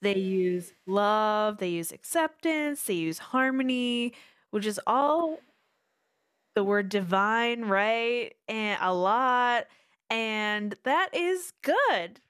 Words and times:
they 0.00 0.16
use 0.16 0.72
love, 0.86 1.58
they 1.58 1.68
use 1.70 1.92
acceptance, 1.92 2.82
they 2.82 2.94
use 2.94 3.18
harmony, 3.18 4.12
which 4.50 4.66
is 4.66 4.80
all 4.86 5.40
the 6.54 6.64
word 6.64 6.88
divine, 6.88 7.64
right? 7.64 8.34
And 8.48 8.78
a 8.80 8.92
lot. 8.92 9.66
And 10.10 10.74
that 10.84 11.10
is 11.14 11.52
good. 11.62 12.20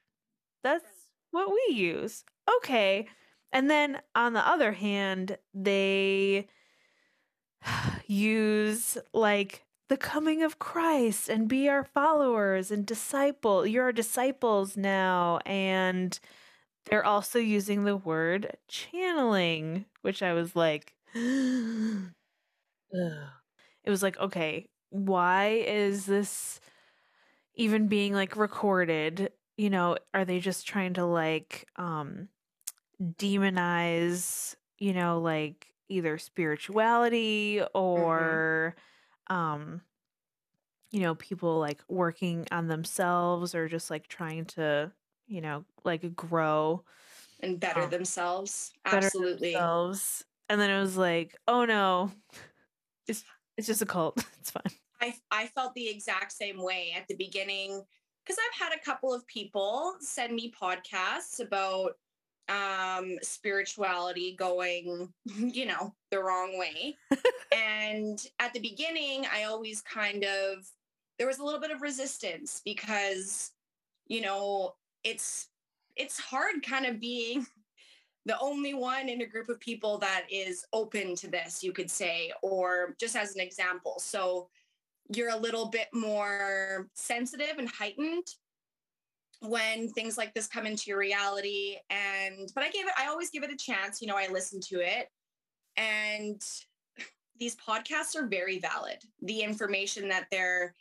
That's 0.63 0.85
what 1.31 1.51
we 1.51 1.75
use. 1.75 2.25
Okay. 2.57 3.07
And 3.53 3.71
then 3.71 4.01
on 4.15 4.33
the 4.33 4.47
other 4.47 4.73
hand, 4.73 5.39
they 5.55 6.49
use 8.07 8.99
like 9.13 9.65
the 9.89 9.97
coming 9.97 10.43
of 10.43 10.59
Christ 10.59 11.29
and 11.29 11.49
be 11.49 11.69
our 11.69 11.85
followers 11.85 12.71
and 12.71 12.85
disciple. 12.85 13.67
You're 13.67 13.85
our 13.85 13.93
disciples 13.93 14.77
now. 14.77 15.39
And 15.47 16.19
they're 16.89 17.05
also 17.05 17.39
using 17.39 17.85
the 17.85 17.97
word 17.97 18.57
channeling, 18.69 19.87
which 20.03 20.23
I 20.23 20.33
was 20.33 20.57
like, 20.57 20.95
it 21.15 22.11
was 23.87 24.03
like, 24.03 24.19
okay, 24.19 24.69
why 24.91 25.49
is 25.67 26.07
this 26.07 26.61
even 27.55 27.89
being 27.89 28.15
like 28.15 28.37
recorded? 28.37 29.33
You 29.57 29.71
know, 29.71 29.99
are 30.15 30.25
they 30.25 30.41
just 30.41 30.67
trying 30.67 30.95
to 30.95 31.05
like 31.07 31.67
um 31.77 32.29
demonize, 33.03 34.57
you 34.79 34.95
know, 34.95 35.21
like 35.21 35.75
either 35.89 36.19
spirituality 36.19 37.63
Mm-hmm. 37.97 38.39
or 38.55 38.77
um 39.29 39.83
you 40.91 41.01
know, 41.01 41.15
people 41.15 41.59
like 41.59 41.83
working 41.89 42.47
on 42.51 42.69
themselves 42.69 43.55
or 43.55 43.69
just 43.69 43.91
like 43.91 44.09
trying 44.09 44.45
to, 44.47 44.93
you 45.29 45.41
know, 45.41 45.65
like 45.85 46.17
grow 46.17 46.85
And 47.41 47.61
better 47.61 47.83
um, 47.83 47.91
themselves. 47.91 48.73
better 48.91 49.07
Absolutely. 49.07 49.53
themselves. 49.53 50.25
And 50.49 50.61
then 50.61 50.71
it 50.71 50.81
was 50.81 50.97
like, 50.97 51.37
oh 51.47 51.65
no, 51.65 52.13
it's 53.09 53.25
it's 53.57 53.67
just 53.67 53.83
a 53.83 53.87
cult. 53.87 54.25
It's 54.41 54.51
fine. 54.51 54.73
I 55.01 55.15
I 55.31 55.47
felt 55.49 55.75
the 55.75 55.89
exact 55.89 56.33
same 56.33 56.63
way 56.63 56.93
at 56.97 57.07
the 57.09 57.17
beginning 57.17 57.85
because 58.25 58.39
I've 58.39 58.59
had 58.69 58.77
a 58.77 58.85
couple 58.85 59.13
of 59.15 59.27
people 59.27 59.97
send 60.01 60.35
me 60.35 60.53
podcasts 60.53 61.41
about 61.41 61.99
um 62.49 63.19
spirituality 63.23 64.35
going 64.35 65.13
you 65.25 65.67
know 65.67 65.95
the 66.11 66.23
wrong 66.23 66.59
way 66.59 66.97
and 67.53 68.27
at 68.39 68.53
the 68.55 68.61
beginning 68.61 69.27
I 69.31 69.45
always 69.45 69.83
kind 69.83 70.25
of 70.25 70.67
there 71.19 71.27
was 71.27 71.39
a 71.39 71.45
little 71.45 71.61
bit 71.61 71.71
of 71.71 71.83
resistance 71.83 72.63
because 72.65 73.53
you 74.07 74.23
know 74.23 74.77
it's 75.05 75.49
it's 75.97 76.19
hard 76.19 76.63
kind 76.65 76.87
of 76.87 77.01
being 77.01 77.47
the 78.27 78.39
only 78.41 78.75
one 78.75 79.09
in 79.09 79.23
a 79.23 79.27
group 79.27 79.49
of 79.49 79.59
people 79.61 79.99
that 79.99 80.25
is 80.31 80.65
open 80.73 81.15
to 81.17 81.29
this 81.29 81.63
you 81.63 81.73
could 81.73 81.91
say 81.91 82.33
or 82.43 82.95
just 83.01 83.17
as 83.17 83.35
an 83.35 83.41
example. 83.41 83.95
So 83.99 84.49
you're 85.15 85.31
a 85.31 85.37
little 85.37 85.67
bit 85.67 85.89
more 85.95 86.89
sensitive 86.95 87.59
and 87.59 87.69
heightened 87.69 88.27
when 89.41 89.89
things 89.91 90.19
like 90.19 90.35
this 90.35 90.47
come 90.47 90.67
into 90.67 90.91
your 90.91 90.99
reality. 90.99 91.77
And 91.91 92.51
but 92.55 92.65
i 92.65 92.71
gave 92.71 92.87
it 92.87 92.93
i 92.99 93.07
always 93.07 93.31
give 93.31 93.43
it 93.43 93.53
a 93.53 93.57
chance 93.57 94.01
you 94.01 94.09
know 94.09 94.17
i 94.17 94.29
listen 94.31 94.61
to 94.69 94.81
it. 94.81 95.09
And 95.77 96.43
these 97.39 97.57
podcasts 97.57 98.17
are 98.17 98.27
very 98.27 98.59
valid. 98.59 98.99
The 99.23 99.41
information 99.41 100.09
that 100.09 100.27
they're 100.31 100.75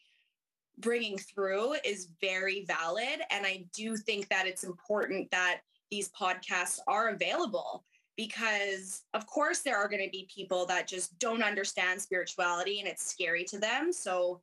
bringing 0.79 1.17
through 1.17 1.75
is 1.83 2.09
very 2.21 2.65
valid. 2.65 3.21
And 3.31 3.45
i 3.45 3.65
do 3.73 3.97
think 3.97 4.27
that 4.29 4.47
it's 4.47 4.63
important 4.63 5.29
that 5.31 5.61
these 5.89 6.09
podcasts 6.09 6.79
are 6.87 7.09
available 7.09 7.85
because 8.17 9.03
of 9.13 9.25
course 9.27 9.59
there 9.59 9.77
are 9.77 9.87
going 9.87 10.03
to 10.03 10.09
be 10.09 10.27
people 10.33 10.65
that 10.65 10.87
just 10.87 11.17
don't 11.19 11.43
understand 11.43 12.01
spirituality 12.01 12.79
and 12.79 12.87
it's 12.87 13.05
scary 13.05 13.43
to 13.45 13.59
them. 13.59 13.93
So 13.93 14.41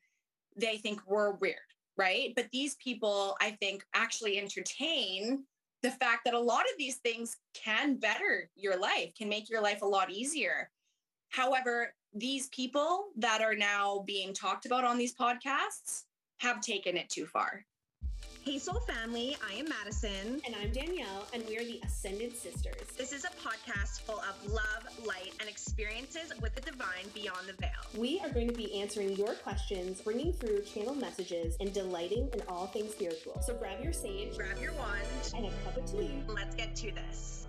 they 0.56 0.76
think 0.76 1.00
we're 1.06 1.32
weird 1.32 1.58
right? 1.96 2.32
But 2.34 2.50
these 2.52 2.74
people 2.76 3.36
i 3.40 3.50
think 3.50 3.84
actually 3.94 4.38
entertain 4.38 5.44
the 5.82 5.90
fact 5.90 6.24
that 6.24 6.34
a 6.34 6.38
lot 6.38 6.62
of 6.62 6.78
these 6.78 6.96
things 6.96 7.36
can 7.52 7.96
better 7.96 8.50
your 8.56 8.78
life 8.78 9.12
can 9.16 9.28
make 9.28 9.50
your 9.50 9.62
life 9.62 9.82
a 9.82 9.86
lot 9.86 10.10
easier. 10.10 10.70
However 11.28 11.94
these 12.14 12.48
people 12.48 13.06
that 13.16 13.42
are 13.42 13.56
now 13.56 14.04
being 14.06 14.32
talked 14.32 14.66
about 14.66 14.84
on 14.84 14.98
these 14.98 15.14
podcasts 15.14 16.04
have 16.38 16.60
taken 16.60 16.96
it 16.96 17.08
too 17.08 17.26
far 17.26 17.64
Hey 18.42 18.58
Soul 18.58 18.80
family, 18.80 19.38
I 19.50 19.54
am 19.54 19.66
Madison. 19.70 20.42
And 20.44 20.54
I'm 20.60 20.70
Danielle, 20.70 21.26
and 21.32 21.42
we 21.48 21.56
are 21.56 21.64
the 21.64 21.80
Ascended 21.82 22.36
Sisters. 22.36 22.88
This 22.94 23.14
is 23.14 23.24
a 23.24 23.28
podcast 23.28 24.02
full 24.02 24.20
of 24.20 24.52
love, 24.52 25.06
light, 25.06 25.32
and 25.40 25.48
experiences 25.48 26.30
with 26.42 26.54
the 26.54 26.60
divine 26.60 27.06
beyond 27.14 27.48
the 27.48 27.54
veil. 27.54 27.70
We 27.96 28.20
are 28.20 28.28
going 28.28 28.48
to 28.48 28.54
be 28.54 28.78
answering 28.78 29.16
your 29.16 29.32
questions, 29.36 30.02
bringing 30.02 30.34
through 30.34 30.62
channel 30.64 30.94
messages, 30.94 31.56
and 31.58 31.72
delighting 31.72 32.28
in 32.34 32.42
all 32.46 32.66
things 32.66 32.92
spiritual. 32.92 33.40
So 33.46 33.54
grab 33.54 33.82
your 33.82 33.94
sage 33.94 34.36
Grab 34.36 34.58
your 34.60 34.74
wand. 34.74 35.06
and 35.34 35.46
a 35.46 35.50
cup 35.64 35.78
of 35.78 35.90
tea. 35.90 36.10
Let's 36.28 36.54
get 36.54 36.76
to 36.76 36.92
this. 36.92 37.46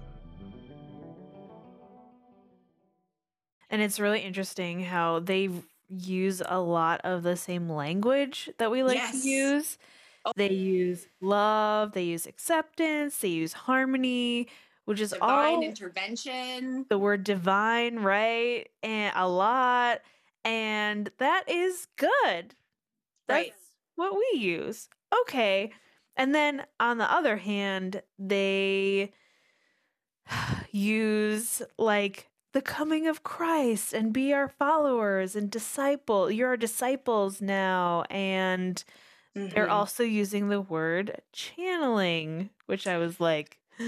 And 3.69 3.81
it's 3.81 3.99
really 3.99 4.21
interesting 4.21 4.79
how 4.81 5.19
they 5.19 5.49
use 5.89 6.41
a 6.45 6.59
lot 6.59 7.01
of 7.03 7.23
the 7.23 7.35
same 7.35 7.69
language 7.69 8.49
that 8.57 8.71
we 8.71 8.83
like 8.83 8.95
Yes. 8.97 9.21
to 9.23 9.29
use. 9.29 9.77
Oh. 10.25 10.31
They 10.35 10.51
use 10.53 11.07
love, 11.21 11.93
they 11.93 12.03
use 12.03 12.25
acceptance, 12.25 13.17
they 13.19 13.27
use 13.29 13.53
harmony, 13.53 14.47
which 14.85 14.99
is 14.99 15.11
divine 15.11 15.55
all 15.55 15.61
intervention 15.63 16.85
the 16.89 16.97
word 16.97 17.23
divine, 17.23 17.99
right? 17.99 18.67
And 18.83 19.13
a 19.15 19.27
lot. 19.27 20.01
And 20.43 21.11
that 21.17 21.49
is 21.49 21.87
good. 21.97 22.55
That's 23.27 23.49
Right. 23.49 23.53
what 23.95 24.15
we 24.15 24.39
use. 24.39 24.89
Okay. 25.21 25.71
And 26.15 26.33
then 26.35 26.65
on 26.79 26.97
the 26.97 27.11
other 27.11 27.37
hand, 27.37 28.01
they 28.19 29.11
use 30.71 31.61
like 31.77 32.29
the 32.55 32.63
coming 32.63 33.07
of 33.07 33.23
Christ 33.23 33.93
and 33.93 34.13
be 34.13 34.33
our 34.33 34.49
followers 34.49 35.35
and 35.37 35.51
disciple. 35.51 36.31
You're 36.31 36.49
our 36.49 36.57
disciples 36.57 37.41
now. 37.41 38.03
And 38.11 38.83
they're 39.51 39.69
Mhm. 39.69 39.71
also 39.71 40.03
using 40.03 40.49
the 40.49 40.61
word 40.61 41.21
channeling, 41.33 42.51
which 42.67 42.87
I 42.87 42.97
was 42.97 43.19
like, 43.21 43.59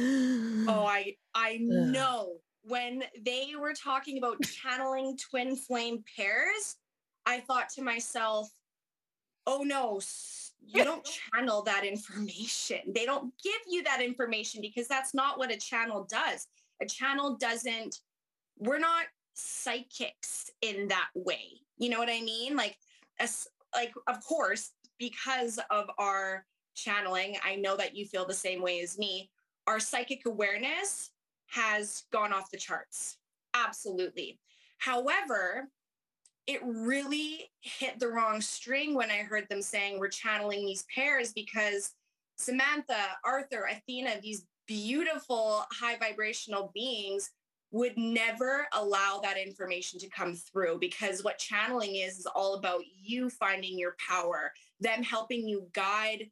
Oh, 0.66 0.86
I 0.86 1.16
I 1.34 1.58
know 1.58 2.42
when 2.62 3.06
they 3.20 3.56
were 3.56 3.74
talking 3.74 4.18
about 4.18 4.42
channeling 4.44 5.18
twin 5.18 5.56
flame 5.56 6.04
pairs, 6.16 6.78
I 7.26 7.40
thought 7.40 7.70
to 7.72 7.82
myself, 7.82 8.50
"Oh 9.48 9.64
no, 9.64 10.02
you 10.62 10.84
don't 10.84 11.06
channel 11.34 11.64
that 11.64 11.86
information. 11.86 12.94
They 12.94 13.06
don't 13.06 13.34
give 13.44 13.62
you 13.68 13.84
that 13.84 14.02
information 14.02 14.62
because 14.62 14.88
that's 14.88 15.14
not 15.14 15.38
what 15.40 15.52
a 15.52 15.58
channel 15.58 16.06
does. 16.06 16.48
A 16.82 16.86
channel 16.88 17.38
doesn't 17.38 18.02
we're 18.60 18.80
not 18.80 19.06
psychics 19.34 20.50
in 20.62 20.88
that 20.88 21.10
way. 21.16 21.62
You 21.78 21.90
know 21.90 22.00
what 22.00 22.10
I 22.10 22.22
mean? 22.22 22.56
Like 22.56 22.78
as 23.20 23.48
like 23.76 23.94
of 24.08 24.24
course, 24.24 24.72
because 24.98 25.60
of 25.70 25.86
our 25.98 26.46
channeling, 26.76 27.38
I 27.44 27.56
know 27.56 27.76
that 27.78 27.96
you 27.96 28.06
feel 28.06 28.26
the 28.26 28.34
same 28.34 28.62
way 28.62 28.82
as 28.82 28.98
me 28.98 29.30
our 29.68 29.80
psychic 29.80 30.26
awareness 30.26 31.12
has 31.48 32.04
gone 32.12 32.34
off 32.34 32.50
the 32.50 32.58
charts. 32.58 33.18
Absolutely. 33.54 34.40
However, 34.78 35.70
it 36.48 36.62
really 36.64 37.52
hit 37.62 38.00
the 38.00 38.08
wrong 38.08 38.40
string 38.40 38.96
when 38.96 39.12
I 39.12 39.18
heard 39.18 39.48
them 39.50 39.62
saying 39.62 40.00
we're 40.00 40.08
channeling 40.08 40.66
these 40.66 40.86
pairs 40.94 41.34
because 41.34 41.92
Samantha, 42.38 43.18
Arthur, 43.26 43.68
Athena, 43.70 44.22
these 44.22 44.46
beautiful 44.68 45.66
high 45.72 45.98
vibrational 45.98 46.72
beings 46.74 47.30
would 47.72 47.98
never 47.98 48.68
allow 48.74 49.20
that 49.22 49.38
information 49.38 50.00
to 50.00 50.10
come 50.10 50.34
through 50.34 50.78
because 50.80 51.24
what 51.24 51.38
channeling 51.38 51.98
is 51.98 52.18
is 52.18 52.26
all 52.26 52.56
about 52.56 52.82
you 53.02 53.30
finding 53.30 53.78
your 53.78 53.96
power, 54.06 54.54
them 54.80 55.04
helping 55.04 55.48
you 55.48 55.68
guide 55.74 56.30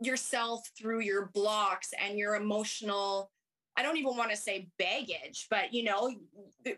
yourself 0.00 0.68
through 0.78 1.00
your 1.00 1.30
blocks 1.34 1.90
and 2.02 2.18
your 2.18 2.36
emotional 2.36 3.30
I 3.76 3.82
don't 3.82 3.96
even 3.96 4.16
want 4.16 4.30
to 4.30 4.36
say 4.36 4.68
baggage, 4.78 5.48
but 5.50 5.74
you 5.74 5.82
know, 5.82 6.14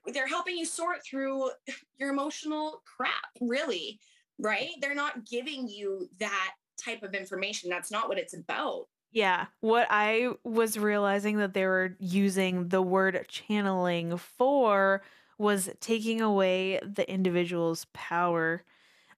they're 0.07 0.27
helping 0.27 0.57
you 0.57 0.65
sort 0.65 1.05
through 1.05 1.51
your 1.99 2.09
emotional 2.09 2.83
crap, 2.87 3.13
really, 3.41 4.01
right? 4.39 4.71
They're 4.81 4.95
not 4.95 5.27
giving 5.27 5.69
you 5.69 6.09
that 6.21 6.55
type 6.83 7.03
of 7.03 7.15
information. 7.15 7.69
That's 7.69 7.91
not 7.91 8.09
what 8.09 8.19
it's 8.19 8.35
about. 8.35 8.87
Yeah, 9.13 9.47
what 9.61 9.87
I 9.91 10.31
was 10.45 10.79
realizing 10.79 11.39
that 11.39 11.55
they 11.55 11.65
were 11.65 11.97
using 11.99 12.69
the 12.69 12.83
word 12.83 13.25
channeling 13.29 14.17
for 14.19 15.03
was 15.39 15.71
taking 15.81 16.21
away 16.21 16.81
the 16.83 17.09
individual's 17.11 17.87
power 17.93 18.63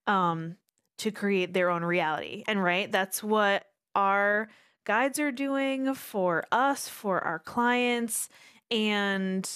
um 0.07 0.57
to 0.99 1.11
create 1.13 1.55
their 1.55 1.71
own 1.71 1.85
reality. 1.85 2.45
And 2.49 2.63
right, 2.63 2.91
that's 2.93 3.23
what 3.23 3.67
our 3.95 4.49
guides 4.85 5.19
are 5.21 5.33
doing 5.33 5.95
for 5.95 6.45
us, 6.53 6.89
for 6.89 7.23
our 7.25 7.39
clients, 7.41 8.29
and 8.71 9.49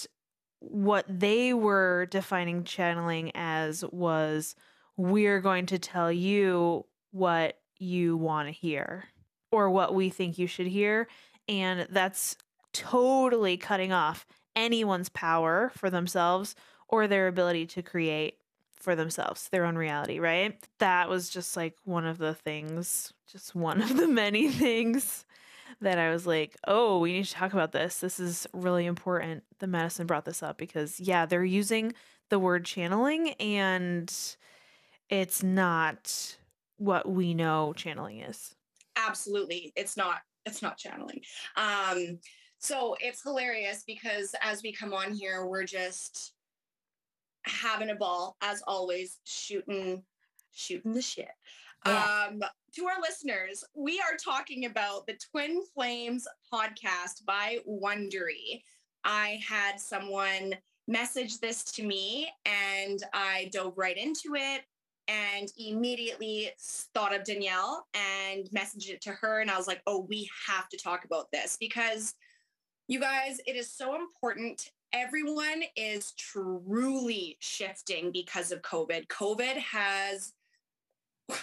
what 0.59 1.05
they 1.09 1.53
were 1.53 2.07
defining 2.11 2.63
channeling 2.63 3.31
as 3.35 3.83
was 3.91 4.55
we're 4.97 5.41
going 5.41 5.65
to 5.67 5.79
tell 5.79 6.11
you 6.11 6.85
what 7.11 7.59
you 7.79 8.17
want 8.17 8.47
to 8.47 8.53
hear 8.53 9.05
or 9.53 9.69
what 9.69 9.93
we 9.93 10.09
think 10.09 10.39
you 10.39 10.47
should 10.47 10.65
hear. 10.65 11.07
And 11.47 11.87
that's 11.91 12.35
totally 12.73 13.55
cutting 13.55 13.91
off 13.91 14.25
anyone's 14.55 15.09
power 15.09 15.71
for 15.75 15.91
themselves 15.91 16.55
or 16.87 17.07
their 17.07 17.27
ability 17.27 17.67
to 17.67 17.83
create 17.83 18.39
for 18.73 18.95
themselves, 18.95 19.49
their 19.49 19.65
own 19.65 19.75
reality, 19.75 20.17
right? 20.19 20.57
That 20.79 21.07
was 21.07 21.29
just 21.29 21.55
like 21.55 21.75
one 21.83 22.07
of 22.07 22.17
the 22.17 22.33
things, 22.33 23.13
just 23.31 23.53
one 23.53 23.79
of 23.79 23.95
the 23.95 24.07
many 24.23 24.49
things 24.49 25.23
that 25.81 25.99
I 25.99 26.09
was 26.09 26.25
like, 26.25 26.57
oh, 26.67 26.97
we 26.97 27.13
need 27.13 27.25
to 27.25 27.33
talk 27.33 27.53
about 27.53 27.73
this. 27.73 27.99
This 27.99 28.19
is 28.19 28.47
really 28.53 28.87
important. 28.87 29.43
The 29.59 29.67
Madison 29.67 30.07
brought 30.07 30.25
this 30.25 30.41
up 30.41 30.57
because, 30.57 30.99
yeah, 30.99 31.27
they're 31.27 31.45
using 31.45 31.93
the 32.29 32.39
word 32.39 32.65
channeling 32.65 33.33
and 33.33 34.11
it's 35.09 35.43
not 35.43 36.37
what 36.77 37.07
we 37.07 37.35
know 37.35 37.73
channeling 37.73 38.21
is. 38.21 38.55
Absolutely. 38.95 39.73
It's 39.75 39.97
not, 39.97 40.19
it's 40.45 40.61
not 40.61 40.77
channeling. 40.77 41.21
Um, 41.55 42.19
so 42.59 42.95
it's 42.99 43.21
hilarious 43.21 43.83
because 43.85 44.33
as 44.41 44.63
we 44.63 44.71
come 44.71 44.93
on 44.93 45.13
here, 45.13 45.45
we're 45.45 45.65
just 45.65 46.33
having 47.45 47.89
a 47.89 47.95
ball 47.95 48.37
as 48.41 48.61
always, 48.67 49.19
shooting, 49.25 50.03
shooting 50.51 50.93
the 50.93 51.01
shit. 51.01 51.27
Yeah. 51.85 52.27
Um, 52.29 52.41
to 52.75 52.85
our 52.85 53.01
listeners, 53.01 53.63
we 53.75 53.99
are 53.99 54.17
talking 54.17 54.65
about 54.65 55.05
the 55.05 55.17
Twin 55.31 55.61
Flames 55.73 56.25
podcast 56.51 57.25
by 57.25 57.57
Wondery. 57.67 58.61
I 59.03 59.41
had 59.45 59.79
someone 59.79 60.55
message 60.87 61.39
this 61.39 61.63
to 61.63 61.83
me 61.83 62.29
and 62.45 63.03
I 63.13 63.49
dove 63.51 63.77
right 63.77 63.97
into 63.97 64.35
it 64.35 64.61
and 65.07 65.49
immediately 65.57 66.51
thought 66.93 67.13
of 67.13 67.23
Danielle 67.23 67.85
and 67.93 68.45
messaged 68.51 68.89
it 68.89 69.01
to 69.01 69.11
her. 69.11 69.41
And 69.41 69.51
I 69.51 69.57
was 69.57 69.67
like, 69.67 69.81
oh, 69.87 70.05
we 70.09 70.29
have 70.47 70.69
to 70.69 70.77
talk 70.77 71.05
about 71.05 71.31
this 71.31 71.57
because 71.59 72.13
you 72.87 72.99
guys, 72.99 73.39
it 73.45 73.55
is 73.55 73.71
so 73.71 73.95
important 73.95 74.71
everyone 74.93 75.63
is 75.75 76.13
truly 76.13 77.35
shifting 77.39 78.11
because 78.11 78.51
of 78.51 78.61
COVID. 78.61 79.07
COVID 79.07 79.57
has 79.57 80.33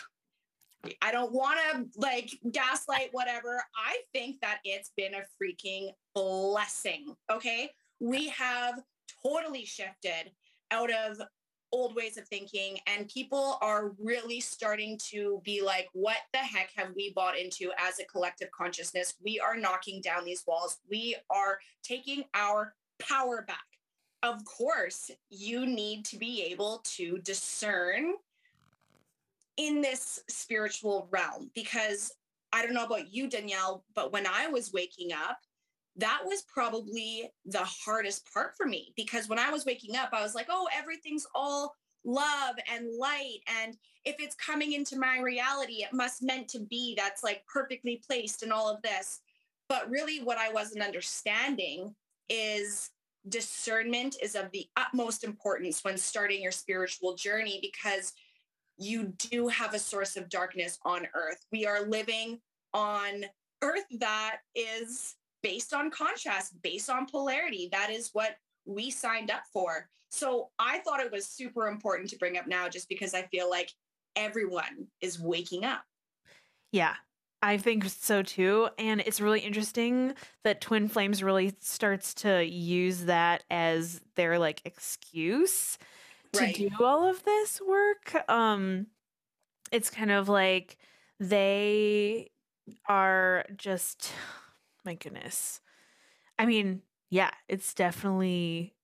I 1.02 1.12
don't 1.12 1.32
want 1.32 1.58
to 1.72 2.00
like 2.00 2.30
gaslight 2.52 3.10
whatever. 3.12 3.62
I 3.76 3.98
think 4.14 4.40
that 4.40 4.60
it's 4.64 4.92
been 4.96 5.12
a 5.14 5.24
freaking 5.42 5.90
blessing. 6.14 7.14
Okay. 7.30 7.70
We 7.98 8.28
have 8.28 8.80
totally 9.22 9.66
shifted 9.66 10.30
out 10.70 10.90
of 10.90 11.20
old 11.72 11.94
ways 11.94 12.16
of 12.16 12.26
thinking, 12.28 12.78
and 12.86 13.08
people 13.08 13.58
are 13.60 13.92
really 13.98 14.40
starting 14.40 14.98
to 15.10 15.40
be 15.44 15.62
like, 15.62 15.88
what 15.92 16.18
the 16.32 16.38
heck 16.38 16.70
have 16.76 16.88
we 16.96 17.12
bought 17.14 17.38
into 17.38 17.70
as 17.78 17.98
a 17.98 18.04
collective 18.04 18.50
consciousness? 18.50 19.14
We 19.24 19.38
are 19.40 19.56
knocking 19.56 20.00
down 20.00 20.24
these 20.24 20.44
walls. 20.46 20.78
We 20.90 21.16
are 21.30 21.58
taking 21.82 22.24
our 22.34 22.74
power 22.98 23.44
back. 23.46 23.58
Of 24.22 24.44
course, 24.44 25.10
you 25.30 25.66
need 25.66 26.04
to 26.06 26.18
be 26.18 26.42
able 26.42 26.82
to 26.96 27.18
discern 27.18 28.14
in 29.56 29.80
this 29.80 30.20
spiritual 30.28 31.08
realm 31.10 31.50
because 31.54 32.12
I 32.52 32.64
don't 32.64 32.74
know 32.74 32.84
about 32.84 33.12
you, 33.12 33.28
Danielle, 33.28 33.84
but 33.94 34.12
when 34.12 34.26
I 34.26 34.48
was 34.48 34.72
waking 34.72 35.12
up, 35.12 35.38
that 35.96 36.20
was 36.24 36.42
probably 36.42 37.30
the 37.46 37.64
hardest 37.64 38.32
part 38.32 38.56
for 38.56 38.66
me 38.66 38.92
because 38.96 39.28
when 39.28 39.38
I 39.38 39.50
was 39.50 39.66
waking 39.66 39.96
up, 39.96 40.10
I 40.12 40.22
was 40.22 40.34
like, 40.34 40.46
oh, 40.48 40.68
everything's 40.76 41.26
all 41.34 41.74
love 42.04 42.56
and 42.72 42.88
light. 42.98 43.40
And 43.62 43.76
if 44.04 44.16
it's 44.18 44.36
coming 44.36 44.72
into 44.72 44.98
my 44.98 45.18
reality, 45.20 45.82
it 45.82 45.92
must 45.92 46.22
meant 46.22 46.48
to 46.48 46.60
be 46.60 46.94
that's 46.96 47.22
like 47.22 47.42
perfectly 47.52 48.02
placed 48.06 48.42
and 48.42 48.52
all 48.52 48.70
of 48.70 48.82
this. 48.82 49.20
But 49.68 49.90
really, 49.90 50.22
what 50.22 50.38
I 50.38 50.52
wasn't 50.52 50.82
understanding 50.82 51.94
is 52.28 52.90
discernment 53.28 54.16
is 54.22 54.34
of 54.34 54.50
the 54.52 54.66
utmost 54.76 55.24
importance 55.24 55.84
when 55.84 55.98
starting 55.98 56.42
your 56.42 56.52
spiritual 56.52 57.14
journey 57.14 57.58
because 57.60 58.12
you 58.78 59.12
do 59.18 59.46
have 59.48 59.74
a 59.74 59.78
source 59.78 60.16
of 60.16 60.30
darkness 60.30 60.78
on 60.84 61.06
earth. 61.14 61.44
We 61.52 61.66
are 61.66 61.82
living 61.82 62.40
on 62.72 63.26
earth 63.62 63.84
that 63.98 64.38
is 64.54 65.16
based 65.42 65.72
on 65.72 65.90
contrast, 65.90 66.60
based 66.62 66.90
on 66.90 67.06
polarity. 67.06 67.68
That 67.72 67.90
is 67.90 68.10
what 68.12 68.36
we 68.64 68.90
signed 68.90 69.30
up 69.30 69.42
for. 69.52 69.88
So 70.10 70.50
I 70.58 70.78
thought 70.78 71.00
it 71.00 71.12
was 71.12 71.28
super 71.28 71.68
important 71.68 72.10
to 72.10 72.18
bring 72.18 72.36
up 72.36 72.46
now 72.46 72.68
just 72.68 72.88
because 72.88 73.14
I 73.14 73.22
feel 73.22 73.48
like 73.48 73.70
everyone 74.16 74.88
is 75.00 75.20
waking 75.20 75.64
up. 75.64 75.82
Yeah, 76.72 76.94
I 77.42 77.56
think 77.56 77.84
so 77.86 78.22
too. 78.22 78.68
And 78.78 79.00
it's 79.00 79.20
really 79.20 79.40
interesting 79.40 80.14
that 80.44 80.60
Twin 80.60 80.88
Flames 80.88 81.22
really 81.22 81.54
starts 81.60 82.14
to 82.14 82.44
use 82.44 83.04
that 83.04 83.44
as 83.50 84.00
their 84.16 84.38
like 84.38 84.60
excuse 84.64 85.78
to 86.32 86.40
right. 86.40 86.54
do 86.54 86.68
all 86.80 87.08
of 87.08 87.24
this 87.24 87.60
work. 87.66 88.28
Um 88.28 88.86
it's 89.72 89.90
kind 89.90 90.10
of 90.10 90.28
like 90.28 90.76
they 91.18 92.30
are 92.86 93.44
just 93.56 94.12
my 94.84 94.94
goodness. 94.94 95.60
I 96.38 96.46
mean, 96.46 96.82
yeah, 97.10 97.30
it's 97.48 97.74
definitely 97.74 98.74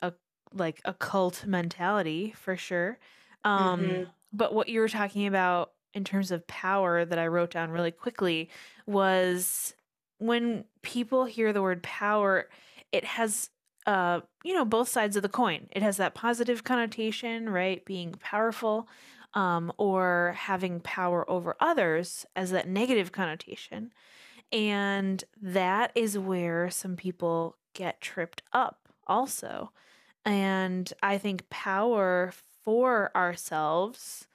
a 0.00 0.12
like 0.52 0.80
a 0.84 0.94
cult 0.94 1.44
mentality 1.46 2.34
for 2.36 2.56
sure. 2.56 2.98
Um 3.44 3.80
mm-hmm. 3.80 4.02
but 4.32 4.54
what 4.54 4.68
you 4.68 4.80
were 4.80 4.88
talking 4.88 5.26
about 5.26 5.72
in 5.94 6.04
terms 6.04 6.30
of 6.30 6.46
power 6.46 7.04
that 7.04 7.18
I 7.18 7.26
wrote 7.26 7.52
down 7.52 7.70
really 7.70 7.90
quickly 7.90 8.50
was 8.86 9.74
when 10.18 10.64
people 10.82 11.24
hear 11.24 11.52
the 11.52 11.62
word 11.62 11.82
power, 11.82 12.48
it 12.92 13.04
has 13.04 13.50
uh, 13.86 14.20
you 14.42 14.52
know, 14.52 14.64
both 14.64 14.88
sides 14.88 15.14
of 15.16 15.22
the 15.22 15.28
coin. 15.28 15.68
It 15.70 15.80
has 15.80 15.96
that 15.98 16.14
positive 16.14 16.64
connotation, 16.64 17.48
right? 17.48 17.84
Being 17.84 18.16
powerful, 18.20 18.88
um, 19.34 19.72
or 19.76 20.34
having 20.36 20.80
power 20.80 21.28
over 21.30 21.56
others 21.60 22.26
as 22.34 22.50
that 22.50 22.68
negative 22.68 23.12
connotation. 23.12 23.92
And 24.52 25.22
that 25.40 25.92
is 25.94 26.18
where 26.18 26.70
some 26.70 26.96
people 26.96 27.56
get 27.74 28.00
tripped 28.00 28.42
up 28.52 28.88
also. 29.06 29.72
And 30.24 30.92
I 31.02 31.18
think 31.18 31.48
power 31.50 32.32
for 32.64 33.10
ourselves 33.14 34.26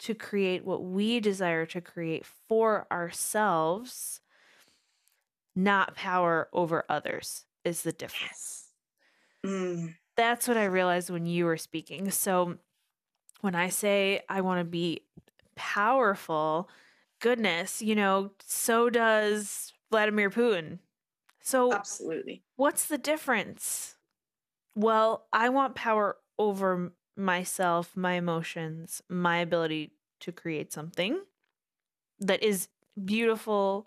to 0.00 0.14
create 0.14 0.64
what 0.64 0.82
we 0.82 1.20
desire 1.20 1.66
to 1.66 1.80
create 1.80 2.24
for 2.48 2.86
ourselves, 2.90 4.20
not 5.54 5.94
power 5.94 6.48
over 6.52 6.84
others, 6.88 7.44
is 7.64 7.82
the 7.82 7.92
difference. 7.92 8.68
Yes. 9.44 9.52
Mm. 9.52 9.94
That's 10.16 10.48
what 10.48 10.56
I 10.56 10.64
realized 10.64 11.10
when 11.10 11.26
you 11.26 11.44
were 11.44 11.56
speaking. 11.56 12.10
So 12.10 12.56
when 13.40 13.54
I 13.54 13.68
say 13.68 14.22
I 14.28 14.40
want 14.40 14.60
to 14.60 14.64
be 14.64 15.02
powerful, 15.54 16.68
goodness, 17.20 17.80
you 17.82 17.94
know, 17.94 18.32
so 18.44 18.90
does 18.90 19.72
Vladimir 19.90 20.30
Putin. 20.30 20.78
So, 21.42 21.72
absolutely. 21.72 22.42
What's 22.56 22.86
the 22.86 22.98
difference? 22.98 23.96
Well, 24.74 25.26
I 25.32 25.48
want 25.48 25.74
power 25.74 26.16
over 26.38 26.92
myself, 27.16 27.96
my 27.96 28.14
emotions, 28.14 29.02
my 29.08 29.38
ability 29.38 29.92
to 30.20 30.32
create 30.32 30.72
something 30.72 31.20
that 32.18 32.42
is 32.42 32.68
beautiful 33.04 33.86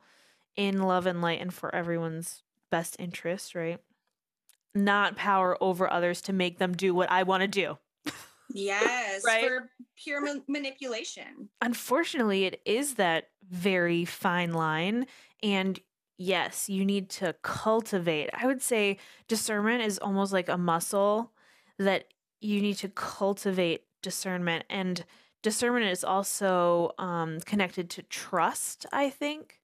in 0.55 0.83
love 0.83 1.05
and 1.05 1.21
light 1.21 1.41
and 1.41 1.53
for 1.53 1.73
everyone's 1.73 2.43
best 2.69 2.95
interest, 2.99 3.55
right? 3.55 3.79
Not 4.75 5.15
power 5.15 5.57
over 5.61 5.91
others 5.91 6.21
to 6.23 6.33
make 6.33 6.57
them 6.57 6.73
do 6.73 6.93
what 6.93 7.11
I 7.11 7.23
want 7.23 7.41
to 7.41 7.47
do. 7.47 7.77
Yes, 8.53 9.23
right? 9.25 9.43
for 9.47 9.69
pure 9.97 10.21
ma- 10.21 10.41
manipulation. 10.47 11.49
Unfortunately, 11.61 12.45
it 12.45 12.61
is 12.65 12.95
that 12.95 13.29
very 13.49 14.05
fine 14.05 14.53
line. 14.53 15.07
And 15.41 15.79
yes, 16.17 16.69
you 16.69 16.85
need 16.85 17.09
to 17.11 17.33
cultivate. 17.41 18.29
I 18.33 18.45
would 18.45 18.61
say 18.61 18.97
discernment 19.27 19.83
is 19.83 19.97
almost 19.99 20.31
like 20.31 20.49
a 20.49 20.57
muscle 20.57 21.31
that 21.77 22.05
you 22.39 22.61
need 22.61 22.75
to 22.77 22.89
cultivate 22.89 23.83
discernment 24.01 24.65
and 24.69 25.05
discernment 25.41 25.85
is 25.85 26.03
also 26.03 26.91
um, 26.97 27.39
connected 27.41 27.89
to 27.89 28.03
trust 28.03 28.85
i 28.91 29.09
think 29.09 29.59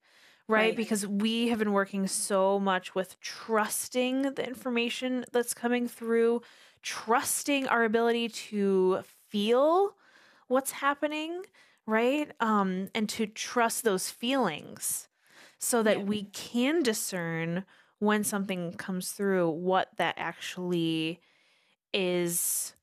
right? 0.48 0.66
right? 0.66 0.76
because 0.76 1.06
we 1.06 1.48
have 1.48 1.58
been 1.58 1.72
working 1.72 2.06
so 2.06 2.58
much 2.58 2.94
with 2.94 3.20
trusting 3.20 4.22
the 4.34 4.46
information 4.46 5.24
that's 5.32 5.54
coming 5.54 5.86
through 5.86 6.40
trusting 6.82 7.66
our 7.68 7.84
ability 7.84 8.28
to 8.28 9.02
feel 9.28 9.96
what's 10.48 10.70
happening 10.72 11.42
right 11.86 12.32
um, 12.40 12.88
and 12.94 13.08
to 13.08 13.26
trust 13.26 13.84
those 13.84 14.10
feelings 14.10 15.08
so 15.58 15.82
that 15.82 15.98
Yeah. 15.98 16.04
we 16.04 16.24
can 16.24 16.82
discern 16.82 17.64
when 17.98 18.24
something 18.24 18.72
comes 18.74 19.12
through 19.12 19.50
what 19.50 19.88
that 19.96 20.14
actually 20.16 21.20
is 21.92 22.74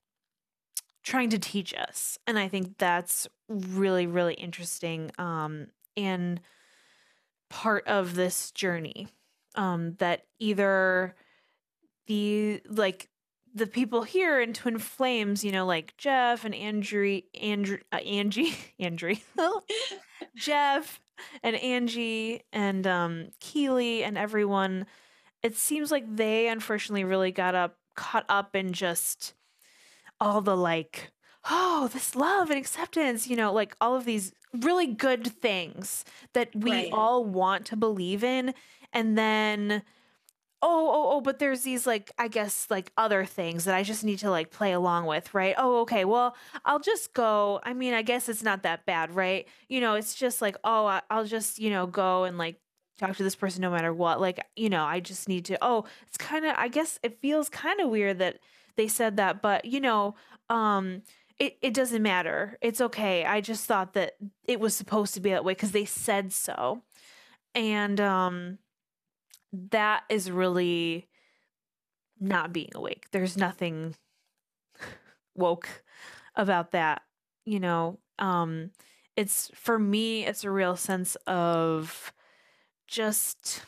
trying 1.03 1.29
to 1.29 1.39
teach 1.39 1.73
us 1.73 2.17
and 2.27 2.37
i 2.37 2.47
think 2.47 2.77
that's 2.77 3.27
really 3.47 4.05
really 4.07 4.33
interesting 4.33 5.09
um 5.17 5.67
and 5.95 6.41
part 7.49 7.87
of 7.87 8.15
this 8.15 8.51
journey 8.51 9.07
um 9.55 9.93
that 9.99 10.23
either 10.39 11.15
the 12.07 12.61
like 12.67 13.09
the 13.57 13.67
people 13.67 14.03
here 14.03 14.41
in 14.41 14.53
twin 14.53 14.77
flames 14.77 15.43
you 15.43 15.51
know 15.51 15.65
like 15.65 15.95
jeff 15.97 16.45
and 16.45 16.55
andrew 16.55 17.21
andrew 17.41 17.77
uh, 17.91 17.97
angie 17.97 18.53
andrew 18.79 19.15
jeff 20.35 20.99
and 21.43 21.55
angie 21.57 22.41
and 22.53 22.85
um 22.87 23.29
keely 23.39 24.03
and 24.03 24.17
everyone 24.17 24.85
it 25.43 25.55
seems 25.55 25.91
like 25.91 26.03
they 26.15 26.47
unfortunately 26.47 27.03
really 27.03 27.31
got 27.31 27.55
up 27.55 27.77
caught 27.95 28.25
up 28.29 28.55
in 28.55 28.71
just 28.73 29.33
all 30.19 30.41
the 30.41 30.55
like 30.55 31.11
oh 31.49 31.89
this 31.93 32.15
love 32.15 32.49
and 32.49 32.59
acceptance 32.59 33.27
you 33.27 33.35
know 33.35 33.51
like 33.53 33.75
all 33.81 33.95
of 33.95 34.05
these 34.05 34.33
really 34.53 34.87
good 34.87 35.27
things 35.27 36.05
that 36.33 36.49
we 36.55 36.71
Right. 36.71 36.89
all 36.91 37.23
want 37.25 37.65
to 37.67 37.75
believe 37.75 38.23
in 38.23 38.53
and 38.93 39.17
then 39.17 39.83
oh 40.61 40.89
oh 40.91 41.11
oh 41.11 41.21
but 41.21 41.39
there's 41.39 41.61
these 41.61 41.85
like 41.85 42.11
i 42.17 42.27
guess 42.27 42.65
like 42.69 42.91
other 42.97 43.25
things 43.25 43.65
that 43.65 43.75
i 43.75 43.83
just 43.83 44.03
need 44.03 44.17
to 44.17 44.29
like 44.29 44.49
play 44.49 44.71
along 44.71 45.05
with 45.05 45.33
right? 45.33 45.53
Oh 45.57 45.81
okay 45.81 46.03
well 46.05 46.35
i'll 46.65 46.79
just 46.79 47.13
go. 47.13 47.59
I 47.63 47.73
mean 47.73 47.93
i 47.93 48.01
guess 48.01 48.27
it's 48.29 48.43
not 48.43 48.63
that 48.63 48.85
bad 48.85 49.13
right? 49.13 49.47
You 49.69 49.81
know 49.81 49.95
it's 49.95 50.15
just 50.15 50.41
like 50.41 50.57
oh 50.63 50.99
i'll 51.09 51.25
just 51.25 51.59
you 51.59 51.69
know 51.69 51.85
go 51.85 52.23
and 52.23 52.37
like 52.37 52.59
talk 52.97 53.15
to 53.17 53.23
this 53.23 53.35
person 53.35 53.61
no 53.61 53.69
matter 53.69 53.93
what. 53.93 54.19
Like 54.19 54.43
you 54.55 54.69
know 54.69 54.83
i 54.83 54.99
just 54.99 55.29
need 55.29 55.45
to 55.45 55.57
oh 55.61 55.85
it's 56.07 56.17
kind 56.17 56.45
of 56.45 56.55
i 56.57 56.67
guess 56.67 56.99
it 57.03 57.19
feels 57.21 57.49
kind 57.49 57.79
of 57.79 57.89
weird 57.89 58.19
that 58.19 58.39
they 58.75 58.87
said 58.87 59.17
that 59.17 59.41
but 59.41 59.65
you 59.65 59.79
know 59.79 60.15
um 60.49 61.03
it, 61.39 61.57
it 61.61 61.73
doesn't 61.73 62.01
matter. 62.01 62.57
It's 62.61 62.81
okay. 62.81 63.23
I 63.23 63.41
just 63.41 63.65
thought 63.65 63.93
that 63.93 64.13
it 64.47 64.59
was 64.59 64.73
supposed 64.73 65.13
to 65.13 65.19
be 65.19 65.29
that 65.29 65.45
way 65.45 65.53
because 65.53 65.71
they 65.71 65.85
said 65.85 66.33
so. 66.33 66.81
And 67.53 67.99
um 68.01 68.57
that 69.51 70.03
is 70.09 70.31
really 70.31 71.07
not 72.19 72.51
being 72.53 72.69
awake. 72.75 73.07
There's 73.11 73.37
nothing 73.37 73.95
woke 75.35 75.69
about 76.35 76.71
that 76.71 77.01
you 77.45 77.59
know? 77.59 77.99
Um 78.19 78.71
it's 79.15 79.49
for 79.55 79.79
me 79.79 80.25
it's 80.25 80.43
a 80.43 80.51
real 80.51 80.75
sense 80.75 81.15
of 81.27 82.11
just 82.87 83.63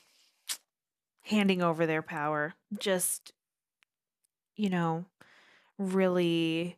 handing 1.22 1.62
over 1.62 1.86
their 1.86 2.02
power 2.02 2.54
just 2.80 3.34
you 4.56 4.70
know 4.70 5.06
really 5.78 6.78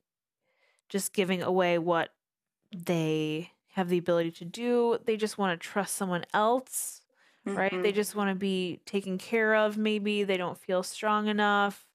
just 0.89 1.13
giving 1.13 1.41
away 1.41 1.77
what 1.77 2.09
they 2.75 3.51
have 3.73 3.89
the 3.89 3.97
ability 3.97 4.31
to 4.31 4.45
do. 4.45 4.97
They 5.05 5.17
just 5.17 5.37
want 5.37 5.59
to 5.59 5.67
trust 5.67 5.95
someone 5.95 6.25
else 6.33 7.00
right 7.45 7.81
they 7.81 7.91
Mhm. 7.91 7.93
just 7.93 8.15
want 8.15 8.29
to 8.29 8.35
be 8.35 8.79
taken 8.85 9.17
care 9.17 9.55
of 9.55 9.77
maybe 9.77 10.23
they 10.23 10.37
don't 10.37 10.57
feel 10.59 10.83
strong 10.83 11.27
enough 11.27 11.87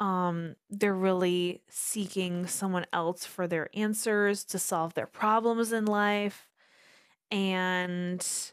um 0.00 0.56
they're 0.70 0.94
really 0.94 1.62
seeking 1.68 2.46
someone 2.46 2.86
else 2.92 3.24
for 3.26 3.46
their 3.46 3.68
answers 3.74 4.44
to 4.44 4.58
solve 4.58 4.94
their 4.94 5.06
problems 5.06 5.72
in 5.72 5.84
life 5.86 6.48
and 7.30 8.52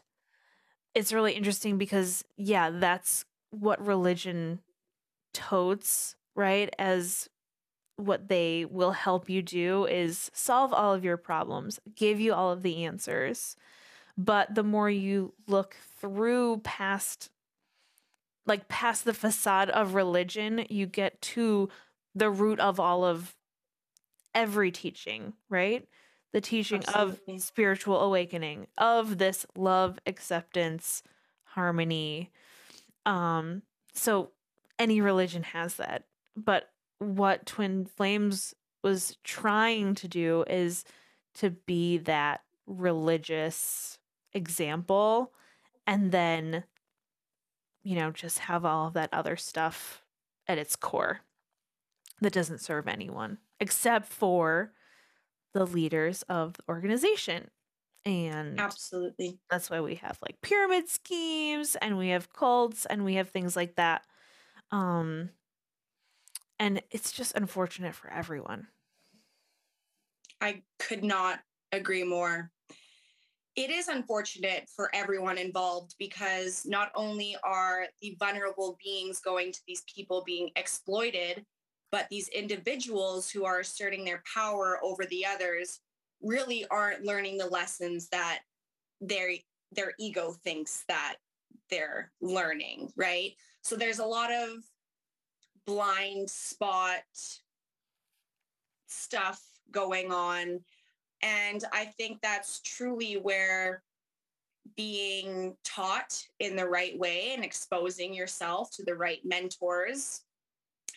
it's 0.94 1.12
really 1.12 1.32
interesting 1.32 1.78
because 1.78 2.24
yeah 2.36 2.70
that's 2.70 3.24
what 3.50 3.84
religion 3.84 4.60
totes 5.34 6.16
right 6.34 6.74
as 6.78 7.28
what 7.96 8.28
they 8.28 8.64
will 8.66 8.92
help 8.92 9.28
you 9.28 9.42
do 9.42 9.86
is 9.86 10.30
solve 10.34 10.72
all 10.72 10.94
of 10.94 11.04
your 11.04 11.16
problems 11.16 11.80
give 11.94 12.20
you 12.20 12.32
all 12.34 12.50
of 12.52 12.62
the 12.62 12.84
answers 12.84 13.56
but 14.18 14.52
the 14.54 14.64
more 14.64 14.90
you 14.90 15.32
look 15.46 15.76
through 16.00 16.58
past 16.58 17.30
like 18.44 18.68
past 18.68 19.04
the 19.04 19.14
facade 19.14 19.70
of 19.70 19.94
religion 19.94 20.66
you 20.68 20.86
get 20.86 21.20
to 21.22 21.68
the 22.14 22.30
root 22.30 22.58
of 22.58 22.80
all 22.80 23.04
of 23.04 23.36
every 24.34 24.70
teaching 24.70 25.32
right? 25.48 25.86
The 26.32 26.40
teaching 26.42 26.82
Absolutely. 26.86 27.36
of 27.36 27.42
spiritual 27.42 28.00
awakening 28.00 28.66
of 28.76 29.16
this 29.16 29.46
love 29.56 29.98
acceptance 30.06 31.02
harmony. 31.44 32.30
Um 33.06 33.62
so 33.94 34.32
any 34.78 35.00
religion 35.00 35.42
has 35.42 35.76
that. 35.76 36.04
But 36.36 36.70
what 36.98 37.46
twin 37.46 37.86
flames 37.86 38.54
was 38.82 39.16
trying 39.24 39.94
to 39.96 40.08
do 40.08 40.44
is 40.48 40.84
to 41.34 41.50
be 41.50 41.98
that 41.98 42.42
religious 42.66 43.97
example 44.34 45.34
and 45.86 46.12
then 46.12 46.64
you 47.82 47.94
know 47.96 48.10
just 48.10 48.38
have 48.40 48.64
all 48.64 48.88
of 48.88 48.94
that 48.94 49.12
other 49.12 49.36
stuff 49.36 50.04
at 50.46 50.58
its 50.58 50.76
core 50.76 51.20
that 52.20 52.32
doesn't 52.32 52.60
serve 52.60 52.88
anyone 52.88 53.38
except 53.60 54.06
for 54.06 54.72
the 55.54 55.66
leaders 55.66 56.22
of 56.24 56.54
the 56.54 56.64
organization 56.68 57.50
and 58.04 58.64
Absolutely. 58.64 59.40
that's 59.50 59.70
why 59.70 59.80
we 59.80 59.96
have 59.96 60.18
like 60.22 60.40
pyramid 60.42 60.88
schemes 60.88 61.76
and 61.76 61.98
we 61.98 62.10
have 62.10 62.32
cults 62.32 62.86
and 62.86 63.04
we 63.04 63.14
have 63.16 63.30
things 63.30 63.56
like 63.56 63.76
that 63.76 64.04
um 64.72 65.30
and 66.58 66.82
it's 66.90 67.12
just 67.12 67.34
unfortunate 67.36 67.94
for 67.94 68.10
everyone 68.10 68.68
I 70.40 70.64
could 70.78 71.04
not 71.04 71.44
agree 71.72 72.02
more. 72.04 72.50
It 73.58 73.70
is 73.70 73.88
unfortunate 73.88 74.68
for 74.76 74.88
everyone 74.94 75.36
involved 75.36 75.96
because 75.98 76.64
not 76.64 76.92
only 76.94 77.36
are 77.42 77.86
the 78.00 78.16
vulnerable 78.20 78.78
beings 78.80 79.18
going 79.18 79.50
to 79.50 79.58
these 79.66 79.82
people 79.92 80.22
being 80.24 80.50
exploited, 80.54 81.44
but 81.90 82.06
these 82.08 82.28
individuals 82.28 83.28
who 83.28 83.44
are 83.44 83.58
asserting 83.58 84.04
their 84.04 84.22
power 84.32 84.78
over 84.84 85.04
the 85.06 85.26
others 85.26 85.80
really 86.22 86.66
aren't 86.70 87.04
learning 87.04 87.36
the 87.36 87.48
lessons 87.48 88.08
that 88.10 88.42
their 89.00 89.30
their 89.72 89.92
ego 89.98 90.36
thinks 90.44 90.84
that 90.86 91.16
they're 91.68 92.12
learning, 92.20 92.92
right? 92.94 93.32
So 93.62 93.74
there's 93.74 93.98
a 93.98 94.06
lot 94.06 94.30
of 94.32 94.50
blind 95.66 96.30
spot 96.30 97.02
stuff 98.86 99.42
going 99.72 100.12
on. 100.12 100.60
And 101.22 101.64
I 101.72 101.86
think 101.86 102.20
that's 102.22 102.60
truly 102.60 103.14
where 103.14 103.82
being 104.76 105.56
taught 105.64 106.22
in 106.40 106.54
the 106.54 106.68
right 106.68 106.98
way 106.98 107.32
and 107.34 107.44
exposing 107.44 108.14
yourself 108.14 108.70
to 108.76 108.84
the 108.84 108.94
right 108.94 109.20
mentors 109.24 110.22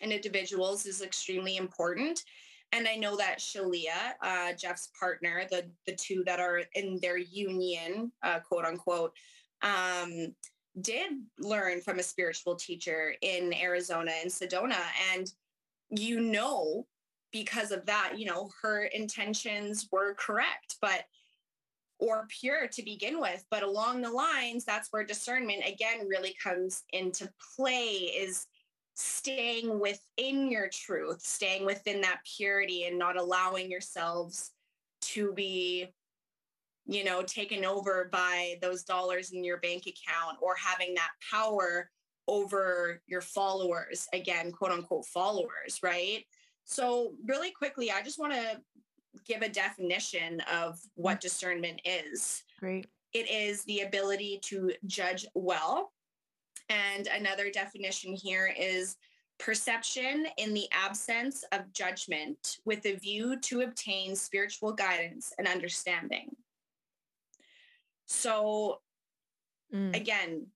and 0.02 0.12
individuals 0.12 0.86
is 0.86 1.02
extremely 1.02 1.56
important. 1.56 2.24
And 2.72 2.88
I 2.88 2.96
know 2.96 3.16
that 3.16 3.38
Shaleia, 3.38 4.14
uh, 4.22 4.52
Jeff's 4.54 4.90
partner, 4.98 5.44
the 5.50 5.64
the 5.86 5.94
two 5.94 6.22
that 6.24 6.40
are 6.40 6.62
in 6.74 6.98
their 7.02 7.18
union, 7.18 8.10
uh, 8.22 8.40
quote 8.40 8.64
unquote, 8.64 9.12
um, 9.62 10.34
did 10.80 11.12
learn 11.38 11.82
from 11.82 11.98
a 11.98 12.02
spiritual 12.02 12.56
teacher 12.56 13.14
in 13.20 13.52
Arizona 13.54 14.12
in 14.22 14.28
Sedona, 14.28 14.80
and 15.12 15.30
you 15.90 16.20
know 16.20 16.86
because 17.32 17.70
of 17.70 17.86
that, 17.86 18.14
you 18.16 18.26
know, 18.26 18.50
her 18.62 18.84
intentions 18.84 19.88
were 19.90 20.14
correct, 20.14 20.76
but 20.80 21.02
or 21.98 22.26
pure 22.28 22.66
to 22.66 22.82
begin 22.82 23.20
with. 23.20 23.44
But 23.50 23.62
along 23.62 24.02
the 24.02 24.10
lines, 24.10 24.64
that's 24.64 24.88
where 24.90 25.04
discernment 25.04 25.62
again 25.66 26.08
really 26.08 26.34
comes 26.42 26.82
into 26.92 27.30
play 27.56 27.90
is 27.90 28.46
staying 28.94 29.78
within 29.78 30.50
your 30.50 30.68
truth, 30.68 31.22
staying 31.22 31.64
within 31.64 32.00
that 32.02 32.20
purity 32.36 32.84
and 32.84 32.98
not 32.98 33.16
allowing 33.16 33.70
yourselves 33.70 34.50
to 35.00 35.32
be, 35.32 35.86
you 36.86 37.04
know, 37.04 37.22
taken 37.22 37.64
over 37.64 38.08
by 38.12 38.56
those 38.60 38.82
dollars 38.82 39.32
in 39.32 39.44
your 39.44 39.58
bank 39.58 39.84
account 39.86 40.38
or 40.42 40.54
having 40.56 40.94
that 40.94 41.10
power 41.30 41.88
over 42.28 43.00
your 43.06 43.20
followers, 43.20 44.06
again, 44.12 44.52
quote 44.52 44.72
unquote 44.72 45.06
followers, 45.06 45.78
right? 45.82 46.24
So, 46.64 47.14
really 47.26 47.50
quickly, 47.50 47.90
I 47.90 48.02
just 48.02 48.18
want 48.18 48.32
to 48.32 48.60
give 49.26 49.42
a 49.42 49.48
definition 49.48 50.40
of 50.52 50.78
what 50.94 51.20
discernment 51.20 51.80
is. 51.84 52.44
great 52.58 52.86
It 53.12 53.30
is 53.30 53.62
the 53.64 53.80
ability 53.80 54.40
to 54.44 54.72
judge 54.86 55.26
well. 55.34 55.92
And 56.68 57.06
another 57.08 57.50
definition 57.50 58.14
here 58.14 58.54
is 58.58 58.96
perception 59.38 60.26
in 60.38 60.54
the 60.54 60.68
absence 60.72 61.44
of 61.52 61.72
judgment 61.72 62.58
with 62.64 62.86
a 62.86 62.94
view 62.96 63.38
to 63.40 63.62
obtain 63.62 64.14
spiritual 64.16 64.72
guidance 64.72 65.32
and 65.38 65.46
understanding. 65.48 66.34
So, 68.06 68.80
Mm. 69.74 69.96
again, 69.96 70.52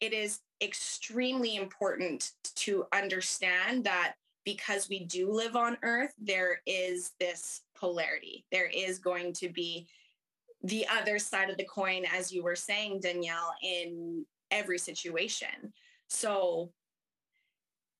it 0.00 0.12
is 0.12 0.40
extremely 0.60 1.56
important 1.56 2.32
to 2.54 2.86
understand 2.92 3.84
that 3.84 4.14
because 4.48 4.88
we 4.88 5.04
do 5.04 5.30
live 5.30 5.56
on 5.56 5.76
earth, 5.82 6.14
there 6.18 6.62
is 6.66 7.12
this 7.20 7.60
polarity. 7.76 8.46
There 8.50 8.70
is 8.74 8.98
going 8.98 9.34
to 9.34 9.50
be 9.50 9.86
the 10.62 10.86
other 10.88 11.18
side 11.18 11.50
of 11.50 11.58
the 11.58 11.66
coin, 11.66 12.06
as 12.10 12.32
you 12.32 12.42
were 12.42 12.56
saying, 12.56 13.00
Danielle, 13.00 13.54
in 13.62 14.24
every 14.50 14.78
situation. 14.78 15.74
So, 16.08 16.72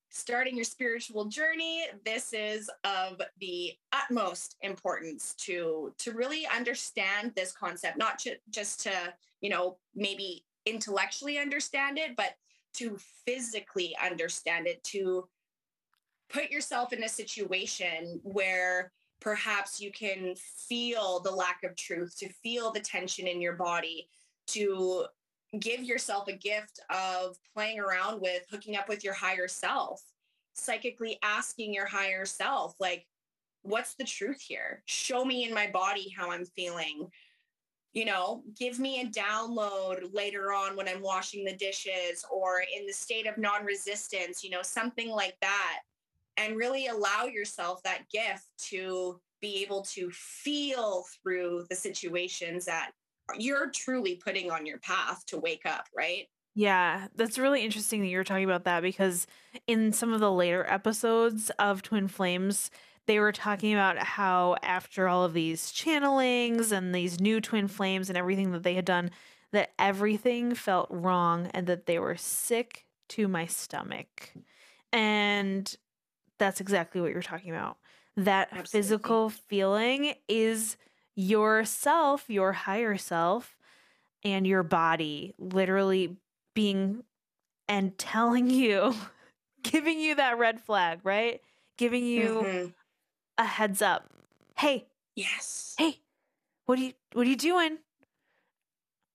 starting 0.09 0.57
your 0.57 0.65
spiritual 0.65 1.27
journey 1.27 1.85
this 2.03 2.33
is 2.33 2.71
of 2.83 3.21
the 3.41 3.75
utmost 3.93 4.57
importance 4.63 5.35
to 5.35 5.93
to 5.99 6.13
really 6.13 6.47
understand 6.47 7.31
this 7.37 7.53
concept 7.53 7.99
not 7.99 8.19
ju- 8.19 8.35
just 8.49 8.81
to 8.81 8.91
you 9.43 9.51
know 9.51 9.77
maybe 9.95 10.43
intellectually 10.65 11.39
understand 11.39 11.99
it 11.99 12.17
but 12.17 12.33
to 12.73 12.97
physically 13.27 13.95
understand 14.03 14.67
it 14.67 14.83
to 14.83 15.29
put 16.31 16.51
yourself 16.51 16.93
in 16.93 17.05
a 17.05 17.09
situation 17.09 18.21
where 18.23 18.93
perhaps 19.21 19.81
you 19.81 19.91
can 19.91 20.35
feel 20.37 21.21
the 21.21 21.31
lack 21.31 21.65
of 21.65 21.77
truth 21.77 22.17
to 22.19 22.29
feel 22.43 22.71
the 22.71 22.81
tension 22.81 23.27
in 23.27 23.41
your 23.41 23.55
body 23.55 24.09
to 24.47 25.07
give 25.59 25.83
yourself 25.83 26.29
a 26.29 26.33
gift 26.33 26.81
of 26.91 27.37
playing 27.55 27.81
around 27.81 28.21
with 28.21 28.45
hooking 28.51 28.77
up 28.77 28.89
with 28.89 29.03
your 29.03 29.15
higher 29.15 29.49
self, 29.49 30.03
psychically 30.55 31.19
asking 31.23 31.73
your 31.73 31.87
higher 31.87 32.27
self, 32.27 32.75
like, 32.79 33.07
what's 33.63 33.95
the 33.95 34.05
truth 34.05 34.41
here? 34.41 34.83
Show 34.87 35.25
me 35.25 35.45
in 35.45 35.55
my 35.55 35.69
body 35.71 36.15
how 36.17 36.31
I'm 36.31 36.45
feeling. 36.45 37.09
You 37.95 38.05
know, 38.05 38.43
give 38.57 38.79
me 38.79 39.01
a 39.01 39.07
download 39.07 40.15
later 40.15 40.53
on 40.53 40.77
when 40.77 40.89
I'm 40.89 41.03
washing 41.03 41.45
the 41.45 41.57
dishes 41.57 42.25
or 42.31 42.61
in 42.61 42.87
the 42.87 42.93
state 42.93 43.27
of 43.27 43.39
non 43.39 43.65
resistance, 43.65 44.45
you 44.45 44.51
know, 44.51 44.63
something 44.63 45.09
like 45.09 45.37
that. 45.41 45.81
And 46.39 46.57
really 46.57 46.87
allow 46.87 47.25
yourself 47.25 47.83
that 47.83 48.09
gift 48.11 48.47
to 48.71 49.21
be 49.41 49.63
able 49.63 49.83
to 49.83 50.11
feel 50.13 51.05
through 51.23 51.67
the 51.69 51.77
situations 51.77 52.65
that 52.65 52.93
you're 53.37 53.71
truly 53.71 54.15
putting 54.17 54.51
on 54.51 54.65
your 54.65 54.79
path 54.79 55.25
to 55.27 55.39
wake 55.39 55.67
up, 55.67 55.87
right? 55.97 56.27
Yeah, 56.55 57.09
that's 57.15 57.39
really 57.39 57.65
interesting 57.65 58.01
that 58.01 58.09
you're 58.09 58.25
talking 58.25 58.45
about 58.45 58.65
that 58.65 58.83
because 58.83 59.27
in 59.67 59.93
some 59.93 60.13
of 60.13 60.21
the 60.21 60.33
later 60.33 60.65
episodes 60.69 61.51
of 61.59 61.83
Twin 61.83 62.09
Flames, 62.09 62.71
they 63.07 63.21
were 63.21 63.33
talking 63.33 63.73
about 63.73 63.99
how 63.99 64.57
after 64.63 65.09
all 65.09 65.25
of 65.25 65.35
these 65.35 65.73
channelings 65.73 66.73
and 66.73 66.95
these 66.95 67.21
new 67.21 67.41
twin 67.41 67.69
flames 67.69 68.09
and 68.09 68.19
everything 68.19 68.51
that 68.53 68.63
they 68.63 68.75
had 68.75 68.85
done, 68.85 69.11
that 69.53 69.71
everything 69.79 70.55
felt 70.55 70.89
wrong 70.91 71.47
and 71.55 71.67
that 71.67 71.87
they 71.87 71.99
were 71.99 72.17
sick 72.17 72.87
to 73.11 73.29
my 73.29 73.47
stomach. 73.47 74.33
And 74.93 75.75
that's 76.39 76.61
exactly 76.61 77.01
what 77.01 77.13
you're 77.13 77.23
talking 77.23 77.51
about. 77.51 77.79
That 78.17 78.49
Absolutely. 78.53 78.69
physical 78.71 79.31
feeling 79.31 80.15
is 80.29 80.77
yourself, 81.15 82.25
your 82.29 82.53
higher 82.53 82.97
self, 82.97 83.57
and 84.25 84.47
your 84.47 84.63
body 84.63 85.35
literally 85.39 86.17
being 86.55 87.05
and 87.69 87.97
telling 87.99 88.51
you, 88.51 88.95
giving 89.63 89.99
you 90.01 90.15
that 90.17 90.39
red 90.39 90.61
flag, 90.61 91.01
right? 91.05 91.41
Giving 91.77 92.05
you 92.05 92.41
Mhm. 92.45 92.75
a 93.39 93.45
heads 93.45 93.83
up. 93.83 94.11
Hey, 94.57 94.89
Yes. 95.15 95.75
hey, 95.79 96.01
what 96.67 96.79
are 96.79 96.83
you 96.83 96.93
what 97.13 97.27
are 97.27 97.31
you 97.31 97.37
doing? 97.37 97.79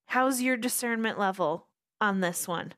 How's 0.08 0.42
your 0.42 0.58
discernment 0.58 1.18
level 1.20 1.68
on 2.00 2.20
this 2.22 2.48
one? 2.48 2.74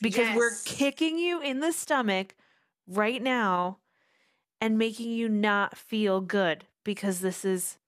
Because 0.00 0.28
we're 0.36 0.58
kicking 0.64 1.18
you 1.18 1.40
in 1.40 1.60
the 1.60 1.72
stomach 1.72 2.34
right 2.88 3.22
now 3.22 3.78
and 4.60 4.78
making 4.78 5.12
you 5.12 5.28
not 5.28 5.76
feel 5.76 6.20
good 6.20 6.64
because 6.84 7.20
this 7.20 7.44
is 7.44 7.78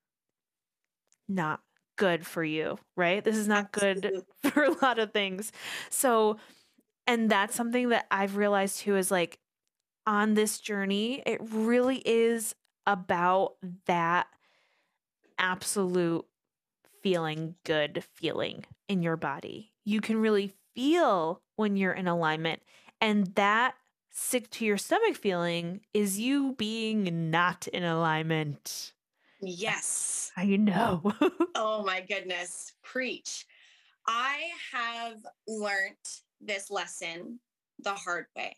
not 1.28 1.60
good 1.96 2.26
for 2.26 2.42
you, 2.44 2.78
right? 2.96 3.24
This 3.24 3.36
is 3.36 3.48
not 3.48 3.72
good 3.72 4.22
for 4.42 4.64
a 4.64 4.76
lot 4.82 4.98
of 4.98 5.12
things. 5.12 5.52
So, 5.88 6.38
and 7.06 7.30
that's 7.30 7.54
something 7.54 7.90
that 7.90 8.06
I've 8.10 8.36
realized 8.36 8.80
too 8.80 8.96
is 8.96 9.10
like 9.10 9.38
on 10.06 10.34
this 10.34 10.60
journey, 10.60 11.22
it 11.26 11.40
really 11.52 12.02
is 12.04 12.54
about 12.86 13.54
that 13.86 14.26
absolute 15.38 16.24
feeling 17.02 17.54
good 17.64 18.04
feeling 18.14 18.64
in 18.88 19.02
your 19.02 19.16
body. 19.16 19.72
You 19.84 20.00
can 20.00 20.16
really 20.20 20.52
feel 20.74 21.42
when 21.56 21.76
you're 21.76 21.92
in 21.92 22.08
alignment. 22.08 22.62
And 23.00 23.26
that 23.34 23.74
sick 24.10 24.50
to 24.50 24.64
your 24.64 24.76
stomach 24.76 25.16
feeling 25.16 25.80
is 25.94 26.18
you 26.18 26.54
being 26.58 27.30
not 27.30 27.66
in 27.68 27.84
alignment. 27.84 28.92
Yes. 29.40 30.32
I 30.36 30.56
know. 30.56 31.12
Oh 31.62 31.82
my 31.84 32.00
goodness. 32.00 32.72
Preach. 32.82 33.44
I 34.06 34.48
have 34.72 35.18
learnt 35.46 36.22
this 36.40 36.70
lesson 36.70 37.38
the 37.80 37.92
hard 37.92 38.26
way. 38.34 38.54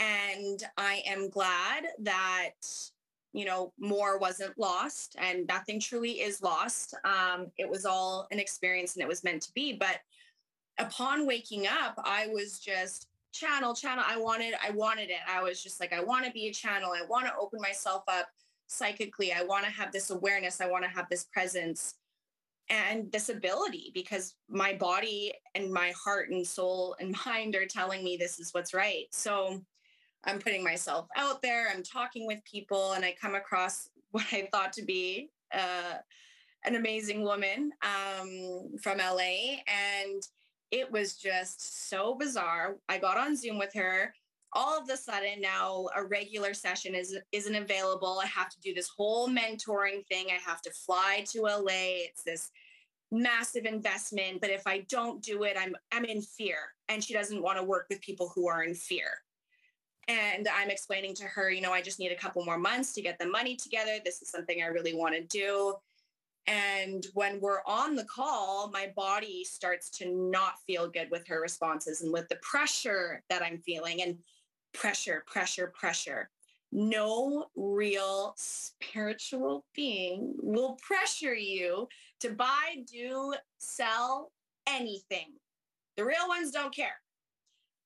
And 0.00 0.62
I 0.78 1.02
am 1.06 1.28
glad 1.28 1.84
that, 2.00 2.54
you 3.32 3.44
know, 3.44 3.72
more 3.78 4.18
wasn't 4.18 4.58
lost 4.58 5.16
and 5.18 5.46
nothing 5.46 5.80
truly 5.80 6.20
is 6.22 6.40
lost. 6.42 6.94
Um, 7.04 7.48
it 7.58 7.68
was 7.68 7.84
all 7.84 8.26
an 8.30 8.38
experience 8.38 8.94
and 8.94 9.02
it 9.02 9.08
was 9.08 9.22
meant 9.22 9.42
to 9.42 9.52
be. 9.54 9.74
But 9.74 9.98
upon 10.78 11.26
waking 11.26 11.66
up, 11.66 12.00
I 12.02 12.28
was 12.28 12.58
just 12.58 13.08
channel, 13.34 13.74
channel. 13.74 14.04
I 14.06 14.16
wanted, 14.16 14.54
I 14.64 14.70
wanted 14.70 15.10
it. 15.10 15.20
I 15.28 15.42
was 15.42 15.62
just 15.62 15.80
like, 15.80 15.92
I 15.92 16.02
want 16.02 16.24
to 16.24 16.30
be 16.30 16.46
a 16.46 16.52
channel. 16.52 16.92
I 16.92 17.04
want 17.06 17.26
to 17.26 17.34
open 17.38 17.60
myself 17.60 18.04
up 18.08 18.28
psychically. 18.68 19.32
I 19.32 19.42
want 19.42 19.64
to 19.64 19.70
have 19.70 19.92
this 19.92 20.10
awareness. 20.10 20.60
I 20.60 20.68
want 20.68 20.84
to 20.84 20.90
have 20.90 21.08
this 21.10 21.24
presence 21.32 21.96
and 22.70 23.10
this 23.12 23.28
ability 23.28 23.90
because 23.92 24.36
my 24.48 24.72
body 24.72 25.32
and 25.54 25.70
my 25.72 25.92
heart 26.02 26.30
and 26.30 26.46
soul 26.46 26.96
and 27.00 27.14
mind 27.26 27.56
are 27.56 27.66
telling 27.66 28.04
me 28.04 28.16
this 28.16 28.38
is 28.38 28.52
what's 28.52 28.72
right. 28.72 29.06
So 29.12 29.60
I'm 30.24 30.38
putting 30.38 30.64
myself 30.64 31.06
out 31.16 31.42
there. 31.42 31.68
I'm 31.70 31.82
talking 31.82 32.26
with 32.26 32.38
people, 32.50 32.92
and 32.92 33.04
I 33.04 33.14
come 33.20 33.34
across 33.34 33.90
what 34.12 34.24
I 34.32 34.48
thought 34.52 34.72
to 34.74 34.82
be 34.82 35.30
uh, 35.52 35.94
an 36.64 36.76
amazing 36.76 37.22
woman 37.22 37.72
um, 37.82 38.76
from 38.80 38.98
LA. 38.98 39.58
And 39.66 40.22
it 40.74 40.90
was 40.90 41.14
just 41.14 41.88
so 41.88 42.16
bizarre. 42.16 42.76
I 42.88 42.98
got 42.98 43.16
on 43.16 43.36
Zoom 43.36 43.58
with 43.58 43.72
her. 43.74 44.12
All 44.54 44.76
of 44.76 44.90
a 44.90 44.96
sudden, 44.96 45.40
now 45.40 45.86
a 45.94 46.04
regular 46.04 46.52
session 46.52 46.96
is 46.96 47.16
isn't 47.30 47.54
available. 47.54 48.20
I 48.20 48.26
have 48.26 48.50
to 48.50 48.60
do 48.60 48.74
this 48.74 48.88
whole 48.88 49.28
mentoring 49.28 50.04
thing. 50.08 50.26
I 50.30 50.40
have 50.44 50.62
to 50.62 50.72
fly 50.72 51.24
to 51.30 51.42
LA. 51.42 52.02
It's 52.08 52.24
this 52.24 52.50
massive 53.12 53.66
investment, 53.66 54.40
but 54.40 54.50
if 54.50 54.66
I 54.66 54.80
don't 54.88 55.22
do 55.22 55.44
it, 55.44 55.56
I'm 55.56 55.76
I'm 55.92 56.04
in 56.04 56.20
fear. 56.20 56.58
And 56.88 57.02
she 57.02 57.14
doesn't 57.14 57.42
want 57.42 57.58
to 57.58 57.64
work 57.64 57.86
with 57.88 58.00
people 58.00 58.32
who 58.34 58.48
are 58.48 58.64
in 58.64 58.74
fear. 58.74 59.10
And 60.08 60.48
I'm 60.48 60.70
explaining 60.70 61.14
to 61.16 61.24
her, 61.24 61.50
you 61.50 61.60
know, 61.60 61.72
I 61.72 61.82
just 61.82 62.00
need 62.00 62.12
a 62.12 62.16
couple 62.16 62.44
more 62.44 62.58
months 62.58 62.92
to 62.94 63.02
get 63.02 63.18
the 63.18 63.26
money 63.26 63.54
together. 63.56 63.98
This 64.04 64.22
is 64.22 64.30
something 64.30 64.60
I 64.60 64.66
really 64.66 64.94
want 64.94 65.14
to 65.14 65.22
do. 65.22 65.74
And 66.46 67.06
when 67.14 67.40
we're 67.40 67.62
on 67.66 67.94
the 67.94 68.04
call, 68.04 68.68
my 68.70 68.92
body 68.94 69.44
starts 69.44 69.88
to 69.90 70.10
not 70.10 70.54
feel 70.66 70.88
good 70.88 71.10
with 71.10 71.26
her 71.26 71.40
responses 71.40 72.02
and 72.02 72.12
with 72.12 72.28
the 72.28 72.36
pressure 72.36 73.22
that 73.30 73.42
I'm 73.42 73.58
feeling 73.58 74.02
and 74.02 74.18
pressure, 74.74 75.24
pressure, 75.26 75.72
pressure. 75.74 76.28
No 76.70 77.46
real 77.56 78.34
spiritual 78.36 79.64
being 79.74 80.34
will 80.42 80.76
pressure 80.82 81.34
you 81.34 81.88
to 82.20 82.30
buy, 82.30 82.82
do, 82.90 83.34
sell 83.58 84.32
anything. 84.66 85.32
The 85.96 86.04
real 86.04 86.28
ones 86.28 86.50
don't 86.50 86.74
care. 86.74 86.96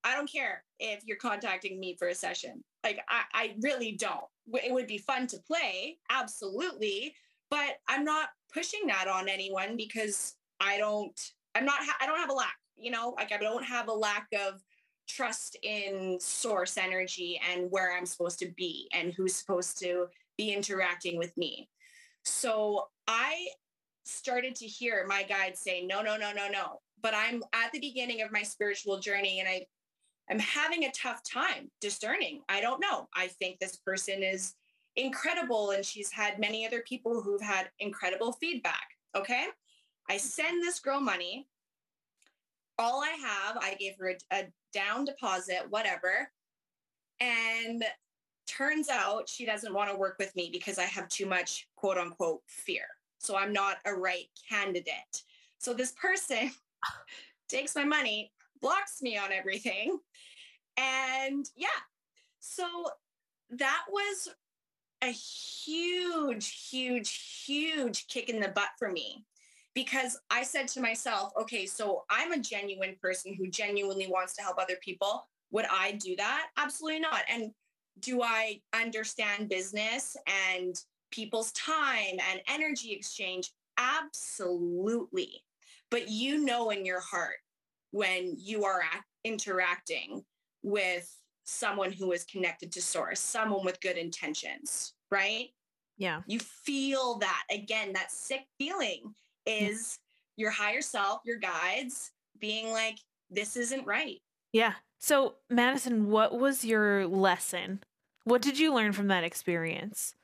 I 0.04 0.14
don't 0.14 0.30
care 0.30 0.64
if 0.80 1.04
you're 1.04 1.16
contacting 1.18 1.78
me 1.78 1.96
for 1.96 2.08
a 2.08 2.14
session. 2.14 2.64
Like, 2.82 3.00
I, 3.08 3.22
I 3.34 3.54
really 3.60 3.92
don't. 3.92 4.24
It 4.54 4.72
would 4.72 4.86
be 4.86 4.98
fun 4.98 5.26
to 5.28 5.38
play, 5.38 5.98
absolutely. 6.10 7.14
But 7.50 7.76
I'm 7.88 8.04
not 8.04 8.28
pushing 8.52 8.86
that 8.86 9.08
on 9.08 9.28
anyone 9.28 9.76
because 9.76 10.34
I 10.60 10.78
don't, 10.78 11.18
I'm 11.54 11.64
not, 11.64 11.80
I 12.00 12.06
don't 12.06 12.18
have 12.18 12.30
a 12.30 12.34
lack, 12.34 12.56
you 12.76 12.90
know, 12.90 13.14
like 13.16 13.32
I 13.32 13.38
don't 13.38 13.64
have 13.64 13.88
a 13.88 13.92
lack 13.92 14.28
of 14.34 14.60
trust 15.08 15.56
in 15.62 16.18
source 16.20 16.76
energy 16.76 17.40
and 17.50 17.70
where 17.70 17.96
I'm 17.96 18.06
supposed 18.06 18.38
to 18.40 18.52
be 18.56 18.88
and 18.92 19.12
who's 19.12 19.34
supposed 19.34 19.78
to 19.80 20.06
be 20.36 20.52
interacting 20.52 21.16
with 21.18 21.36
me. 21.36 21.68
So 22.24 22.88
I 23.06 23.48
started 24.04 24.54
to 24.56 24.66
hear 24.66 25.06
my 25.08 25.22
guide 25.22 25.56
say, 25.56 25.84
no, 25.84 26.02
no, 26.02 26.16
no, 26.16 26.32
no, 26.32 26.48
no. 26.48 26.80
But 27.02 27.14
I'm 27.14 27.42
at 27.54 27.72
the 27.72 27.80
beginning 27.80 28.22
of 28.22 28.32
my 28.32 28.42
spiritual 28.42 28.98
journey 28.98 29.40
and 29.40 29.48
I 29.48 29.66
I'm 30.30 30.38
having 30.38 30.84
a 30.84 30.92
tough 30.92 31.22
time 31.22 31.70
discerning. 31.80 32.42
I 32.48 32.60
don't 32.60 32.80
know. 32.80 33.08
I 33.14 33.28
think 33.28 33.58
this 33.58 33.76
person 33.76 34.22
is 34.22 34.54
incredible 34.98 35.70
and 35.70 35.84
she's 35.84 36.10
had 36.10 36.38
many 36.38 36.66
other 36.66 36.80
people 36.80 37.22
who've 37.22 37.40
had 37.40 37.70
incredible 37.78 38.32
feedback. 38.32 38.88
Okay. 39.16 39.46
I 40.10 40.16
send 40.16 40.62
this 40.62 40.80
girl 40.80 41.00
money 41.00 41.46
all 42.78 43.02
I 43.02 43.16
have. 43.20 43.56
I 43.60 43.74
gave 43.74 43.96
her 43.98 44.10
a, 44.10 44.36
a 44.36 44.44
down 44.72 45.04
deposit, 45.04 45.66
whatever. 45.68 46.30
And 47.20 47.84
turns 48.46 48.88
out 48.88 49.28
she 49.28 49.44
doesn't 49.44 49.74
want 49.74 49.90
to 49.90 49.96
work 49.96 50.16
with 50.18 50.34
me 50.36 50.48
because 50.52 50.78
I 50.78 50.84
have 50.84 51.08
too 51.08 51.26
much 51.26 51.68
quote 51.76 51.98
unquote 51.98 52.42
fear. 52.46 52.84
So 53.18 53.36
I'm 53.36 53.52
not 53.52 53.78
a 53.84 53.92
right 53.92 54.28
candidate. 54.48 55.22
So 55.58 55.74
this 55.74 55.92
person 55.92 56.52
takes 57.48 57.74
my 57.74 57.84
money, 57.84 58.32
blocks 58.60 59.02
me 59.02 59.18
on 59.18 59.32
everything. 59.32 59.98
And 60.76 61.44
yeah, 61.56 61.68
so 62.38 62.64
that 63.50 63.84
was 63.90 64.28
a 65.02 65.10
huge, 65.10 66.68
huge, 66.70 67.44
huge 67.46 68.06
kick 68.08 68.28
in 68.28 68.40
the 68.40 68.48
butt 68.48 68.70
for 68.78 68.90
me 68.90 69.24
because 69.74 70.18
I 70.30 70.42
said 70.42 70.68
to 70.68 70.80
myself, 70.80 71.32
okay, 71.40 71.66
so 71.66 72.04
I'm 72.10 72.32
a 72.32 72.38
genuine 72.40 72.96
person 73.00 73.34
who 73.34 73.48
genuinely 73.48 74.08
wants 74.08 74.34
to 74.34 74.42
help 74.42 74.58
other 74.58 74.76
people. 74.82 75.28
Would 75.52 75.66
I 75.70 75.92
do 75.92 76.16
that? 76.16 76.48
Absolutely 76.56 77.00
not. 77.00 77.22
And 77.28 77.52
do 78.00 78.22
I 78.22 78.60
understand 78.74 79.48
business 79.48 80.16
and 80.52 80.74
people's 81.10 81.52
time 81.52 82.18
and 82.30 82.40
energy 82.48 82.92
exchange? 82.92 83.50
Absolutely. 83.78 85.44
But 85.90 86.08
you 86.10 86.44
know 86.44 86.70
in 86.70 86.84
your 86.84 87.00
heart 87.00 87.36
when 87.92 88.34
you 88.36 88.64
are 88.64 88.80
act- 88.82 89.06
interacting 89.24 90.24
with 90.62 91.08
someone 91.48 91.90
who 91.90 92.12
is 92.12 92.24
connected 92.24 92.70
to 92.70 92.82
source, 92.82 93.18
someone 93.20 93.64
with 93.64 93.80
good 93.80 93.96
intentions, 93.96 94.92
right? 95.10 95.48
Yeah. 95.96 96.20
You 96.26 96.38
feel 96.38 97.18
that 97.18 97.44
again, 97.50 97.94
that 97.94 98.12
sick 98.12 98.42
feeling 98.58 99.14
is 99.46 99.98
yeah. 100.36 100.44
your 100.44 100.50
higher 100.50 100.82
self, 100.82 101.22
your 101.24 101.38
guides 101.38 102.12
being 102.38 102.70
like, 102.70 102.98
this 103.30 103.56
isn't 103.56 103.86
right. 103.86 104.18
Yeah. 104.52 104.74
So, 104.98 105.36
Madison, 105.48 106.10
what 106.10 106.38
was 106.38 106.64
your 106.64 107.06
lesson? 107.06 107.80
What 108.24 108.42
did 108.42 108.58
you 108.58 108.74
learn 108.74 108.92
from 108.92 109.08
that 109.08 109.24
experience? 109.24 110.14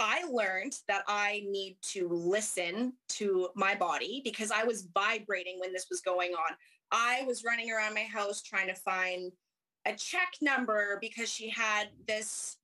I 0.00 0.24
learned 0.24 0.76
that 0.88 1.04
I 1.06 1.44
need 1.48 1.76
to 1.92 2.08
listen 2.08 2.94
to 3.10 3.50
my 3.54 3.76
body 3.76 4.20
because 4.24 4.50
I 4.50 4.64
was 4.64 4.88
vibrating 4.92 5.60
when 5.60 5.72
this 5.72 5.86
was 5.88 6.00
going 6.00 6.32
on. 6.32 6.56
I 6.90 7.22
was 7.24 7.44
running 7.44 7.70
around 7.70 7.94
my 7.94 8.02
house 8.02 8.42
trying 8.42 8.66
to 8.66 8.74
find 8.74 9.30
a 9.86 9.94
check 9.94 10.34
number 10.40 10.98
because 11.00 11.28
she 11.28 11.50
had 11.50 11.88
this 12.06 12.56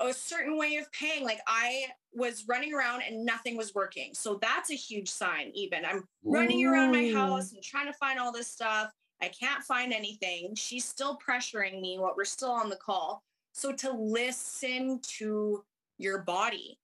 a 0.00 0.12
certain 0.12 0.58
way 0.58 0.76
of 0.76 0.90
paying. 0.92 1.24
Like 1.24 1.40
i 1.46 1.84
was 2.12 2.44
running 2.48 2.72
around 2.72 3.02
and 3.02 3.24
nothing 3.24 3.56
was 3.56 3.74
working. 3.74 4.10
So 4.14 4.38
that's 4.40 4.70
a 4.70 4.74
huge 4.74 5.08
sign 5.08 5.50
even. 5.54 5.84
I'm 5.84 6.06
running 6.24 6.64
Ooh. 6.64 6.70
around 6.70 6.92
my 6.92 7.10
house 7.12 7.52
and 7.52 7.62
trying 7.62 7.86
to 7.86 7.92
find 7.94 8.18
all 8.18 8.32
this 8.32 8.48
stuff. 8.48 8.90
I 9.22 9.28
can't 9.28 9.62
find 9.62 9.92
anything. 9.92 10.54
She's 10.54 10.84
still 10.84 11.18
pressuring 11.18 11.80
me 11.80 11.98
while 11.98 12.14
we're 12.16 12.24
still 12.24 12.50
on 12.50 12.68
the 12.68 12.76
call. 12.76 13.22
So 13.52 13.72
to 13.72 13.92
listen 13.92 15.00
to 15.18 15.64
your 15.98 16.18
body. 16.18 16.78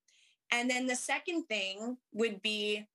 And 0.52 0.68
then 0.68 0.86
the 0.86 0.96
second 0.96 1.44
thing 1.44 1.96
would 2.12 2.42
be 2.42 2.86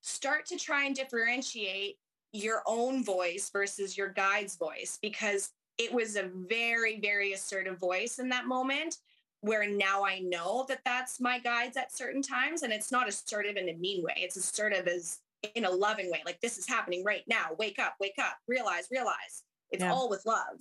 start 0.00 0.46
to 0.46 0.56
try 0.56 0.84
and 0.84 0.94
differentiate 0.94 1.98
your 2.32 2.62
own 2.66 3.04
voice 3.04 3.50
versus 3.52 3.96
your 3.96 4.08
guide's 4.08 4.56
voice 4.56 4.98
because 5.00 5.50
it 5.78 5.92
was 5.92 6.16
a 6.16 6.30
very, 6.48 7.00
very 7.00 7.32
assertive 7.32 7.78
voice 7.78 8.18
in 8.18 8.28
that 8.30 8.46
moment 8.46 8.96
where 9.40 9.68
now 9.68 10.04
I 10.04 10.20
know 10.20 10.64
that 10.68 10.80
that's 10.84 11.20
my 11.20 11.38
guides 11.38 11.76
at 11.76 11.94
certain 11.94 12.22
times. 12.22 12.62
And 12.62 12.72
it's 12.72 12.90
not 12.90 13.08
assertive 13.08 13.56
in 13.56 13.68
a 13.68 13.74
mean 13.74 14.02
way, 14.02 14.14
it's 14.16 14.36
assertive 14.36 14.88
as 14.88 15.18
in 15.54 15.64
a 15.64 15.70
loving 15.70 16.10
way. 16.10 16.22
Like, 16.24 16.40
this 16.40 16.58
is 16.58 16.66
happening 16.66 17.04
right 17.04 17.22
now. 17.28 17.48
Wake 17.58 17.78
up, 17.78 17.94
wake 18.00 18.18
up, 18.18 18.36
realize, 18.48 18.88
realize. 18.90 19.44
It's 19.70 19.82
yeah. 19.82 19.92
all 19.92 20.08
with 20.08 20.24
love. 20.26 20.60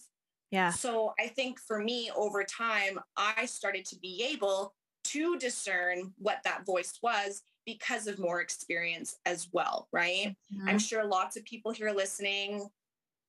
Yeah. 0.52 0.70
So 0.70 1.14
I 1.20 1.28
think 1.28 1.60
for 1.60 1.80
me, 1.80 2.12
over 2.16 2.44
time, 2.44 3.00
I 3.18 3.46
started 3.46 3.86
to 3.86 4.00
be 4.00 4.28
able 4.32 4.74
to 5.06 5.38
discern 5.38 6.14
what 6.18 6.40
that 6.44 6.66
voice 6.66 7.00
was 7.02 7.44
because 7.66 8.08
of 8.08 8.20
more 8.20 8.42
experience 8.42 9.18
as 9.26 9.48
well. 9.52 9.88
Right. 9.92 10.36
Mm-hmm. 10.54 10.70
I'm 10.70 10.80
sure 10.80 11.06
lots 11.06 11.38
of 11.38 11.46
people 11.46 11.72
here 11.72 11.92
listening 11.92 12.68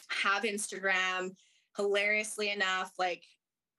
have 0.08 0.42
Instagram 0.42 1.34
hilariously 1.76 2.50
enough, 2.50 2.92
like 2.98 3.22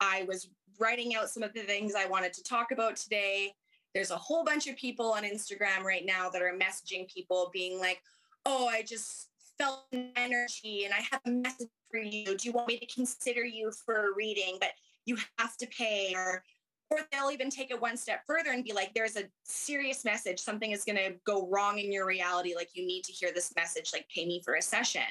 I 0.00 0.24
was 0.28 0.48
writing 0.78 1.14
out 1.16 1.30
some 1.30 1.42
of 1.42 1.52
the 1.54 1.62
things 1.62 1.94
I 1.94 2.06
wanted 2.06 2.32
to 2.34 2.42
talk 2.42 2.70
about 2.72 2.96
today. 2.96 3.52
There's 3.94 4.10
a 4.10 4.16
whole 4.16 4.44
bunch 4.44 4.66
of 4.66 4.76
people 4.76 5.12
on 5.12 5.24
Instagram 5.24 5.82
right 5.82 6.04
now 6.06 6.28
that 6.30 6.42
are 6.42 6.52
messaging 6.52 7.12
people 7.12 7.50
being 7.52 7.80
like, 7.80 8.00
oh, 8.46 8.68
I 8.68 8.82
just 8.82 9.28
felt 9.58 9.86
energy 10.16 10.84
and 10.84 10.94
I 10.94 11.04
have 11.10 11.20
a 11.26 11.30
message 11.30 11.68
for 11.90 11.98
you. 11.98 12.36
Do 12.36 12.48
you 12.48 12.52
want 12.52 12.68
me 12.68 12.78
to 12.78 12.86
consider 12.86 13.44
you 13.44 13.72
for 13.84 14.10
a 14.10 14.14
reading? 14.14 14.58
But 14.60 14.70
you 15.08 15.16
have 15.38 15.56
to 15.56 15.66
pay 15.66 16.12
or 16.14 16.44
or 16.90 17.00
they'll 17.12 17.30
even 17.30 17.50
take 17.50 17.70
it 17.70 17.80
one 17.80 17.96
step 17.96 18.22
further 18.26 18.50
and 18.50 18.64
be 18.64 18.72
like 18.72 18.94
there's 18.94 19.16
a 19.16 19.24
serious 19.44 20.04
message 20.04 20.38
something 20.38 20.72
is 20.72 20.84
going 20.84 20.96
to 20.96 21.14
go 21.26 21.48
wrong 21.48 21.78
in 21.78 21.92
your 21.92 22.06
reality 22.06 22.54
like 22.54 22.70
you 22.74 22.86
need 22.86 23.02
to 23.04 23.12
hear 23.12 23.30
this 23.32 23.52
message 23.56 23.90
like 23.92 24.06
pay 24.14 24.24
me 24.24 24.40
for 24.44 24.54
a 24.54 24.62
session 24.62 25.02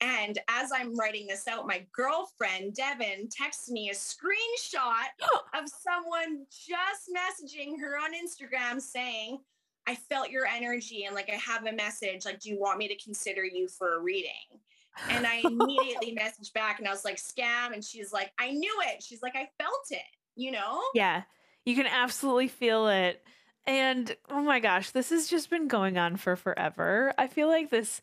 and 0.00 0.38
as 0.48 0.70
I'm 0.72 0.96
writing 0.96 1.26
this 1.26 1.48
out, 1.48 1.66
my 1.66 1.84
girlfriend, 1.92 2.74
Devin, 2.74 3.28
texts 3.30 3.70
me 3.70 3.90
a 3.90 3.94
screenshot 3.94 5.08
oh. 5.22 5.40
of 5.54 5.68
someone 5.68 6.46
just 6.50 7.10
messaging 7.10 7.80
her 7.80 7.96
on 7.96 8.12
Instagram 8.14 8.80
saying, 8.80 9.38
I 9.86 9.94
felt 9.94 10.30
your 10.30 10.46
energy 10.46 11.04
and 11.04 11.14
like 11.14 11.30
I 11.30 11.36
have 11.36 11.66
a 11.66 11.72
message. 11.72 12.24
Like, 12.24 12.40
do 12.40 12.50
you 12.50 12.60
want 12.60 12.78
me 12.78 12.88
to 12.88 12.96
consider 13.02 13.44
you 13.44 13.68
for 13.68 13.96
a 13.96 14.00
reading? 14.00 14.60
And 15.08 15.26
I 15.26 15.36
immediately 15.44 16.16
messaged 16.16 16.52
back 16.52 16.78
and 16.78 16.86
I 16.86 16.90
was 16.90 17.04
like, 17.04 17.16
scam. 17.16 17.72
And 17.72 17.82
she's 17.82 18.12
like, 18.12 18.30
I 18.38 18.52
knew 18.52 18.82
it. 18.86 19.02
She's 19.02 19.22
like, 19.22 19.34
I 19.34 19.48
felt 19.58 19.86
it, 19.90 20.02
you 20.36 20.52
know? 20.52 20.80
Yeah, 20.94 21.22
you 21.64 21.74
can 21.74 21.86
absolutely 21.86 22.48
feel 22.48 22.88
it. 22.88 23.22
And 23.66 24.14
oh 24.30 24.42
my 24.42 24.60
gosh, 24.60 24.90
this 24.90 25.10
has 25.10 25.26
just 25.26 25.50
been 25.50 25.68
going 25.68 25.98
on 25.98 26.16
for 26.16 26.36
forever. 26.36 27.12
I 27.18 27.26
feel 27.26 27.48
like 27.48 27.70
this 27.70 28.00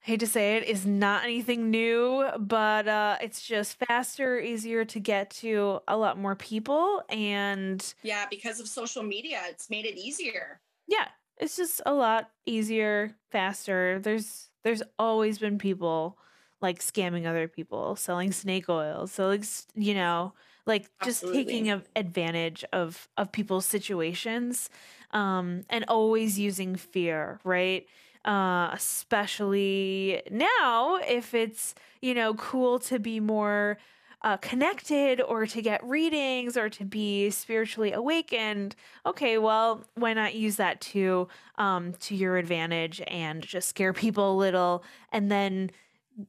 hate 0.00 0.20
to 0.20 0.26
say 0.26 0.56
it, 0.56 0.64
is 0.64 0.86
not 0.86 1.24
anything 1.24 1.70
new, 1.70 2.28
but 2.38 2.88
uh, 2.88 3.18
it's 3.20 3.42
just 3.42 3.78
faster, 3.78 4.38
easier 4.38 4.84
to 4.86 5.00
get 5.00 5.30
to 5.30 5.80
a 5.88 5.96
lot 5.96 6.18
more 6.18 6.34
people. 6.36 7.02
And 7.08 7.82
yeah, 8.02 8.26
because 8.30 8.60
of 8.60 8.68
social 8.68 9.02
media, 9.02 9.42
it's 9.48 9.70
made 9.70 9.84
it 9.84 9.96
easier. 9.98 10.60
Yeah, 10.86 11.08
it's 11.36 11.56
just 11.56 11.80
a 11.86 11.92
lot 11.92 12.30
easier, 12.46 13.16
faster. 13.30 13.98
There's 13.98 14.50
there's 14.64 14.82
always 14.98 15.38
been 15.38 15.58
people 15.58 16.18
like 16.60 16.80
scamming 16.80 17.26
other 17.26 17.48
people, 17.48 17.96
selling 17.96 18.32
snake 18.32 18.68
oil. 18.68 19.06
So 19.06 19.28
like 19.28 19.44
you 19.74 19.94
know, 19.94 20.34
like 20.66 20.90
just 21.00 21.22
Absolutely. 21.24 21.32
taking 21.32 21.70
advantage 21.96 22.64
of 22.72 23.08
of 23.16 23.32
people's 23.32 23.66
situations 23.66 24.70
um 25.12 25.64
and 25.70 25.84
always 25.88 26.38
using 26.38 26.76
fear, 26.76 27.40
right? 27.44 27.86
Uh, 28.24 28.70
especially 28.72 30.22
now 30.30 30.96
if 31.06 31.34
it's 31.34 31.74
you 32.00 32.14
know 32.14 32.34
cool 32.34 32.78
to 32.78 32.98
be 32.98 33.20
more 33.20 33.78
uh, 34.22 34.36
connected 34.38 35.20
or 35.20 35.46
to 35.46 35.62
get 35.62 35.82
readings 35.84 36.56
or 36.56 36.68
to 36.68 36.84
be 36.84 37.30
spiritually 37.30 37.92
awakened 37.92 38.74
okay 39.06 39.38
well 39.38 39.84
why 39.94 40.12
not 40.12 40.34
use 40.34 40.56
that 40.56 40.80
to 40.80 41.28
um, 41.56 41.92
to 42.00 42.16
your 42.16 42.36
advantage 42.36 43.00
and 43.06 43.42
just 43.42 43.68
scare 43.68 43.92
people 44.04 44.34
a 44.34 44.36
little 44.36 44.82
and 45.12 45.30
then 45.30 45.70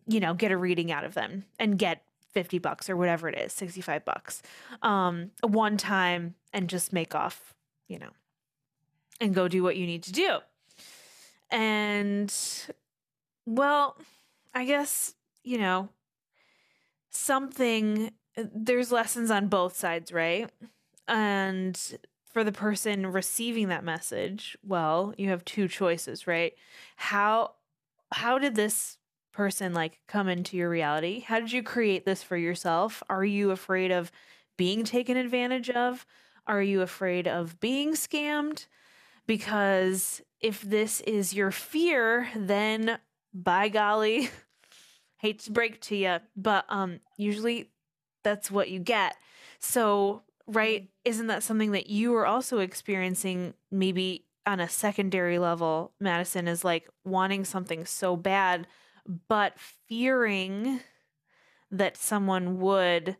you 0.07 0.19
know 0.19 0.33
get 0.33 0.51
a 0.51 0.57
reading 0.57 0.91
out 0.91 1.03
of 1.03 1.15
them 1.15 1.45
and 1.57 1.79
get 1.79 2.03
50 2.33 2.59
bucks 2.59 2.89
or 2.91 2.95
whatever 2.95 3.27
it 3.27 3.37
is 3.37 3.51
65 3.53 4.05
bucks 4.05 4.43
um, 4.83 5.31
one 5.41 5.77
time 5.77 6.35
and 6.53 6.69
just 6.69 6.93
make 6.93 7.15
off 7.15 7.55
you 7.87 7.97
know 7.97 8.11
and 9.19 9.33
go 9.33 9.47
do 9.47 9.63
what 9.63 9.75
you 9.75 9.87
need 9.87 10.03
to 10.03 10.11
do 10.11 10.37
and 11.51 12.33
well, 13.45 13.97
I 14.53 14.65
guess, 14.65 15.15
you 15.43 15.57
know, 15.57 15.89
something 17.09 18.11
uh, 18.37 18.43
there's 18.53 18.91
lessons 18.91 19.31
on 19.31 19.47
both 19.47 19.75
sides, 19.75 20.11
right? 20.11 20.49
And 21.07 21.79
for 22.31 22.43
the 22.43 22.51
person 22.51 23.07
receiving 23.07 23.69
that 23.69 23.83
message, 23.83 24.57
well, 24.63 25.13
you 25.17 25.29
have 25.29 25.43
two 25.45 25.67
choices, 25.67 26.27
right? 26.27 26.53
How 26.95 27.53
how 28.11 28.39
did 28.39 28.55
this 28.55 28.97
person 29.31 29.73
like 29.73 29.99
come 30.07 30.27
into 30.27 30.57
your 30.57 30.69
reality? 30.69 31.21
How 31.21 31.39
did 31.39 31.51
you 31.51 31.63
create 31.63 32.05
this 32.05 32.23
for 32.23 32.37
yourself? 32.37 33.01
Are 33.09 33.25
you 33.25 33.51
afraid 33.51 33.91
of 33.91 34.11
being 34.57 34.83
taken 34.83 35.17
advantage 35.17 35.69
of? 35.69 36.05
Are 36.47 36.61
you 36.61 36.81
afraid 36.81 37.27
of 37.27 37.59
being 37.59 37.93
scammed? 37.93 38.65
Because 39.29 40.23
if 40.41 40.63
this 40.63 41.01
is 41.01 41.35
your 41.35 41.51
fear, 41.51 42.29
then 42.35 42.97
by 43.31 43.69
golly, 43.69 44.31
hate 45.17 45.41
to 45.41 45.51
break 45.51 45.79
to 45.81 45.95
you, 45.95 46.17
but 46.35 46.65
um 46.67 46.99
usually 47.15 47.69
that's 48.23 48.49
what 48.49 48.71
you 48.71 48.79
get. 48.79 49.15
So, 49.59 50.23
right, 50.47 50.89
isn't 51.05 51.27
that 51.27 51.43
something 51.43 51.73
that 51.73 51.91
you 51.91 52.15
are 52.15 52.25
also 52.25 52.57
experiencing 52.57 53.53
maybe 53.69 54.25
on 54.47 54.59
a 54.59 54.67
secondary 54.67 55.37
level? 55.37 55.93
Madison 55.99 56.47
is 56.47 56.63
like 56.63 56.89
wanting 57.05 57.45
something 57.45 57.85
so 57.85 58.15
bad, 58.15 58.65
but 59.27 59.53
fearing 59.87 60.79
that 61.69 61.97
someone 61.97 62.59
would 62.59 63.15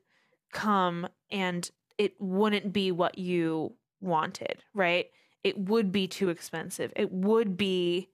come 0.52 1.08
and 1.30 1.70
it 2.00 2.16
wouldn't 2.20 2.74
be 2.74 2.92
what 2.92 3.20
you 3.20 3.76
wanted, 4.02 4.64
right? 4.74 5.06
It 5.44 5.58
would 5.58 5.92
be 5.92 6.08
too 6.08 6.30
expensive. 6.30 6.92
It 6.96 7.12
would 7.12 7.58
be 7.58 8.10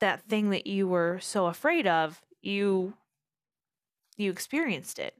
that 0.00 0.22
thing 0.28 0.50
that 0.50 0.66
you 0.66 0.86
were 0.86 1.18
so 1.20 1.46
afraid 1.46 1.86
of. 1.86 2.20
You 2.40 2.94
you 4.16 4.30
experienced 4.30 4.98
it. 4.98 5.14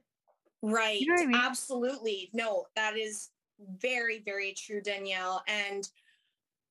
Right. 0.61 0.99
know 1.01 1.15
I 1.23 1.25
mean? 1.25 1.35
Absolutely. 1.35 2.29
No, 2.33 2.65
that 2.75 2.97
is 2.97 3.29
very, 3.81 4.21
very 4.25 4.53
true, 4.53 4.81
Danielle. 4.81 5.41
And 5.47 5.87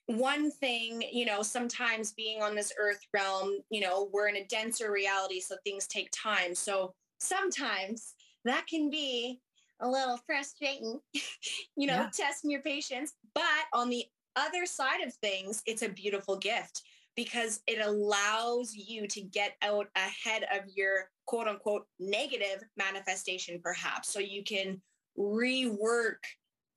one 0.07 0.51
thing, 0.51 1.03
you 1.13 1.27
know, 1.27 1.43
sometimes 1.43 2.13
being 2.13 2.43
on 2.43 2.55
this 2.55 2.73
earth 2.79 3.01
realm, 3.13 3.59
you 3.71 3.81
know, 3.81 4.09
we're 4.13 4.29
in 4.29 4.37
a 4.37 4.47
denser 4.47 4.91
reality, 4.91 5.41
so 5.41 5.57
things 5.65 5.87
take 5.87 6.09
time. 6.13 6.55
So 6.55 6.95
sometimes 7.19 8.15
that 8.45 8.67
can 8.67 8.91
be 8.91 9.41
a 9.81 9.89
little 9.89 10.19
frustrating, 10.27 11.01
you 11.77 11.87
know, 11.87 11.95
Yeah. 11.95 12.11
testing 12.13 12.51
your 12.51 12.63
patience. 12.63 13.15
But 13.35 13.45
on 13.73 13.89
the 13.89 14.05
other 14.37 14.67
side 14.67 15.01
of 15.01 15.15
things, 15.15 15.63
it's 15.67 15.83
a 15.83 15.89
beautiful 15.89 16.37
gift 16.37 16.83
because 17.17 17.61
it 17.67 17.85
allows 17.85 18.75
you 18.75 19.09
to 19.09 19.21
get 19.21 19.57
out 19.63 19.89
ahead 19.97 20.45
of 20.53 20.63
your 20.75 21.11
quote 21.27 21.49
unquote 21.49 21.87
negative 21.99 22.63
manifestation, 22.77 23.61
perhaps. 23.63 24.09
So 24.09 24.21
you 24.21 24.45
can 24.45 24.81
rework 25.19 26.19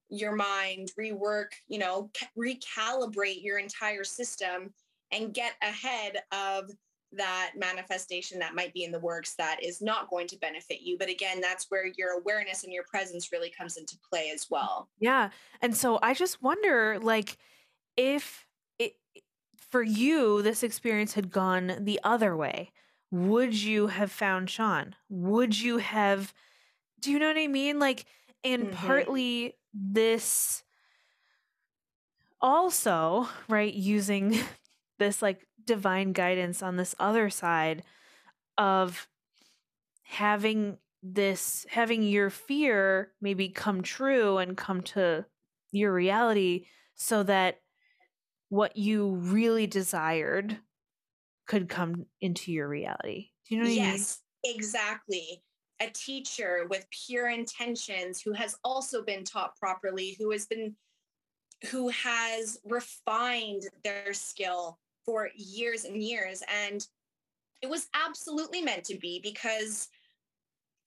your 0.09 0.35
mind, 0.35 0.91
rework, 0.99 1.51
you 1.67 1.77
know, 1.79 2.09
recalibrate 2.37 3.43
your 3.43 3.59
entire 3.59 4.03
system 4.03 4.73
and 5.11 5.33
get 5.33 5.53
ahead 5.61 6.17
of 6.31 6.69
that 7.13 7.53
manifestation 7.57 8.39
that 8.39 8.55
might 8.55 8.73
be 8.73 8.83
in 8.83 8.91
the 8.91 8.99
works 8.99 9.35
that 9.35 9.63
is 9.63 9.81
not 9.81 10.09
going 10.09 10.27
to 10.27 10.37
benefit 10.37 10.81
you. 10.81 10.97
But 10.97 11.09
again, 11.09 11.41
that's 11.41 11.65
where 11.69 11.85
your 11.97 12.11
awareness 12.19 12.63
and 12.63 12.71
your 12.73 12.83
presence 12.83 13.31
really 13.31 13.49
comes 13.49 13.77
into 13.77 13.97
play 14.09 14.31
as 14.33 14.47
well. 14.49 14.89
Yeah. 14.99 15.29
And 15.61 15.75
so 15.75 15.99
I 16.01 16.13
just 16.13 16.41
wonder 16.41 16.99
like 16.99 17.37
if 17.97 18.45
it 18.79 18.95
for 19.57 19.83
you 19.83 20.41
this 20.41 20.63
experience 20.63 21.13
had 21.13 21.31
gone 21.31 21.77
the 21.81 21.99
other 22.03 22.35
way, 22.35 22.71
would 23.11 23.53
you 23.61 23.87
have 23.87 24.11
found 24.11 24.49
Sean? 24.49 24.95
Would 25.09 25.59
you 25.59 25.77
have 25.77 26.33
do 26.99 27.11
you 27.11 27.19
know 27.19 27.27
what 27.27 27.37
I 27.37 27.47
mean? 27.47 27.79
Like 27.79 28.05
and 28.43 28.69
Mhm. 28.69 28.73
partly 28.73 29.55
this 29.73 30.63
also, 32.41 33.27
right, 33.47 33.73
using 33.73 34.37
this 34.99 35.21
like 35.21 35.47
divine 35.65 36.13
guidance 36.13 36.61
on 36.61 36.77
this 36.77 36.95
other 36.99 37.29
side 37.29 37.83
of 38.57 39.07
having 40.03 40.77
this 41.03 41.65
having 41.69 42.03
your 42.03 42.29
fear 42.29 43.11
maybe 43.21 43.49
come 43.49 43.81
true 43.81 44.37
and 44.37 44.55
come 44.55 44.81
to 44.81 45.25
your 45.71 45.91
reality 45.91 46.65
so 46.95 47.23
that 47.23 47.59
what 48.49 48.75
you 48.77 49.15
really 49.15 49.65
desired 49.65 50.57
could 51.47 51.69
come 51.69 52.05
into 52.19 52.51
your 52.51 52.67
reality. 52.67 53.29
Do 53.47 53.55
you 53.55 53.61
know 53.61 53.67
what 53.67 53.71
I 53.71 53.75
mean? 53.75 53.83
Yes, 53.83 54.19
exactly. 54.43 55.41
A 55.79 55.89
teacher 55.89 56.67
with 56.69 56.85
pure 57.07 57.29
intentions 57.29 58.21
who 58.21 58.33
has 58.33 58.55
also 58.63 59.03
been 59.03 59.23
taught 59.23 59.55
properly, 59.55 60.15
who 60.19 60.31
has 60.31 60.45
been 60.45 60.75
who 61.69 61.89
has 61.89 62.59
refined 62.65 63.63
their 63.83 64.13
skill 64.13 64.79
for 65.05 65.29
years 65.35 65.85
and 65.85 66.01
years 66.01 66.43
and 66.47 66.87
it 67.61 67.69
was 67.69 67.87
absolutely 67.93 68.61
meant 68.61 68.83
to 68.83 68.97
be 68.97 69.19
because 69.21 69.89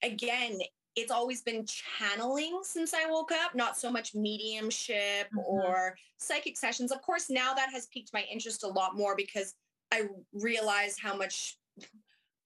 again 0.03 0.59
it's 0.96 1.11
always 1.11 1.42
been 1.42 1.64
channeling 1.66 2.61
since 2.62 2.94
i 2.94 3.07
woke 3.11 3.33
up 3.33 3.55
not 3.55 3.77
so 3.77 3.90
much 3.90 4.14
mediumship 4.14 5.29
Mhm. 5.33 5.44
or 5.46 5.96
psychic 6.18 6.57
sessions 6.57 6.92
of 6.92 7.00
course 7.03 7.31
now 7.31 7.55
that 7.55 7.70
has 7.70 7.87
piqued 7.88 8.12
my 8.12 8.22
interest 8.31 8.62
a 8.62 8.68
lot 8.68 8.96
more 8.96 9.16
because 9.16 9.55
i 9.92 10.09
realize 10.33 10.98
how 10.98 11.16
much 11.16 11.59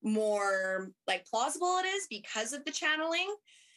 more 0.02 0.92
like 1.07 1.26
plausible 1.26 1.78
it 1.78 1.87
is 1.87 2.07
because 2.09 2.52
of 2.52 2.64
the 2.64 2.70
channeling 2.70 3.35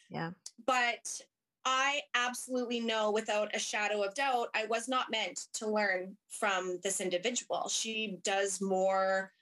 Yeah. 0.08 0.30
but 0.66 1.20
I 1.64 2.02
absolutely 2.14 2.80
know 2.80 3.10
without 3.12 3.54
a 3.54 3.58
shadow 3.58 4.02
of 4.02 4.14
doubt, 4.14 4.48
I 4.54 4.66
was 4.66 4.88
not 4.88 5.10
meant 5.10 5.48
to 5.54 5.68
learn 5.68 6.16
from 6.28 6.80
this 6.82 7.00
individual. 7.00 7.68
She 7.68 8.18
does 8.22 8.60
more 8.60 9.32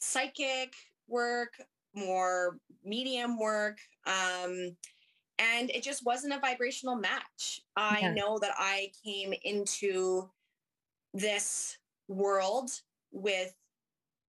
psychic 0.00 0.74
work, 1.06 1.60
more 1.94 2.58
medium 2.82 3.38
work. 3.38 3.78
Um, 4.06 4.76
and 5.38 5.70
it 5.70 5.82
just 5.82 6.04
wasn't 6.04 6.34
a 6.34 6.40
vibrational 6.40 6.96
match. 6.96 7.60
I 7.76 8.08
Yeah. 8.08 8.12
know 8.12 8.38
that 8.40 8.54
I 8.56 8.92
came 9.04 9.32
into 9.44 10.30
this 11.14 11.78
world 12.08 12.70
with 13.12 13.54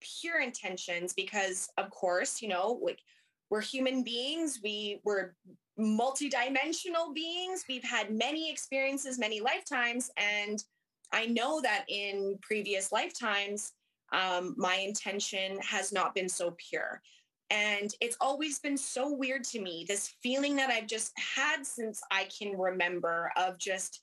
pure 0.01 0.41
intentions 0.41 1.13
because, 1.13 1.69
of 1.77 1.89
course, 1.91 2.41
you 2.41 2.49
know, 2.49 2.73
like 2.83 3.01
we're 3.49 3.61
human 3.61 4.03
beings, 4.03 4.59
we 4.63 5.01
were 5.03 5.35
multidimensional 5.79 7.13
beings. 7.13 7.65
We've 7.67 7.83
had 7.83 8.11
many 8.11 8.51
experiences, 8.51 9.19
many 9.19 9.39
lifetimes. 9.39 10.09
And 10.17 10.63
I 11.11 11.27
know 11.27 11.61
that 11.61 11.85
in 11.87 12.37
previous 12.41 12.91
lifetimes, 12.91 13.73
um, 14.11 14.55
my 14.57 14.75
intention 14.75 15.59
has 15.61 15.91
not 15.91 16.15
been 16.15 16.29
so 16.29 16.55
pure. 16.57 17.01
And 17.49 17.93
it's 18.01 18.17
always 18.19 18.59
been 18.59 18.77
so 18.77 19.13
weird 19.13 19.43
to 19.45 19.61
me 19.61 19.85
this 19.87 20.15
feeling 20.21 20.55
that 20.57 20.69
I've 20.69 20.87
just 20.87 21.13
had 21.17 21.65
since 21.65 22.01
I 22.11 22.27
can 22.37 22.57
remember 22.57 23.31
of 23.37 23.57
just 23.57 24.01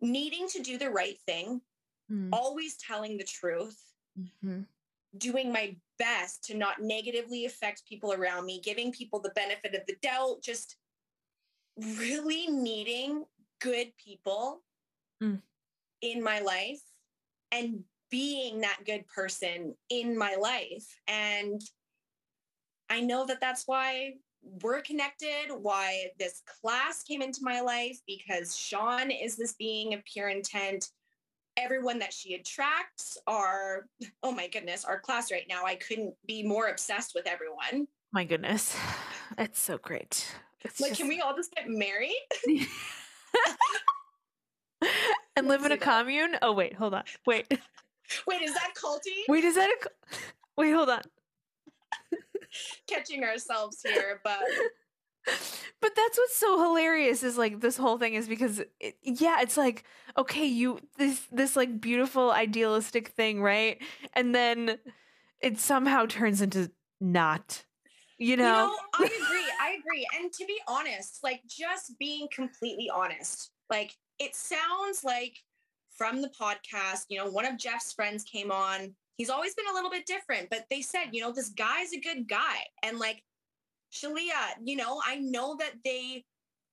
needing 0.00 0.46
to 0.48 0.62
do 0.62 0.78
the 0.78 0.90
right 0.90 1.18
thing, 1.26 1.60
Mm, 2.10 2.30
always 2.32 2.76
telling 2.78 3.18
the 3.18 3.24
truth, 3.24 3.78
mhm. 4.18 4.66
doing 5.18 5.52
my 5.52 5.76
best 5.98 6.42
to 6.44 6.54
not 6.54 6.80
negatively 6.80 7.44
affect 7.44 7.86
people 7.86 8.12
around 8.12 8.46
me, 8.46 8.60
giving 8.60 8.92
people 8.92 9.20
the 9.20 9.30
benefit 9.30 9.74
of 9.74 9.84
the 9.86 9.96
doubt, 9.96 10.42
just 10.42 10.76
really 11.78 12.46
needing 12.48 13.24
good 13.60 13.92
people 13.96 14.62
Mm. 15.22 15.42
in 16.00 16.22
my 16.22 16.38
life 16.38 16.80
and 17.50 17.84
being 18.10 18.60
that 18.60 18.84
good 18.86 19.06
person 19.08 19.76
in 19.90 20.16
my 20.16 20.36
life. 20.36 20.86
And 21.08 21.60
I 22.88 23.00
know 23.00 23.26
that 23.26 23.40
that's 23.40 23.66
why 23.66 24.14
we're 24.42 24.80
connected, 24.80 25.48
why 25.50 26.10
this 26.18 26.40
class 26.60 27.02
came 27.02 27.20
into 27.20 27.40
my 27.42 27.60
life, 27.60 27.98
because 28.06 28.56
Sean 28.56 29.10
is 29.10 29.36
this 29.36 29.54
being 29.54 29.92
of 29.92 30.04
pure 30.04 30.28
intent. 30.28 30.90
Everyone 31.56 31.98
that 31.98 32.12
she 32.12 32.34
attracts 32.34 33.18
are, 33.26 33.88
oh 34.22 34.30
my 34.30 34.46
goodness, 34.46 34.84
our 34.84 35.00
class 35.00 35.32
right 35.32 35.46
now. 35.48 35.64
I 35.66 35.74
couldn't 35.74 36.14
be 36.24 36.44
more 36.44 36.68
obsessed 36.68 37.12
with 37.14 37.26
everyone. 37.26 37.88
My 38.12 38.24
goodness. 38.24 38.76
It's 39.36 39.60
so 39.60 39.76
great. 39.76 40.26
It's 40.64 40.80
Like, 40.80 40.90
just- 40.90 41.00
can 41.00 41.08
we 41.08 41.20
all 41.20 41.34
just 41.36 41.54
get 41.54 41.68
married? 41.68 42.12
and 45.36 45.48
live 45.48 45.64
in 45.64 45.72
a 45.72 45.76
commune? 45.78 46.36
Oh 46.42 46.52
wait, 46.52 46.74
hold 46.74 46.94
on. 46.94 47.04
Wait. 47.26 47.46
Wait, 48.26 48.40
is 48.40 48.54
that 48.54 48.72
culty? 48.74 49.24
Wait, 49.28 49.44
is 49.44 49.56
that 49.56 49.68
a 49.68 49.88
Wait, 50.56 50.72
hold 50.72 50.88
on. 50.88 51.02
Catching 52.86 53.22
ourselves 53.22 53.82
here, 53.86 54.22
but 54.24 54.40
But 55.80 55.94
that's 55.94 56.16
what's 56.16 56.36
so 56.36 56.58
hilarious 56.62 57.22
is 57.22 57.36
like 57.36 57.60
this 57.60 57.76
whole 57.76 57.98
thing 57.98 58.14
is 58.14 58.26
because 58.26 58.62
it, 58.80 58.96
yeah, 59.02 59.42
it's 59.42 59.58
like 59.58 59.84
okay, 60.16 60.46
you 60.46 60.80
this 60.96 61.20
this 61.30 61.54
like 61.54 61.82
beautiful 61.82 62.30
idealistic 62.30 63.08
thing, 63.08 63.42
right? 63.42 63.76
And 64.14 64.34
then 64.34 64.78
it 65.40 65.58
somehow 65.58 66.06
turns 66.06 66.40
into 66.40 66.70
not. 67.00 67.64
You 68.16 68.28
you 68.30 68.36
know? 68.38 68.68
know, 68.68 68.76
I 68.94 69.04
agree. 69.04 69.37
Agree. 69.88 70.06
And 70.18 70.32
to 70.32 70.44
be 70.44 70.60
honest, 70.66 71.20
like 71.22 71.40
just 71.48 71.98
being 71.98 72.28
completely 72.32 72.90
honest, 72.92 73.50
like 73.70 73.94
it 74.18 74.34
sounds 74.34 75.04
like 75.04 75.36
from 75.96 76.22
the 76.22 76.30
podcast, 76.40 77.04
you 77.08 77.18
know, 77.18 77.30
one 77.30 77.44
of 77.46 77.58
Jeff's 77.58 77.92
friends 77.92 78.24
came 78.24 78.50
on. 78.50 78.94
He's 79.16 79.30
always 79.30 79.54
been 79.54 79.66
a 79.70 79.74
little 79.74 79.90
bit 79.90 80.06
different, 80.06 80.48
but 80.50 80.64
they 80.70 80.80
said, 80.80 81.06
you 81.12 81.20
know, 81.20 81.32
this 81.32 81.48
guy's 81.50 81.92
a 81.92 82.00
good 82.00 82.28
guy. 82.28 82.58
And 82.82 82.98
like 82.98 83.22
Shaleia, 83.92 84.54
you 84.62 84.76
know, 84.76 85.00
I 85.04 85.16
know 85.16 85.56
that 85.58 85.72
they 85.84 86.24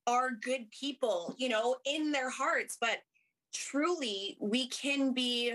are 0.06 0.30
good 0.30 0.70
people, 0.70 1.34
you 1.38 1.48
know, 1.48 1.76
in 1.84 2.12
their 2.12 2.30
hearts, 2.30 2.76
but 2.80 2.98
truly 3.52 4.36
we 4.40 4.68
can 4.68 5.12
be 5.12 5.54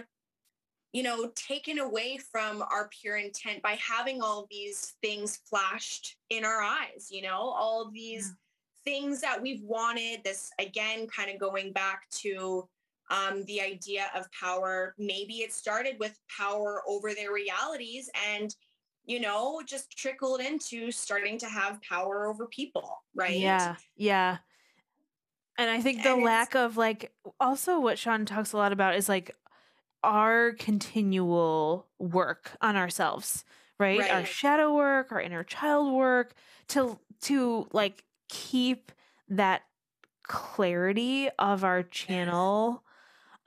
you 0.94 1.04
know, 1.04 1.32
taken 1.36 1.80
away 1.80 2.18
from 2.32 2.62
our 2.62 2.90
pure 2.90 3.18
intent 3.18 3.62
by 3.62 3.74
having 3.74 4.22
all 4.22 4.48
these 4.50 4.96
things 5.02 5.40
flashed 5.50 6.18
in 6.30 6.44
our 6.44 6.62
eyes, 6.62 7.08
you 7.10 7.22
know, 7.22 7.40
all 7.40 7.90
these 7.94 8.34
things 8.84 9.22
that 9.22 9.42
we've 9.42 9.64
wanted. 9.64 10.24
This, 10.24 10.52
again, 10.60 11.08
kind 11.08 11.32
of 11.32 11.40
going 11.40 11.72
back 11.72 12.10
to 12.22 12.68
um, 13.10 13.44
the 13.46 13.62
idea 13.62 14.12
of 14.16 14.28
power. 14.32 14.94
Maybe 14.98 15.36
it 15.36 15.54
started 15.54 15.96
with 16.00 16.18
power 16.36 16.82
over 16.88 17.14
their 17.14 17.32
realities. 17.32 18.10
And 18.34 18.54
you 19.06 19.20
know, 19.20 19.62
just 19.66 19.98
trickled 19.98 20.42
into 20.42 20.92
starting 20.92 21.38
to 21.40 21.48
have 21.48 21.82
power 21.82 22.28
over 22.28 22.46
people, 22.46 23.04
right? 23.16 23.38
Yeah. 23.38 23.76
Yeah. 23.96 24.38
And 25.58 25.70
I 25.70 25.82
think 25.82 26.04
the 26.04 26.14
And 26.14 26.24
lack 26.24 26.56
of 26.56 26.78
like 26.78 27.12
also 27.40 27.80
what 27.80 28.00
Sean 28.00 28.26
talks 28.26 28.54
a 28.54 28.58
lot 28.58 28.72
about 28.72 28.96
is 28.96 29.10
like 29.10 29.36
our 30.04 30.54
continual 30.54 31.88
work 32.00 32.52
on 32.62 32.76
ourselves, 32.76 33.44
right? 33.80 34.00
Our 34.12 34.26
shadow 34.26 34.74
work, 34.74 35.12
our 35.12 35.22
inner 35.22 35.44
child 35.44 35.94
work 35.94 36.34
to 36.70 37.00
to 37.22 37.68
like 37.74 38.04
keep 38.30 38.92
that 39.30 39.64
clarity 40.24 41.30
of 41.40 41.64
our 41.64 41.84
channel 41.84 42.84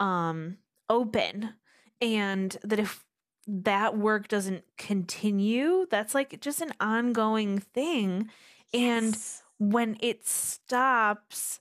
um 0.01 0.59
open 0.91 1.55
and 2.01 2.57
that 2.63 2.79
if 2.79 3.05
that 3.47 3.97
work 3.97 4.29
doesn't 4.29 4.65
continue, 4.79 5.87
that's 5.91 6.15
like 6.15 6.41
just 6.41 6.61
an 6.61 6.73
ongoing 6.81 7.59
thing 7.59 8.29
and 8.73 9.17
when 9.59 9.97
it 10.01 10.27
stops, 10.27 11.61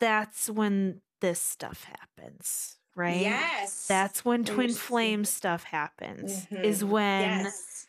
that's 0.00 0.50
when 0.50 1.00
this 1.20 1.40
stuff 1.40 1.84
happens, 1.84 2.76
right? 2.94 3.20
Yes. 3.20 3.86
That's 3.86 4.24
when 4.24 4.44
twin 4.44 4.72
flame 4.74 5.24
stuff 5.24 5.64
happens. 5.64 6.46
Mhm. 6.46 6.64
Is 6.64 6.84
when 6.84 7.44
yes. 7.44 7.86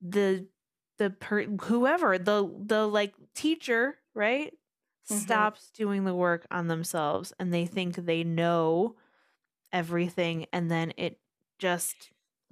the 0.00 0.48
the 0.98 1.10
per 1.10 1.44
whoever 1.44 2.18
the 2.18 2.50
the 2.66 2.86
like 2.86 3.14
teacher, 3.34 3.98
right? 4.14 4.54
Mhm. 5.10 5.16
Stops 5.16 5.70
doing 5.72 6.04
the 6.04 6.14
work 6.14 6.46
on 6.50 6.68
themselves 6.68 7.32
and 7.38 7.52
they 7.52 7.66
think 7.66 7.96
they 7.96 8.24
know 8.24 8.96
everything 9.72 10.46
and 10.52 10.70
then 10.70 10.92
it 10.96 11.20
just 11.58 12.10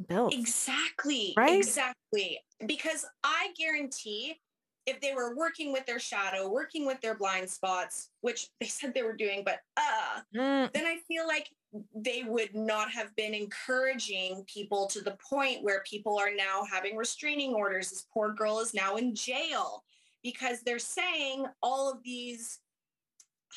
builds. 0.09 0.37
Exactly. 0.37 1.35
Right? 1.37 1.57
Exactly. 1.59 2.41
Because 2.67 3.05
I 3.25 3.53
guarantee 3.57 4.41
if 4.87 5.01
they 5.01 5.15
were 5.15 5.35
working 5.35 5.73
with 5.73 5.85
their 5.87 5.99
shadow, 5.99 6.49
working 6.49 6.87
with 6.87 7.01
their 7.01 7.17
blind 7.17 7.51
spots, 7.51 8.11
which 8.21 8.51
they 8.61 8.67
said 8.67 8.95
they 8.95 9.03
were 9.03 9.17
doing, 9.17 9.43
but 9.45 9.61
uh, 9.77 10.21
Mm, 10.35 10.73
then 10.73 10.87
I 10.87 10.99
feel 11.09 11.27
like 11.27 11.51
they 11.95 12.23
would 12.25 12.55
not 12.55 12.91
have 12.91 13.15
been 13.17 13.35
encouraging 13.35 14.45
people 14.47 14.87
to 14.89 15.01
the 15.01 15.17
point 15.31 15.63
where 15.63 15.83
people 15.89 16.19
are 16.19 16.35
now 16.35 16.63
having 16.71 16.97
restraining 16.97 17.55
orders. 17.55 17.91
This 17.91 18.07
poor 18.13 18.33
girl 18.33 18.61
is 18.61 18.75
now 18.75 18.97
in 18.97 19.15
jail 19.15 19.83
because 20.23 20.63
they're 20.63 20.79
saying 20.79 21.47
all 21.63 21.91
of 21.91 22.03
these, 22.03 22.59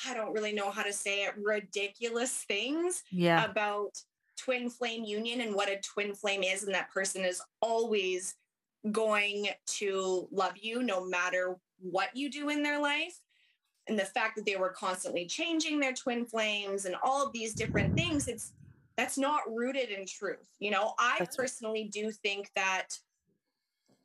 I 0.07 0.13
don't 0.13 0.33
really 0.33 0.53
know 0.53 0.71
how 0.71 0.83
to 0.83 0.93
say 0.93 1.23
it, 1.23 1.33
ridiculous 1.37 2.31
things 2.47 3.03
yeah. 3.11 3.45
about 3.45 3.97
twin 4.37 4.69
flame 4.69 5.03
union 5.03 5.41
and 5.41 5.53
what 5.53 5.69
a 5.69 5.81
twin 5.81 6.13
flame 6.13 6.43
is 6.43 6.63
and 6.63 6.73
that 6.73 6.91
person 6.91 7.25
is 7.25 7.41
always 7.61 8.35
going 8.91 9.47
to 9.65 10.27
love 10.31 10.53
you 10.55 10.81
no 10.81 11.05
matter 11.05 11.57
what 11.81 12.15
you 12.15 12.29
do 12.29 12.49
in 12.49 12.63
their 12.63 12.79
life 12.79 13.19
and 13.89 13.97
the 13.97 14.05
fact 14.05 14.35
that 14.35 14.45
they 14.45 14.55
were 14.55 14.69
constantly 14.69 15.25
changing 15.25 15.79
their 15.79 15.93
twin 15.93 16.25
flames 16.25 16.85
and 16.85 16.95
all 17.03 17.25
of 17.25 17.33
these 17.33 17.53
different 17.53 17.95
things 17.95 18.27
it's 18.27 18.53
that's 18.95 19.17
not 19.17 19.41
rooted 19.49 19.89
in 19.89 20.05
truth 20.05 20.47
you 20.59 20.71
know? 20.71 20.93
I 20.99 21.15
That's 21.19 21.37
right. 21.37 21.43
personally 21.43 21.89
do 21.91 22.11
think 22.11 22.49
that 22.55 22.87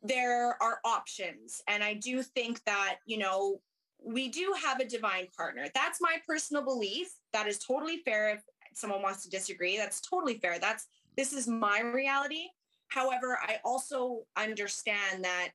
there 0.03 0.61
are 0.63 0.81
options 0.85 1.63
and 1.69 1.83
i 1.83 1.95
do 1.95 2.23
think 2.23 2.63
that 2.65 2.97
you 3.07 3.19
know 3.19 3.61
we 4.05 4.29
do 4.29 4.55
have 4.63 4.81
a 4.81 4.85
divine 4.85 5.29
partner. 5.37 5.67
That's 5.75 6.01
my 6.01 6.17
personal 6.27 6.63
belief. 6.63 7.09
That 7.33 7.47
is 7.47 7.59
totally 7.59 8.03
fair 8.05 8.31
if 8.35 8.43
someone 8.75 9.03
wants 9.03 9.23
to 9.23 9.31
disagree. 9.31 9.77
That's 9.77 10.01
totally 10.01 10.39
fair. 10.39 10.59
That's 10.59 10.87
this 11.17 11.33
is 11.33 11.49
my 11.49 11.81
reality. 11.81 12.49
However 12.89 13.39
i 13.43 13.57
also 13.65 14.21
understand 14.37 15.25
that 15.25 15.55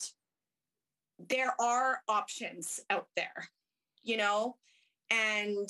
there 1.30 1.54
are 1.62 2.02
options 2.08 2.80
out 2.89 3.08
there 3.15 3.50
you 4.03 4.17
know 4.17 4.55
and 5.12 5.69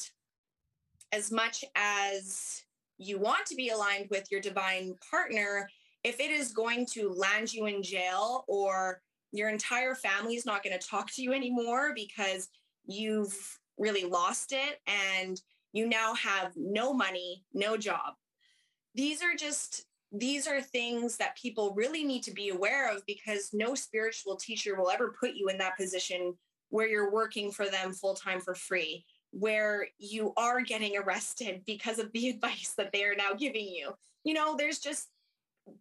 as 1.11 1.31
much 1.31 1.63
as 1.75 2.61
you 2.97 3.17
want 3.17 3.45
to 3.45 3.55
be 3.55 3.69
aligned 3.69 4.07
with 4.09 4.27
your 4.31 4.41
divine 4.41 4.93
partner 5.09 5.67
if 6.03 6.19
it 6.19 6.31
is 6.31 6.51
going 6.51 6.85
to 6.85 7.09
land 7.09 7.53
you 7.53 7.65
in 7.65 7.83
jail 7.83 8.45
or 8.47 9.01
your 9.31 9.49
entire 9.49 9.95
family 9.95 10.35
is 10.35 10.45
not 10.45 10.63
going 10.63 10.77
to 10.77 10.87
talk 10.87 11.11
to 11.11 11.21
you 11.21 11.33
anymore 11.33 11.91
because 11.93 12.49
you've 12.85 13.59
really 13.77 14.05
lost 14.05 14.51
it 14.51 14.79
and 14.87 15.41
you 15.71 15.87
now 15.87 16.13
have 16.15 16.51
no 16.55 16.93
money, 16.93 17.43
no 17.53 17.77
job. 17.77 18.13
These 18.95 19.21
are 19.21 19.35
just 19.35 19.85
these 20.11 20.47
are 20.47 20.59
things 20.59 21.17
that 21.17 21.37
people 21.37 21.75
really 21.75 22.03
need 22.03 22.23
to 22.23 22.31
be 22.31 22.49
aware 22.49 22.91
of 22.91 23.05
because 23.05 23.51
no 23.53 23.75
spiritual 23.75 24.35
teacher 24.35 24.75
will 24.75 24.89
ever 24.89 25.13
put 25.19 25.35
you 25.35 25.49
in 25.49 25.57
that 25.59 25.77
position 25.77 26.33
where 26.69 26.87
you're 26.87 27.11
working 27.11 27.51
for 27.51 27.67
them 27.67 27.93
full 27.93 28.15
time 28.15 28.39
for 28.39 28.55
free, 28.55 29.05
where 29.31 29.87
you 29.97 30.33
are 30.37 30.61
getting 30.61 30.97
arrested 30.97 31.61
because 31.65 31.99
of 31.99 32.11
the 32.13 32.29
advice 32.31 32.73
that 32.77 32.91
they 32.91 33.03
are 33.03 33.15
now 33.15 33.33
giving 33.33 33.67
you. 33.67 33.91
You 34.23 34.33
know, 34.33 34.55
there's 34.55 34.79
just 34.79 35.09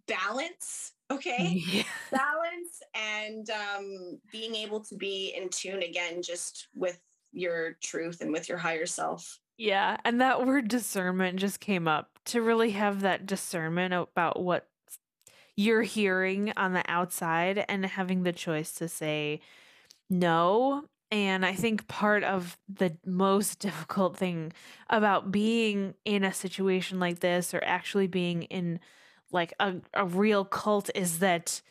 balance, 0.07 0.93
okay? 1.11 1.63
Yeah. 1.67 1.83
balance 2.11 2.83
and 2.95 3.51
um, 3.51 4.21
being 4.31 4.55
able 4.55 4.81
to 4.81 4.97
be 4.97 5.35
in 5.37 5.49
tune 5.49 5.83
again 5.83 6.23
just 6.23 6.69
with 6.75 6.99
your 7.33 7.77
truth 7.83 8.21
and 8.21 8.33
with 8.33 8.49
your 8.49 8.59
higher 8.59 8.87
self. 8.87 9.39
Yeah, 9.57 9.97
and 10.05 10.21
that 10.21 10.47
word 10.47 10.69
discernment 10.69 11.41
just 11.41 11.59
came 11.59 11.89
up 11.89 12.11
to 12.27 12.41
really 12.41 12.71
have 12.71 13.01
that 13.01 13.27
discernment 13.27 13.93
about 13.93 14.41
what 14.41 14.69
you're 15.57 15.83
hearing 15.83 16.53
on 16.57 16.73
the 16.73 16.85
outside 16.89 17.65
and 17.69 17.85
having 17.85 18.23
the 18.23 18.33
choice 18.33 18.73
to 18.75 18.87
say 18.87 19.41
no. 20.11 20.85
And 21.11 21.45
I 21.45 21.55
think 21.55 21.89
part 21.89 22.23
of 22.23 22.59
the 22.69 22.97
most 23.07 23.59
difficult 23.61 24.17
thing 24.17 24.53
about 24.91 25.33
being 25.33 25.95
in 26.05 26.25
a 26.25 26.33
situation 26.33 27.01
like 27.01 27.21
this 27.21 27.55
or 27.55 27.63
actually 27.65 28.07
being 28.07 28.43
in 28.45 28.81
like 29.33 29.55
a, 29.61 29.77
a 29.95 30.05
real 30.07 30.45
cult 30.45 30.91
is 30.95 31.19
that 31.21 31.63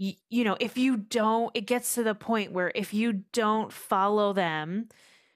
y- 0.00 0.16
you 0.30 0.44
know 0.44 0.56
if 0.60 0.78
you 0.78 0.96
don't 0.96 1.50
it 1.54 1.66
gets 1.66 1.94
to 1.94 2.02
the 2.04 2.14
point 2.14 2.52
where 2.52 2.72
if 2.74 2.94
you 2.94 3.24
don't 3.32 3.72
follow 3.72 4.32
them 4.32 4.88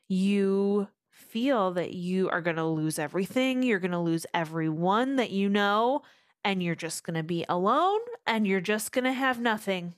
you 0.09 0.89
feel 1.11 1.73
that 1.73 1.93
you 1.95 2.29
are 2.31 2.41
going 2.43 2.57
to 2.57 2.65
lose 2.65 2.99
everything 2.99 3.63
you're 3.63 3.79
going 3.81 3.91
to 3.91 3.99
lose 3.99 4.27
everyone 4.35 5.17
that 5.17 5.31
you 5.31 5.49
know 5.49 6.03
and 6.45 6.63
you're 6.63 6.75
just 6.75 7.05
going 7.05 7.17
to 7.17 7.23
be 7.23 7.45
alone 7.49 8.01
and 8.27 8.47
you're 8.47 8.61
just 8.61 8.93
going 8.93 9.05
to 9.05 9.13
have 9.13 9.41
nothing 9.41 9.95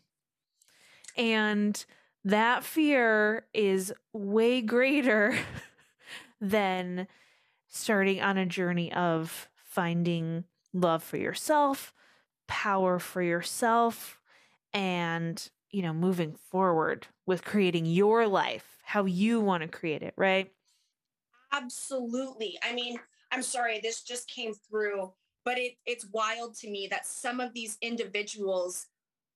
and 1.17 1.85
that 2.25 2.65
fear 2.65 3.47
is 3.53 3.93
way 4.13 4.61
greater 4.61 5.37
than 6.41 7.07
starting 7.69 8.21
on 8.21 8.37
a 8.37 8.47
journey 8.47 8.93
of 8.93 9.49
finding 9.65 10.45
love 10.73 11.03
for 11.03 11.17
yourself, 11.17 11.93
power 12.47 12.99
for 12.99 13.23
yourself, 13.23 14.21
and, 14.73 15.51
you 15.71 15.83
know, 15.83 15.93
moving 15.93 16.35
forward 16.35 17.07
with 17.27 17.45
creating 17.45 17.87
your 17.87 18.27
life 18.27 18.73
how 18.93 19.07
you 19.07 19.41
want 19.41 19.63
to 19.63 19.69
create 19.69 20.03
it, 20.03 20.13
right? 20.19 20.53
Absolutely. 21.51 22.59
I 22.63 22.75
mean, 22.75 22.99
I'm 23.31 23.43
sorry, 23.43 23.81
this 23.81 24.03
just 24.03 24.29
came 24.29 24.53
through, 24.53 25.13
but 25.47 25.57
it, 25.57 25.77
it's 25.87 26.07
wild 26.13 26.55
to 26.57 26.71
me 26.71 26.89
that 26.91 27.07
some 27.07 27.41
of 27.41 27.55
these 27.55 27.79
individuals, 27.81 28.89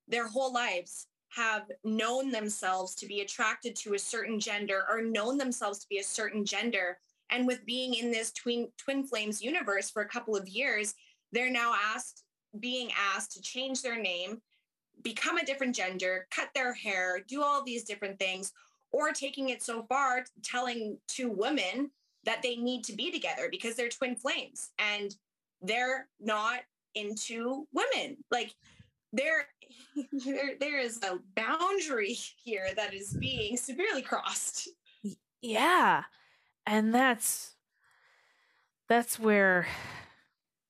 their 0.09 0.29
whole 0.29 0.53
lives, 0.53 1.07
have 1.37 1.71
known 1.85 2.31
themselves 2.31 2.95
to 2.95 3.07
be 3.07 3.21
attracted 3.21 3.77
to 3.77 3.95
a 3.95 3.99
certain 3.99 4.41
gender 4.41 4.85
or 4.89 5.03
known 5.03 5.37
themselves 5.37 5.79
to 5.81 5.89
be 5.89 5.99
a 5.99 6.05
certain 6.05 6.45
gender. 6.45 6.99
And 7.31 7.47
with 7.47 7.67
being 7.67 7.95
in 7.95 8.11
this 8.11 8.33
twin 8.33 8.69
twin 8.79 9.07
flames 9.07 9.43
universe 9.43 9.91
for 9.91 10.03
a 10.03 10.09
couple 10.09 10.35
of 10.35 10.49
years, 10.49 10.95
they're 11.33 11.51
now 11.51 11.75
asked, 11.95 12.25
being 12.59 12.91
asked 13.15 13.33
to 13.33 13.43
change 13.43 13.83
their 13.83 14.01
name, 14.01 14.41
become 15.03 15.37
a 15.37 15.45
different 15.45 15.75
gender, 15.75 16.27
cut 16.31 16.49
their 16.55 16.73
hair, 16.73 17.21
do 17.29 17.43
all 17.43 17.63
these 17.63 17.85
different 17.85 18.19
things, 18.19 18.53
or 18.91 19.11
taking 19.13 19.51
it 19.51 19.63
so 19.63 19.83
far, 19.89 20.25
telling 20.43 20.97
two 21.07 21.31
women 21.31 21.91
that 22.25 22.43
they 22.43 22.57
need 22.57 22.83
to 22.85 22.95
be 22.95 23.11
together 23.11 23.49
because 23.51 23.77
they're 23.77 23.89
twin 23.89 24.17
flames 24.17 24.71
and 24.79 25.17
they're 25.61 26.09
not 26.19 26.61
into 26.95 27.67
women. 27.75 28.17
Like 28.31 28.55
there, 29.17 29.47
there, 30.25 30.55
there 30.61 30.79
is 30.79 31.01
a 31.03 31.19
boundary 31.35 32.13
here 32.13 32.69
that 32.77 32.95
is 32.95 33.15
being 33.15 33.57
severely 33.57 34.03
crossed. 34.03 34.69
Yeah. 35.43 36.05
And 36.67 36.95
that's 36.95 37.55
that's 38.89 39.19
where 39.19 39.67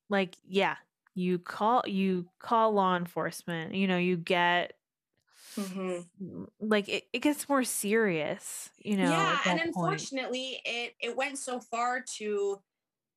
like 0.08 0.36
yeah, 0.44 0.76
you 1.14 1.38
call 1.38 1.82
you 1.86 2.28
call 2.38 2.72
law 2.72 2.96
enforcement, 2.96 3.74
you 3.74 3.86
know, 3.88 3.98
you 3.98 4.16
get 4.16 4.72
Mm-hmm. 5.58 6.44
like 6.60 6.86
it, 6.88 7.04
it 7.14 7.20
gets 7.20 7.48
more 7.48 7.64
serious, 7.64 8.70
you 8.78 8.96
know. 8.98 9.10
yeah, 9.10 9.38
and 9.46 9.58
that 9.58 9.72
point. 9.72 10.00
unfortunately, 10.00 10.60
it 10.66 10.94
it 11.00 11.16
went 11.16 11.38
so 11.38 11.60
far 11.60 12.04
to 12.18 12.60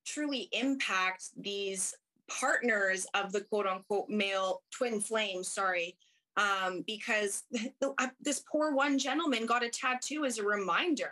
truly 0.06 0.48
impact 0.54 1.30
these 1.38 1.94
partners 2.30 3.06
of 3.14 3.32
the 3.32 3.42
quote 3.42 3.68
unquote 3.68 4.10
male 4.10 4.62
twin 4.72 5.00
flame. 5.00 5.44
Sorry, 5.44 5.98
um, 6.38 6.84
because 6.88 7.44
the, 7.52 7.94
this 8.22 8.44
poor 8.52 8.74
one 8.74 8.98
gentleman 8.98 9.46
got 9.46 9.64
a 9.64 9.70
tattoo 9.70 10.26
as 10.26 10.38
a 10.38 10.44
reminder 10.44 11.12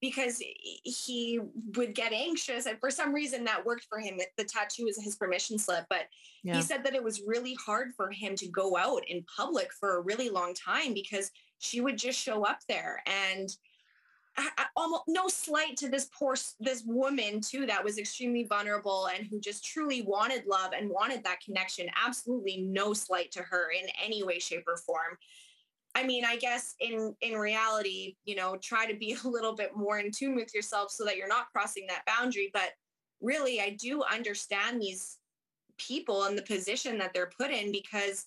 because 0.00 0.42
he 0.84 1.40
would 1.76 1.94
get 1.94 2.12
anxious 2.12 2.66
and 2.66 2.78
for 2.78 2.90
some 2.90 3.14
reason 3.14 3.44
that 3.44 3.64
worked 3.64 3.86
for 3.88 3.98
him 3.98 4.18
the 4.36 4.44
tattoo 4.44 4.86
is 4.86 5.02
his 5.02 5.16
permission 5.16 5.58
slip 5.58 5.86
but 5.88 6.02
yeah. 6.44 6.54
he 6.54 6.60
said 6.60 6.84
that 6.84 6.94
it 6.94 7.02
was 7.02 7.22
really 7.26 7.56
hard 7.64 7.92
for 7.96 8.10
him 8.10 8.36
to 8.36 8.46
go 8.48 8.76
out 8.76 9.02
in 9.08 9.24
public 9.34 9.68
for 9.80 9.96
a 9.96 10.02
really 10.02 10.28
long 10.28 10.52
time 10.54 10.92
because 10.92 11.30
she 11.58 11.80
would 11.80 11.96
just 11.96 12.18
show 12.18 12.44
up 12.44 12.58
there 12.68 13.02
and 13.06 13.48
I, 14.38 14.66
almost 14.76 15.04
no 15.08 15.28
slight 15.28 15.76
to 15.78 15.88
this 15.88 16.10
poor 16.16 16.34
this 16.60 16.82
woman 16.84 17.40
too 17.40 17.64
that 17.66 17.82
was 17.82 17.98
extremely 17.98 18.44
vulnerable 18.44 19.08
and 19.14 19.26
who 19.26 19.40
just 19.40 19.64
truly 19.64 20.02
wanted 20.02 20.44
love 20.46 20.72
and 20.76 20.90
wanted 20.90 21.24
that 21.24 21.40
connection 21.40 21.88
absolutely 22.04 22.66
no 22.68 22.92
slight 22.92 23.30
to 23.32 23.42
her 23.42 23.70
in 23.70 23.88
any 24.04 24.22
way 24.22 24.38
shape 24.38 24.64
or 24.66 24.76
form 24.76 25.16
I 25.96 26.02
mean, 26.02 26.26
I 26.26 26.36
guess 26.36 26.74
in 26.78 27.16
in 27.22 27.38
reality, 27.38 28.16
you 28.26 28.36
know, 28.36 28.58
try 28.62 28.84
to 28.84 28.94
be 28.94 29.16
a 29.24 29.28
little 29.28 29.54
bit 29.54 29.74
more 29.74 29.98
in 29.98 30.10
tune 30.12 30.36
with 30.36 30.54
yourself 30.54 30.90
so 30.90 31.06
that 31.06 31.16
you're 31.16 31.26
not 31.26 31.50
crossing 31.50 31.86
that 31.88 32.04
boundary. 32.06 32.50
But 32.52 32.72
really, 33.22 33.62
I 33.62 33.70
do 33.80 34.02
understand 34.02 34.80
these 34.80 35.16
people 35.78 36.24
and 36.24 36.36
the 36.36 36.42
position 36.42 36.98
that 36.98 37.14
they're 37.14 37.30
put 37.38 37.50
in 37.50 37.72
because 37.72 38.26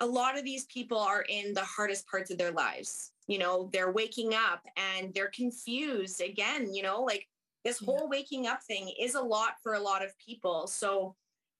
a 0.00 0.06
lot 0.06 0.36
of 0.36 0.44
these 0.44 0.64
people 0.66 0.98
are 0.98 1.22
in 1.28 1.54
the 1.54 1.64
hardest 1.64 2.06
parts 2.08 2.32
of 2.32 2.38
their 2.38 2.50
lives. 2.50 3.12
You 3.26 3.38
know, 3.38 3.68
they're 3.72 3.92
waking 3.92 4.34
up 4.34 4.62
and 4.76 5.12
they're 5.14 5.30
confused 5.34 6.20
again, 6.20 6.72
you 6.72 6.82
know, 6.82 7.02
like 7.02 7.26
this 7.64 7.78
whole 7.78 8.08
waking 8.08 8.46
up 8.46 8.62
thing 8.62 8.92
is 9.00 9.14
a 9.14 9.20
lot 9.20 9.54
for 9.62 9.74
a 9.74 9.80
lot 9.80 10.04
of 10.04 10.16
people. 10.18 10.66
So 10.68 11.16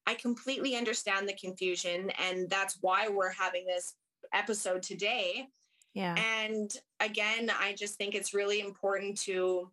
I 0.07 0.15
completely 0.15 0.77
understand 0.77 1.29
the 1.29 1.35
confusion. 1.35 2.11
And 2.19 2.49
that's 2.49 2.79
why 2.81 3.09
we're 3.09 3.33
having 3.33 3.67
this 3.67 3.95
episode 4.33 4.83
today. 4.83 5.49
Yeah. 5.95 6.15
And 6.17 6.71
again, 7.01 7.51
I 7.51 7.75
just 7.75 7.97
think 7.97 8.15
it's 8.15 8.35
really 8.35 8.61
important 8.61 9.19
to 9.23 9.71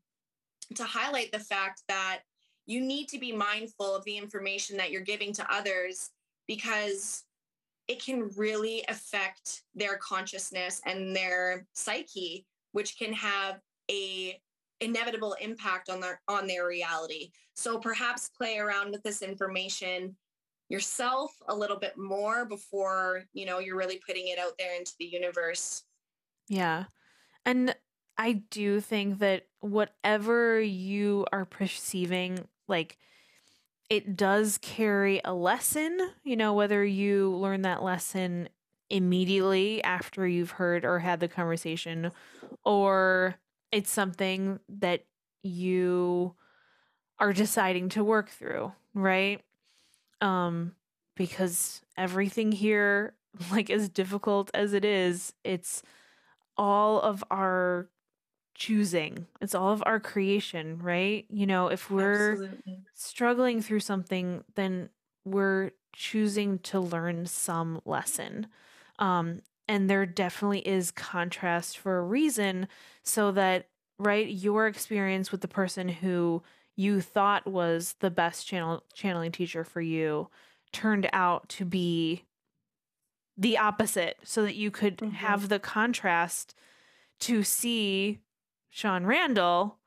to 0.75 0.83
highlight 0.83 1.31
the 1.31 1.39
fact 1.39 1.83
that 1.87 2.21
you 2.65 2.79
need 2.79 3.09
to 3.09 3.19
be 3.19 3.31
mindful 3.31 3.93
of 3.93 4.05
the 4.05 4.17
information 4.17 4.77
that 4.77 4.89
you're 4.89 5.01
giving 5.01 5.33
to 5.33 5.53
others 5.53 6.09
because 6.47 7.25
it 7.87 8.03
can 8.03 8.29
really 8.37 8.83
affect 8.87 9.63
their 9.75 9.97
consciousness 9.97 10.81
and 10.85 11.15
their 11.15 11.65
psyche 11.73 12.45
which 12.73 12.97
can 12.97 13.13
have 13.13 13.59
a 13.89 14.39
inevitable 14.81 15.35
impact 15.39 15.89
on 15.89 16.01
their 16.01 16.21
on 16.27 16.45
their 16.45 16.67
reality. 16.67 17.31
So 17.53 17.79
perhaps 17.79 18.29
play 18.29 18.57
around 18.57 18.91
with 18.91 19.01
this 19.03 19.21
information 19.21 20.15
yourself 20.69 21.31
a 21.47 21.55
little 21.55 21.77
bit 21.77 21.97
more 21.97 22.45
before 22.45 23.23
you 23.33 23.45
know 23.45 23.59
you're 23.59 23.77
really 23.77 24.01
putting 24.05 24.27
it 24.27 24.39
out 24.39 24.53
there 24.59 24.75
into 24.75 24.93
the 24.99 25.05
universe. 25.05 25.83
Yeah. 26.49 26.85
And 27.45 27.75
i 28.15 28.33
do 28.51 28.79
think 28.79 29.17
that 29.19 29.47
whatever 29.59 30.61
you 30.61 31.25
are 31.31 31.45
perceiving 31.45 32.37
like 32.67 32.95
it 33.89 34.15
does 34.15 34.57
carry 34.59 35.21
a 35.25 35.33
lesson 35.33 35.97
you 36.23 36.35
know 36.35 36.53
whether 36.53 36.83
you 36.83 37.29
learn 37.35 37.61
that 37.63 37.83
lesson 37.83 38.49
immediately 38.89 39.83
after 39.83 40.27
you've 40.27 40.51
heard 40.51 40.85
or 40.85 40.99
had 40.99 41.19
the 41.19 41.27
conversation 41.27 42.11
or 42.63 43.35
it's 43.71 43.91
something 43.91 44.59
that 44.69 45.03
you 45.41 46.33
are 47.19 47.33
deciding 47.33 47.89
to 47.89 48.03
work 48.03 48.29
through 48.29 48.71
right? 48.93 49.41
Um 50.21 50.75
because 51.15 51.81
everything 51.97 52.51
here 52.51 53.13
like 53.51 53.69
as 53.69 53.89
difficult 53.89 54.51
as 54.53 54.73
it 54.73 54.85
is 54.85 55.33
it's 55.43 55.83
all 56.57 57.01
of 57.01 57.23
our 57.31 57.89
choosing 58.55 59.25
it's 59.41 59.55
all 59.55 59.73
of 59.73 59.83
our 59.85 59.99
creation 59.99 60.77
right 60.79 61.25
you 61.29 61.45
know 61.45 61.67
if 61.67 61.89
we're 61.89 62.33
Absolutely. 62.33 62.79
struggling 62.93 63.61
through 63.61 63.79
something 63.79 64.43
then 64.55 64.89
we're 65.25 65.71
choosing 65.95 66.59
to 66.59 66.79
learn 66.79 67.25
some 67.25 67.81
lesson 67.85 68.47
um 68.99 69.39
and 69.67 69.89
there 69.89 70.05
definitely 70.05 70.59
is 70.59 70.91
contrast 70.91 71.77
for 71.77 71.97
a 71.97 72.03
reason 72.03 72.67
so 73.03 73.31
that 73.31 73.67
right 73.97 74.27
your 74.27 74.67
experience 74.67 75.31
with 75.31 75.41
the 75.41 75.47
person 75.47 75.87
who 75.87 76.43
you 76.75 77.01
thought 77.01 77.47
was 77.47 77.95
the 77.99 78.11
best 78.11 78.47
channel 78.47 78.83
channeling 78.93 79.31
teacher 79.31 79.63
for 79.63 79.81
you 79.81 80.29
turned 80.71 81.09
out 81.13 81.47
to 81.49 81.65
be 81.65 82.23
the 83.37 83.57
opposite 83.57 84.17
so 84.23 84.43
that 84.43 84.55
you 84.55 84.69
could 84.69 84.97
mm-hmm. 84.97 85.15
have 85.15 85.49
the 85.49 85.59
contrast 85.59 86.53
to 87.19 87.43
see 87.43 88.19
Sean 88.73 89.05
Randall 89.05 89.77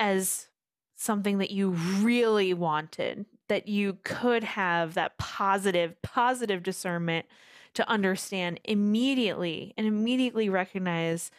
as 0.00 0.48
something 0.96 1.36
that 1.38 1.50
you 1.50 1.70
really 2.00 2.54
wanted 2.54 3.26
that 3.48 3.68
you 3.68 3.98
could 4.02 4.42
have 4.42 4.94
that 4.94 5.18
positive 5.18 6.00
positive 6.00 6.62
discernment 6.62 7.26
to 7.74 7.86
understand 7.88 8.60
immediately 8.64 9.74
and 9.76 9.86
immediately 9.86 10.48
recognize 10.48 11.30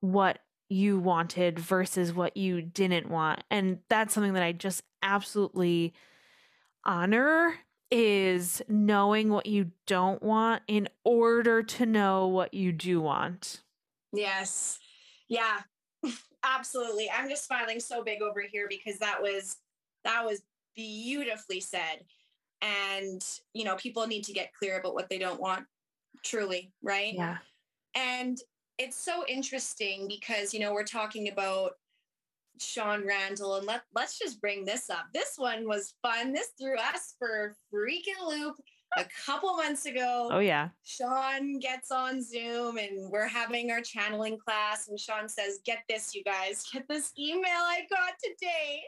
what 0.00 0.40
you 0.68 0.98
wanted 0.98 1.56
versus 1.56 2.12
what 2.12 2.36
you 2.36 2.62
didn't 2.62 3.08
want. 3.08 3.44
And 3.48 3.78
that's 3.88 4.12
something 4.12 4.32
that 4.32 4.42
I 4.42 4.50
just 4.50 4.82
absolutely 5.04 5.94
honor 6.84 7.54
is 7.92 8.60
knowing 8.68 9.30
what 9.30 9.46
you 9.46 9.70
don't 9.86 10.20
want 10.20 10.64
in 10.66 10.88
order 11.04 11.62
to 11.62 11.86
know 11.86 12.26
what 12.26 12.52
you 12.52 12.72
do 12.72 13.00
want. 13.00 13.62
Yes. 14.12 14.80
Yeah. 15.28 15.60
Absolutely. 16.44 17.10
I'm 17.10 17.28
just 17.28 17.46
smiling 17.46 17.80
so 17.80 18.02
big 18.02 18.22
over 18.22 18.40
here 18.40 18.66
because 18.68 18.98
that 18.98 19.20
was 19.20 19.56
that 20.04 20.24
was 20.24 20.42
beautifully 20.76 21.60
said. 21.60 22.04
And 22.62 23.24
you 23.54 23.64
know, 23.64 23.76
people 23.76 24.06
need 24.06 24.24
to 24.24 24.32
get 24.32 24.54
clear 24.54 24.78
about 24.78 24.94
what 24.94 25.08
they 25.08 25.18
don't 25.18 25.40
want 25.40 25.64
truly, 26.24 26.72
right? 26.82 27.14
Yeah. 27.14 27.38
And 27.94 28.38
it's 28.78 28.96
so 28.96 29.24
interesting 29.26 30.06
because 30.08 30.54
you 30.54 30.60
know 30.60 30.72
we're 30.72 30.84
talking 30.84 31.28
about 31.28 31.72
Sean 32.60 33.06
Randall 33.06 33.56
and 33.56 33.66
let 33.66 33.82
let's 33.94 34.18
just 34.18 34.40
bring 34.40 34.64
this 34.64 34.90
up. 34.90 35.06
This 35.12 35.34
one 35.36 35.66
was 35.66 35.94
fun. 36.02 36.32
This 36.32 36.50
threw 36.58 36.76
us 36.76 37.14
for 37.18 37.54
a 37.72 37.74
freaking 37.74 38.26
loop 38.26 38.56
a 38.98 39.06
couple 39.26 39.54
months 39.56 39.86
ago. 39.86 40.28
Oh 40.30 40.38
yeah. 40.38 40.68
Sean 40.84 41.58
gets 41.58 41.90
on 41.90 42.22
Zoom 42.22 42.78
and 42.78 43.10
we're 43.10 43.28
having 43.28 43.70
our 43.70 43.80
channeling 43.80 44.38
class 44.38 44.88
and 44.88 44.98
Sean 44.98 45.28
says, 45.28 45.60
"Get 45.64 45.78
this 45.88 46.14
you 46.14 46.24
guys. 46.24 46.64
Get 46.72 46.86
this 46.88 47.12
email 47.18 47.42
I 47.46 47.82
got 47.90 48.14
today." 48.22 48.82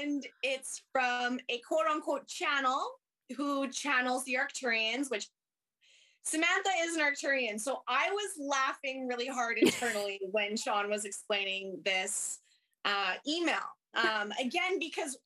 And 0.00 0.26
it's 0.42 0.82
from 0.92 1.38
a 1.48 1.58
quote 1.58 1.86
unquote 1.86 2.26
channel 2.26 2.82
who 3.36 3.68
channels 3.68 4.24
the 4.24 4.36
Arcturians, 4.36 5.10
which 5.10 5.28
Samantha 6.22 6.70
is 6.82 6.96
an 6.96 7.02
Arcturian. 7.02 7.60
So 7.60 7.82
I 7.86 8.10
was 8.10 8.30
laughing 8.38 9.06
really 9.06 9.26
hard 9.26 9.58
internally 9.62 10.20
when 10.30 10.56
Sean 10.56 10.90
was 10.90 11.04
explaining 11.04 11.80
this 11.84 12.40
uh, 12.84 13.14
email. 13.26 13.64
Um, 13.94 14.32
again, 14.40 14.78
because 14.78 15.16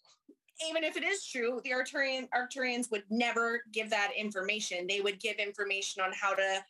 even 0.67 0.85
if 0.85 0.97
it 0.97 1.05
is 1.05 1.25
true, 1.25 1.61
the 1.65 1.71
Arcturian, 1.71 2.29
Arcturians 2.31 2.91
would 2.91 3.05
never 3.11 3.63
give 3.73 3.91
that 3.91 4.13
information. 4.17 4.87
They 4.87 5.01
would 5.01 5.21
give 5.21 5.37
information 5.37 6.03
on 6.03 6.13
how 6.13 6.35
to 6.35 6.65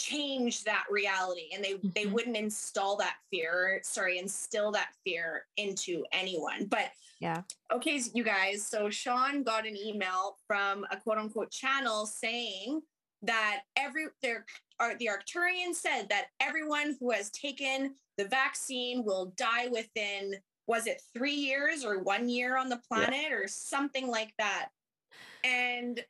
change 0.00 0.64
that 0.64 0.84
reality 0.90 1.48
and 1.54 1.62
they 1.62 1.74
mm-hmm. 1.74 1.88
they 1.94 2.06
wouldn't 2.06 2.36
install 2.36 2.96
that 2.96 3.16
fear 3.30 3.80
sorry 3.82 4.18
instill 4.18 4.72
that 4.72 4.94
fear 5.04 5.44
into 5.58 6.06
anyone 6.10 6.64
but 6.70 6.86
yeah 7.20 7.42
okay 7.70 8.00
you 8.14 8.24
guys 8.24 8.66
so 8.66 8.88
sean 8.88 9.42
got 9.42 9.66
an 9.66 9.76
email 9.76 10.38
from 10.46 10.86
a 10.90 10.96
quote 10.96 11.18
unquote 11.18 11.50
channel 11.50 12.06
saying 12.06 12.80
that 13.20 13.60
every 13.76 14.06
there 14.22 14.46
are 14.78 14.96
the 14.96 15.10
Arcturian 15.10 15.74
said 15.74 16.08
that 16.08 16.28
everyone 16.40 16.96
who 16.98 17.10
has 17.10 17.30
taken 17.30 17.94
the 18.16 18.24
vaccine 18.24 19.04
will 19.04 19.34
die 19.36 19.68
within 19.68 20.34
was 20.70 20.86
it 20.86 21.02
three 21.12 21.34
years 21.34 21.84
or 21.84 21.98
one 21.98 22.28
year 22.28 22.56
on 22.56 22.68
the 22.68 22.80
planet 22.88 23.26
yeah. 23.28 23.34
or 23.34 23.48
something 23.48 24.06
like 24.06 24.32
that. 24.38 24.68
And 25.42 26.00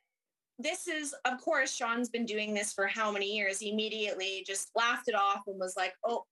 this 0.59 0.87
is, 0.87 1.15
of 1.25 1.41
course, 1.41 1.73
Sean's 1.73 2.09
been 2.09 2.25
doing 2.25 2.53
this 2.53 2.71
for 2.71 2.85
how 2.85 3.11
many 3.11 3.35
years? 3.35 3.59
He 3.59 3.71
immediately 3.71 4.43
just 4.45 4.69
laughed 4.75 5.07
it 5.07 5.15
off 5.15 5.41
and 5.47 5.59
was 5.59 5.75
like, 5.75 5.93
oh, 6.05 6.25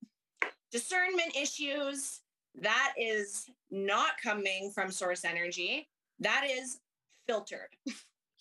discernment 0.71 1.35
issues. 1.35 2.21
That 2.61 2.93
is 2.97 3.49
not 3.71 4.11
coming 4.21 4.71
from 4.75 4.91
source 4.91 5.25
energy. 5.25 5.89
That 6.19 6.45
is 6.49 6.79
filtered. 7.27 7.69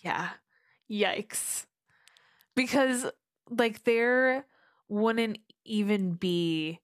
Yeah. 0.05 0.29
Yikes 0.89 1.67
because 2.59 3.07
like 3.51 3.85
there 3.85 4.45
wouldn't 4.89 5.39
even 5.65 6.15
be 6.15 6.81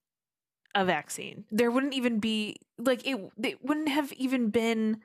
a 0.75 0.85
vaccine. 0.85 1.45
There 1.51 1.71
wouldn't 1.71 1.93
even 1.95 2.19
be 2.19 2.57
like 2.77 3.05
it 3.07 3.17
it 3.43 3.63
wouldn't 3.65 3.89
have 3.89 4.13
even 4.13 4.49
been 4.51 5.01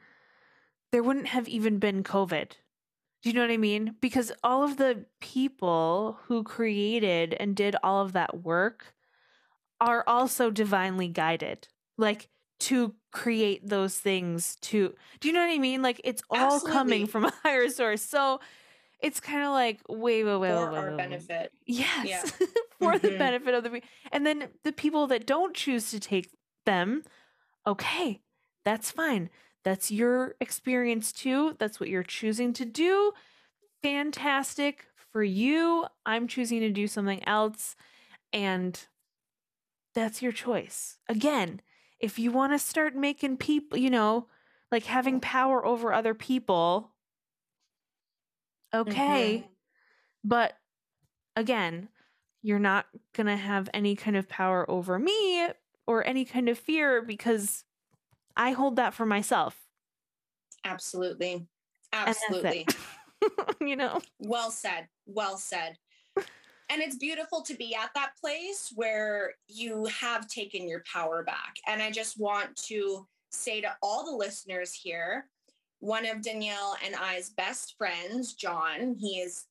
there 0.93 1.03
wouldn't 1.03 1.29
have 1.29 1.49
even 1.49 1.79
been 1.79 2.03
COVID 2.05 2.51
Do 3.23 3.31
you 3.31 3.35
know 3.35 3.43
what 3.43 3.51
I 3.51 3.57
mean? 3.59 3.97
Because 4.01 4.33
all 4.45 4.65
of 4.65 4.77
the 4.79 5.07
people 5.21 6.19
who 6.27 6.45
created 6.45 7.35
and 7.41 7.57
did 7.57 7.77
all 7.83 8.03
of 8.03 8.13
that 8.15 8.43
work 8.45 8.95
are 9.81 10.05
also 10.07 10.51
divinely 10.51 11.09
guided. 11.09 11.69
Like 11.99 12.29
to 12.61 12.95
create 13.13 13.67
those 13.67 13.99
things 13.99 14.57
to 14.63 14.95
do 15.21 15.29
you 15.29 15.35
know 15.35 15.41
what 15.47 15.53
I 15.55 15.59
mean? 15.59 15.83
Like 15.83 16.01
it's 16.05 16.23
all 16.31 16.57
Absolutely. 16.57 16.73
coming 16.73 17.07
from 17.07 17.25
a 17.27 17.33
higher 17.43 17.69
source. 17.71 18.03
So 18.03 18.41
it's 19.03 19.21
kind 19.21 19.45
of 19.45 19.51
like 19.53 19.81
wait, 19.89 20.25
wait, 20.25 20.37
wait, 20.37 20.51
for 20.51 20.71
wait, 20.71 20.79
our 20.79 20.91
wait, 20.91 20.91
wait. 20.91 20.97
benefit. 20.97 21.53
Yes. 21.67 22.31
for 22.79 22.99
the 22.99 23.11
Mhm. 23.11 23.19
benefit 23.19 23.55
of 23.55 23.65
the 23.65 23.83
and 24.13 24.27
then 24.27 24.49
the 24.65 24.73
people 24.73 25.07
that 25.09 25.27
don't 25.27 25.55
choose 25.55 25.91
to 25.91 26.01
take 26.01 26.31
them, 26.67 27.03
okay, 27.67 28.21
that's 28.65 28.91
fine. 28.91 29.31
That's 29.65 29.91
your 29.91 30.37
experience 30.41 31.13
too. 31.13 31.57
That's 31.59 31.79
what 31.81 31.89
you're 31.89 32.03
choosing 32.03 32.53
to 32.55 32.65
do. 32.65 33.13
Fantastic 33.83 34.87
for 35.13 35.23
you. 35.23 35.87
I'm 36.07 36.29
choosing 36.29 36.61
to 36.61 36.71
do 36.71 36.87
something 36.87 37.27
else 37.27 37.77
and 38.33 38.79
that's 39.95 40.23
your 40.23 40.33
choice. 40.33 40.99
Again, 41.09 41.61
if 41.99 42.19
you 42.19 42.31
want 42.31 42.53
to 42.53 42.59
start 42.59 42.95
making 42.95 43.37
people, 43.39 43.79
you 43.79 43.91
know, 43.91 44.27
like 44.71 44.85
having 44.85 45.21
power 45.21 45.65
over 45.65 45.93
other 45.93 46.15
people, 46.15 46.93
okay. 48.75 49.45
Mhm. 49.45 49.49
But 50.25 50.57
again, 51.37 51.89
you're 52.43 52.59
not 52.59 52.87
going 53.15 53.27
to 53.27 53.37
have 53.37 53.69
any 53.75 53.97
kind 53.97 54.17
of 54.17 54.29
power 54.29 54.69
over 54.71 54.99
me 54.99 55.49
or 55.87 56.07
any 56.07 56.25
kind 56.25 56.49
of 56.49 56.59
fear 56.59 57.03
because 57.03 57.65
I 58.37 58.53
hold 58.53 58.77
that 58.77 58.95
for 58.95 59.07
myself. 59.07 59.57
Absolutely. 60.65 61.47
Absolutely. 61.93 62.67
you 63.61 63.77
know? 63.77 64.01
Well 64.19 64.51
said. 64.51 64.89
Well 65.07 65.37
said. 65.37 65.77
And 66.17 66.81
it's 66.81 66.97
beautiful 66.97 67.43
to 67.43 67.55
be 67.55 67.75
at 67.75 67.91
that 67.95 68.13
place 68.21 68.73
where 68.77 69.35
you 69.49 69.87
have 69.87 70.29
taken 70.29 70.69
your 70.69 70.85
power 70.91 71.25
back. 71.25 71.57
And 71.67 71.83
I 71.83 71.91
just 71.91 72.19
want 72.19 72.55
to 72.69 73.09
say 73.33 73.61
to 73.61 73.75
all 73.83 74.05
the 74.05 74.17
listeners 74.17 74.73
here 74.73 75.27
one 75.81 76.07
of 76.07 76.23
Danielle 76.23 76.77
and 76.85 76.95
I's 76.95 77.31
best 77.31 77.75
friends, 77.77 78.35
John, 78.35 78.95
he 78.99 79.21
is 79.21 79.47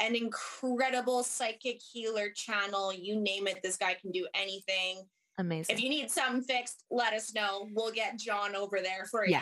an 0.00 0.16
incredible 0.16 1.22
psychic 1.22 1.80
healer 1.80 2.30
channel. 2.34 2.92
You 2.92 3.20
name 3.20 3.46
it, 3.46 3.60
this 3.62 3.76
guy 3.76 3.94
can 3.94 4.10
do 4.10 4.26
anything. 4.34 5.04
Amazing. 5.38 5.74
If 5.76 5.82
you 5.82 5.88
need 5.88 6.10
something 6.10 6.42
fixed, 6.42 6.84
let 6.90 7.12
us 7.12 7.34
know. 7.34 7.68
We'll 7.72 7.92
get 7.92 8.18
John 8.18 8.54
over 8.54 8.80
there 8.80 9.06
for 9.10 9.26
you. 9.26 9.38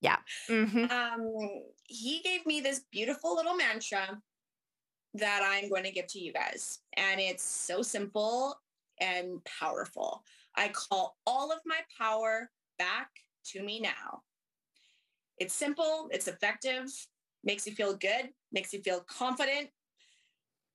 Yeah. 0.00 0.18
Mhm. 0.48 0.90
um, 0.90 1.62
he 1.84 2.20
gave 2.20 2.46
me 2.46 2.60
this 2.60 2.82
beautiful 2.90 3.34
little 3.36 3.56
mantra 3.56 4.20
that 5.14 5.42
I'm 5.44 5.68
going 5.68 5.84
to 5.84 5.90
give 5.90 6.06
to 6.08 6.20
you 6.20 6.32
guys. 6.32 6.78
And 6.96 7.20
it's 7.20 7.42
so 7.42 7.82
simple 7.82 8.56
and 9.00 9.44
powerful. 9.44 10.24
I 10.54 10.68
call 10.68 11.16
all 11.26 11.52
of 11.52 11.58
my 11.66 11.80
power 11.98 12.50
back 12.78 13.10
to 13.46 13.62
me 13.62 13.80
now. 13.80 14.22
It's 15.38 15.54
simple, 15.54 16.08
it's 16.12 16.28
effective, 16.28 16.84
makes 17.44 17.66
you 17.66 17.74
feel 17.74 17.96
good, 17.96 18.30
makes 18.52 18.72
you 18.72 18.80
feel 18.82 19.00
confident, 19.00 19.70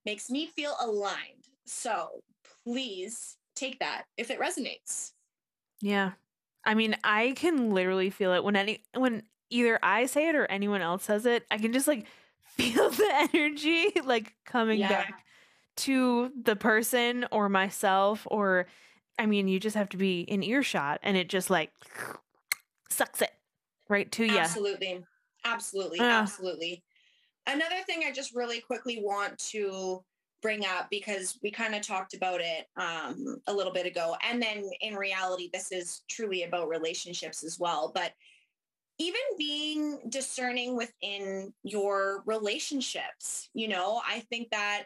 makes 0.05 0.29
me 0.29 0.47
feel 0.47 0.75
aligned. 0.79 1.47
So 1.65 2.21
please 2.63 3.37
take 3.55 3.79
that 3.79 4.03
if 4.17 4.29
it 4.31 4.39
resonates. 4.39 5.11
Yeah. 5.81 6.11
I 6.65 6.73
mean, 6.73 6.95
I 7.03 7.33
can 7.35 7.71
literally 7.71 8.09
feel 8.09 8.33
it 8.33 8.43
when 8.43 8.55
any 8.55 8.83
when 8.93 9.23
either 9.49 9.79
I 9.81 10.05
say 10.05 10.27
it 10.29 10.35
or 10.35 10.45
anyone 10.47 10.81
else 10.81 11.03
says 11.05 11.25
it. 11.25 11.45
I 11.49 11.57
can 11.57 11.71
just 11.71 11.87
like 11.87 12.05
feel 12.43 12.89
the 12.89 13.29
energy 13.33 13.91
like 14.03 14.33
coming 14.45 14.79
Yeah. 14.79 14.89
back 14.89 15.25
to 15.77 16.31
the 16.41 16.55
person 16.55 17.25
or 17.31 17.49
myself 17.49 18.27
or 18.29 18.67
I 19.19 19.25
mean, 19.25 19.47
you 19.47 19.59
just 19.59 19.75
have 19.75 19.89
to 19.89 19.97
be 19.97 20.21
in 20.21 20.43
earshot 20.43 20.99
and 21.03 21.17
it 21.17 21.29
just 21.29 21.49
like 21.49 21.71
sucks 22.89 23.21
it 23.21 23.31
right 23.89 24.11
to 24.13 24.25
you. 24.25 24.37
Absolutely. 24.37 25.03
Absolutely. 25.45 25.99
Ah. 26.01 26.21
Absolutely. 26.21 26.83
Another 27.45 27.81
thing 27.85 28.03
I 28.05 28.11
just 28.11 28.35
really 28.35 28.59
quickly 28.59 28.99
want 29.01 29.37
to 29.51 30.03
bring 30.41 30.65
up 30.65 30.87
because 30.91 31.39
we 31.41 31.49
kind 31.49 31.73
of 31.73 31.81
talked 31.81 32.13
about 32.13 32.41
it 32.41 32.65
um, 32.75 33.37
a 33.47 33.53
little 33.53 33.73
bit 33.73 33.85
ago. 33.85 34.15
And 34.21 34.41
then 34.41 34.63
in 34.81 34.95
reality, 34.95 35.49
this 35.51 35.71
is 35.71 36.03
truly 36.09 36.43
about 36.43 36.67
relationships 36.67 37.43
as 37.43 37.57
well. 37.57 37.91
But 37.95 38.11
even 38.99 39.21
being 39.37 39.99
discerning 40.09 40.75
within 40.75 41.53
your 41.63 42.23
relationships, 42.25 43.49
you 43.53 43.67
know, 43.67 44.01
I 44.05 44.21
think 44.29 44.49
that 44.51 44.85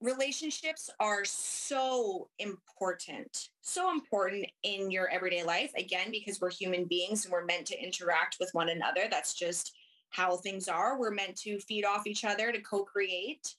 relationships 0.00 0.90
are 1.00 1.24
so 1.24 2.28
important, 2.38 3.48
so 3.62 3.90
important 3.90 4.46
in 4.62 4.90
your 4.90 5.08
everyday 5.08 5.42
life. 5.42 5.72
Again, 5.76 6.10
because 6.10 6.40
we're 6.40 6.50
human 6.50 6.84
beings 6.84 7.24
and 7.24 7.32
we're 7.32 7.44
meant 7.44 7.66
to 7.66 7.82
interact 7.82 8.36
with 8.38 8.50
one 8.52 8.68
another. 8.68 9.06
That's 9.10 9.34
just 9.34 9.74
how 10.10 10.36
things 10.36 10.68
are. 10.68 10.98
We're 10.98 11.10
meant 11.10 11.36
to 11.38 11.58
feed 11.60 11.84
off 11.84 12.06
each 12.06 12.24
other 12.24 12.52
to 12.52 12.60
co 12.60 12.84
create. 12.84 13.54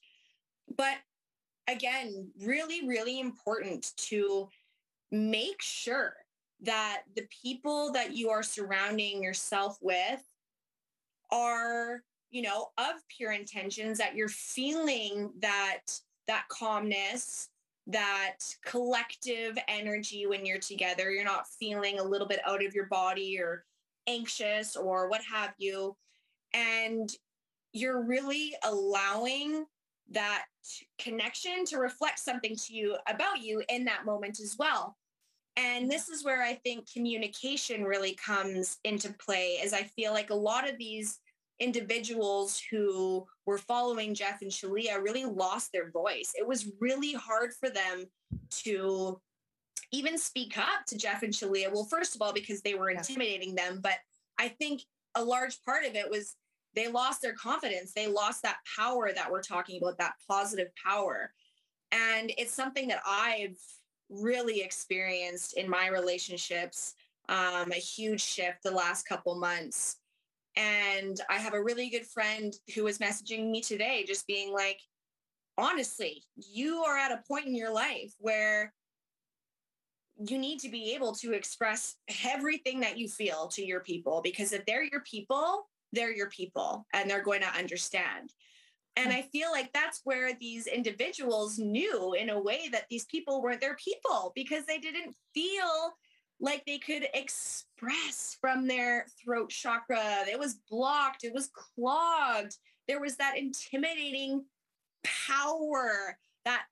But 0.76 0.96
again, 1.68 2.30
really, 2.40 2.86
really 2.86 3.20
important 3.20 3.92
to 3.96 4.48
make 5.10 5.60
sure 5.62 6.14
that 6.62 7.02
the 7.14 7.26
people 7.42 7.92
that 7.92 8.16
you 8.16 8.30
are 8.30 8.42
surrounding 8.42 9.22
yourself 9.22 9.78
with 9.82 10.22
are 11.30 12.02
you 12.30 12.42
know 12.42 12.68
of 12.78 12.94
pure 13.14 13.32
intentions 13.32 13.98
that 13.98 14.14
you're 14.14 14.28
feeling 14.28 15.30
that 15.40 15.82
that 16.28 16.46
calmness 16.48 17.48
that 17.86 18.38
collective 18.64 19.56
energy 19.68 20.26
when 20.26 20.44
you're 20.44 20.58
together. 20.58 21.10
You're 21.10 21.24
not 21.24 21.48
feeling 21.48 21.98
a 21.98 22.04
little 22.04 22.26
bit 22.26 22.40
out 22.44 22.64
of 22.64 22.74
your 22.74 22.86
body 22.86 23.38
or 23.40 23.64
anxious 24.06 24.76
or 24.76 25.08
what 25.08 25.22
have 25.22 25.54
you. 25.58 25.96
And 26.52 27.08
you're 27.72 28.02
really 28.02 28.54
allowing 28.64 29.66
that 30.10 30.44
connection 30.98 31.64
to 31.66 31.78
reflect 31.78 32.18
something 32.18 32.56
to 32.56 32.74
you 32.74 32.96
about 33.08 33.40
you 33.40 33.62
in 33.68 33.84
that 33.84 34.04
moment 34.04 34.40
as 34.40 34.56
well. 34.58 34.96
And 35.56 35.90
this 35.90 36.08
is 36.08 36.24
where 36.24 36.42
I 36.42 36.54
think 36.54 36.90
communication 36.92 37.84
really 37.84 38.14
comes 38.14 38.78
into 38.84 39.12
play, 39.14 39.58
as 39.62 39.72
I 39.72 39.84
feel 39.84 40.12
like 40.12 40.30
a 40.30 40.34
lot 40.34 40.68
of 40.68 40.76
these 40.76 41.18
individuals 41.60 42.60
who 42.70 43.26
were 43.46 43.58
following 43.58 44.14
Jeff 44.14 44.42
and 44.42 44.50
Shaleia 44.50 45.02
really 45.02 45.24
lost 45.24 45.72
their 45.72 45.90
voice. 45.90 46.32
It 46.34 46.46
was 46.46 46.70
really 46.80 47.14
hard 47.14 47.52
for 47.54 47.70
them 47.70 48.06
to 48.62 49.20
even 49.92 50.18
speak 50.18 50.58
up 50.58 50.84
to 50.88 50.98
Jeff 50.98 51.22
and 51.22 51.32
Shaleia. 51.32 51.72
Well, 51.72 51.86
first 51.90 52.14
of 52.14 52.22
all, 52.22 52.32
because 52.32 52.60
they 52.60 52.74
were 52.74 52.90
intimidating 52.90 53.54
them, 53.54 53.80
but 53.82 53.98
I 54.38 54.48
think 54.48 54.82
a 55.14 55.24
large 55.24 55.62
part 55.64 55.84
of 55.84 55.94
it 55.94 56.10
was 56.10 56.34
they 56.74 56.88
lost 56.88 57.22
their 57.22 57.32
confidence. 57.32 57.92
They 57.92 58.06
lost 58.06 58.42
that 58.42 58.58
power 58.76 59.10
that 59.14 59.30
we're 59.30 59.42
talking 59.42 59.80
about, 59.80 59.96
that 59.98 60.14
positive 60.28 60.68
power. 60.84 61.32
And 61.90 62.30
it's 62.36 62.52
something 62.52 62.88
that 62.88 63.00
I've 63.06 63.56
really 64.10 64.60
experienced 64.60 65.56
in 65.56 65.70
my 65.70 65.88
relationships 65.88 66.94
um, 67.28 67.72
a 67.72 67.76
huge 67.76 68.20
shift 68.20 68.62
the 68.62 68.70
last 68.70 69.04
couple 69.04 69.34
months. 69.36 69.96
And 70.56 71.20
I 71.28 71.38
have 71.38 71.54
a 71.54 71.62
really 71.62 71.90
good 71.90 72.06
friend 72.06 72.52
who 72.74 72.84
was 72.84 72.98
messaging 72.98 73.50
me 73.50 73.60
today, 73.60 74.04
just 74.06 74.26
being 74.26 74.52
like, 74.52 74.80
honestly, 75.58 76.22
you 76.36 76.78
are 76.78 76.96
at 76.96 77.12
a 77.12 77.22
point 77.28 77.46
in 77.46 77.54
your 77.54 77.72
life 77.72 78.12
where 78.18 78.72
you 80.18 80.38
need 80.38 80.60
to 80.60 80.70
be 80.70 80.94
able 80.94 81.12
to 81.12 81.32
express 81.32 81.96
everything 82.24 82.80
that 82.80 82.96
you 82.96 83.06
feel 83.08 83.48
to 83.48 83.64
your 83.64 83.80
people 83.80 84.22
because 84.22 84.52
if 84.52 84.64
they're 84.64 84.84
your 84.84 85.02
people, 85.02 85.68
they're 85.92 86.14
your 86.14 86.30
people 86.30 86.86
and 86.94 87.08
they're 87.08 87.22
going 87.22 87.42
to 87.42 87.58
understand. 87.58 88.30
And 88.98 89.12
I 89.12 89.22
feel 89.30 89.50
like 89.50 89.70
that's 89.74 90.00
where 90.04 90.32
these 90.40 90.66
individuals 90.66 91.58
knew 91.58 92.14
in 92.14 92.30
a 92.30 92.40
way 92.40 92.70
that 92.72 92.86
these 92.88 93.04
people 93.04 93.42
weren't 93.42 93.60
their 93.60 93.76
people 93.76 94.32
because 94.34 94.64
they 94.64 94.78
didn't 94.78 95.14
feel 95.34 95.92
like 96.40 96.64
they 96.66 96.78
could 96.78 97.06
express 97.14 98.36
from 98.40 98.66
their 98.66 99.06
throat 99.22 99.50
chakra. 99.50 100.24
It 100.30 100.38
was 100.38 100.60
blocked, 100.70 101.24
it 101.24 101.32
was 101.32 101.50
clogged. 101.54 102.56
There 102.88 103.00
was 103.00 103.16
that 103.16 103.36
intimidating 103.36 104.44
power, 105.02 106.18
that 106.44 106.64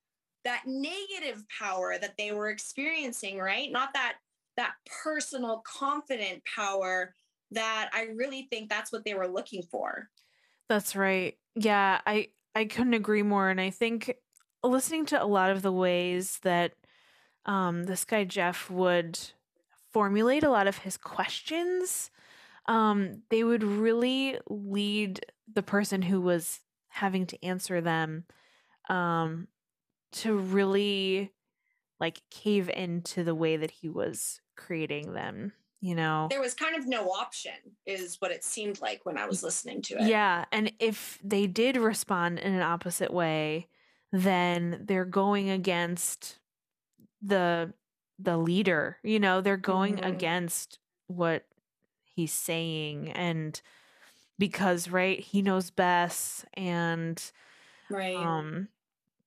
that 0.45 0.63
negative 0.67 1.43
power 1.59 1.97
that 1.99 2.15
they 2.19 2.33
were 2.33 2.51
experiencing, 2.51 3.39
right? 3.39 3.73
Not 3.73 3.95
that 3.95 4.17
that 4.57 4.75
personal 5.03 5.63
confident 5.67 6.43
power 6.45 7.15
that 7.51 7.91
I 7.93 8.09
really 8.15 8.47
think 8.51 8.69
that's 8.69 8.93
what 8.93 9.05
they 9.05 9.15
were 9.15 9.29
looking 9.29 9.63
for. 9.63 10.09
That's 10.69 10.95
right. 10.95 11.37
Yeah, 11.55 12.01
I 12.07 12.29
I 12.55 12.67
couldn't 12.67 12.95
agree 12.95 13.23
more 13.23 13.49
and 13.49 13.61
I 13.61 13.71
think 13.71 14.15
listening 14.63 15.07
to 15.07 15.23
a 15.23 15.27
lot 15.27 15.51
of 15.51 15.63
the 15.63 15.73
ways 15.73 16.39
that 16.43 16.73
um 17.47 17.85
this 17.85 18.05
guy 18.05 18.25
Jeff 18.25 18.71
would 18.71 19.19
formulate 19.95 20.43
a 20.43 20.51
lot 20.51 20.67
of 20.67 20.79
his 20.79 20.97
questions 20.99 22.11
um, 22.67 23.23
they 23.31 23.45
would 23.45 23.63
really 23.63 24.39
lead 24.49 25.21
the 25.53 25.63
person 25.63 26.03
who 26.03 26.21
was 26.21 26.61
having 26.89 27.27
to 27.27 27.45
answer 27.45 27.81
them 27.81 28.25
um, 28.89 29.49
to 30.13 30.37
really 30.37 31.33
like 32.01 32.21
cave 32.31 32.69
into 32.71 33.23
the 33.23 33.35
way 33.35 33.57
that 33.57 33.71
he 33.71 33.89
was 33.89 34.41
creating 34.57 35.13
them 35.15 35.53
you 35.81 35.95
know 35.95 36.27
There 36.31 36.41
was 36.41 36.55
kind 36.55 36.77
of 36.77 36.87
no 36.87 37.11
option, 37.11 37.53
is 37.85 38.17
what 38.19 38.31
it 38.31 38.43
seemed 38.43 38.81
like 38.81 39.05
when 39.05 39.19
I 39.19 39.27
was 39.27 39.43
listening 39.43 39.83
to 39.83 39.95
it. 39.97 40.09
yeah 40.09 40.45
and 40.51 40.73
if 40.81 41.19
they 41.23 41.47
did 41.47 41.77
respond 41.77 42.39
in 42.41 42.53
an 42.55 42.63
opposite 42.63 43.13
way 43.13 43.69
then 44.13 44.83
they're 44.87 45.05
going 45.05 45.51
against 45.51 46.39
the 47.23 47.73
the 48.19 48.37
leader 48.37 48.99
you 49.03 49.19
know 49.19 49.41
they're 49.41 49.57
going 49.57 49.97
Mhm. 49.97 50.05
against 50.05 50.79
what 51.09 51.47
he's 52.05 52.33
saying 52.33 53.11
and 53.13 53.61
because 54.39 54.89
right 54.89 55.21
he 55.21 55.43
knows 55.43 55.71
best 55.71 56.45
and 56.55 57.33
Right. 57.89 58.17
um 58.17 58.69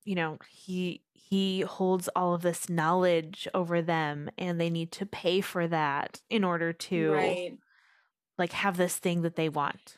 you 0.05 0.15
know 0.15 0.38
he 0.49 1.03
he 1.13 1.61
holds 1.61 2.07
all 2.15 2.33
of 2.33 2.41
this 2.41 2.69
knowledge 2.69 3.47
over 3.53 3.81
them 3.81 4.29
and 4.38 4.59
they 4.59 4.69
need 4.69 4.91
to 4.93 5.05
pay 5.05 5.41
for 5.41 5.67
that 5.67 6.21
in 6.29 6.43
order 6.43 6.73
to 6.73 7.11
Right. 7.11 7.57
like 8.38 8.53
have 8.53 8.77
this 8.77 8.97
thing 8.97 9.21
that 9.23 9.35
they 9.35 9.49
want 9.49 9.97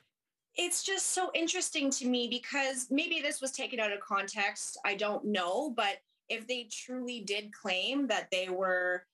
it's 0.56 0.84
just 0.84 1.08
so 1.08 1.32
interesting 1.34 1.90
to 1.92 2.08
me 2.08 2.28
because 2.28 2.88
maybe 2.92 3.22
this 3.22 3.40
was 3.40 3.52
taken 3.52 3.80
out 3.80 3.94
of 3.94 4.00
context. 4.02 4.78
I 4.84 4.96
don't 4.96 5.26
know, 5.26 5.70
but 5.70 6.00
if 6.30 6.48
they 6.48 6.68
truly 6.72 7.22
did 7.22 7.52
claim 7.54 8.08
that 8.08 8.30
they 8.32 8.50
were, 8.50 9.06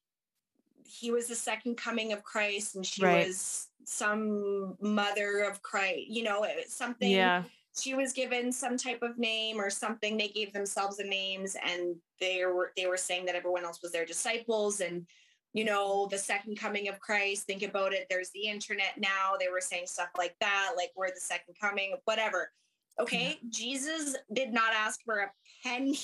he 0.83 1.11
was 1.11 1.27
the 1.27 1.35
second 1.35 1.75
coming 1.77 2.13
of 2.13 2.23
Christ 2.23 2.75
and 2.75 2.85
she 2.85 3.03
Right. 3.03 3.27
was 3.27 3.67
some 3.85 4.75
mother 4.81 5.41
of 5.43 5.61
Christ, 5.61 6.07
you 6.07 6.23
know, 6.23 6.43
it 6.43 6.55
was 6.57 6.73
something. 6.73 7.09
yeah 7.09 7.43
She 7.77 7.93
was 7.93 8.13
given 8.13 8.51
some 8.51 8.77
type 8.77 9.01
of 9.01 9.17
name 9.17 9.59
or 9.59 9.69
something. 9.69 10.15
They 10.17 10.29
gave 10.29 10.53
themselves 10.53 10.97
the 10.97 11.03
names, 11.03 11.55
and 11.61 11.95
they 12.21 12.45
were 12.45 12.71
they 12.77 12.87
were 12.87 12.95
saying 12.97 13.25
that 13.25 13.35
everyone 13.35 13.65
else 13.65 13.81
was 13.81 13.91
their 13.91 14.05
disciples, 14.05 14.79
and 14.79 15.05
you 15.53 15.65
know, 15.65 16.07
the 16.09 16.17
second 16.17 16.57
coming 16.57 16.87
of 16.87 16.99
Christ. 16.99 17.45
Think 17.47 17.63
about 17.63 17.93
it. 17.93 18.07
There's 18.09 18.29
the 18.31 18.47
internet 18.47 18.97
now. 18.97 19.35
They 19.39 19.49
were 19.49 19.61
saying 19.61 19.87
stuff 19.87 20.09
like 20.17 20.35
that, 20.39 20.71
like 20.77 20.91
we're 20.95 21.09
the 21.09 21.19
second 21.19 21.55
coming, 21.59 21.95
whatever. 22.05 22.51
Okay. 22.99 23.39
Jesus 23.49 24.15
did 24.33 24.53
not 24.53 24.73
ask 24.73 25.01
for 25.03 25.19
a 25.19 25.31
penny 25.63 25.97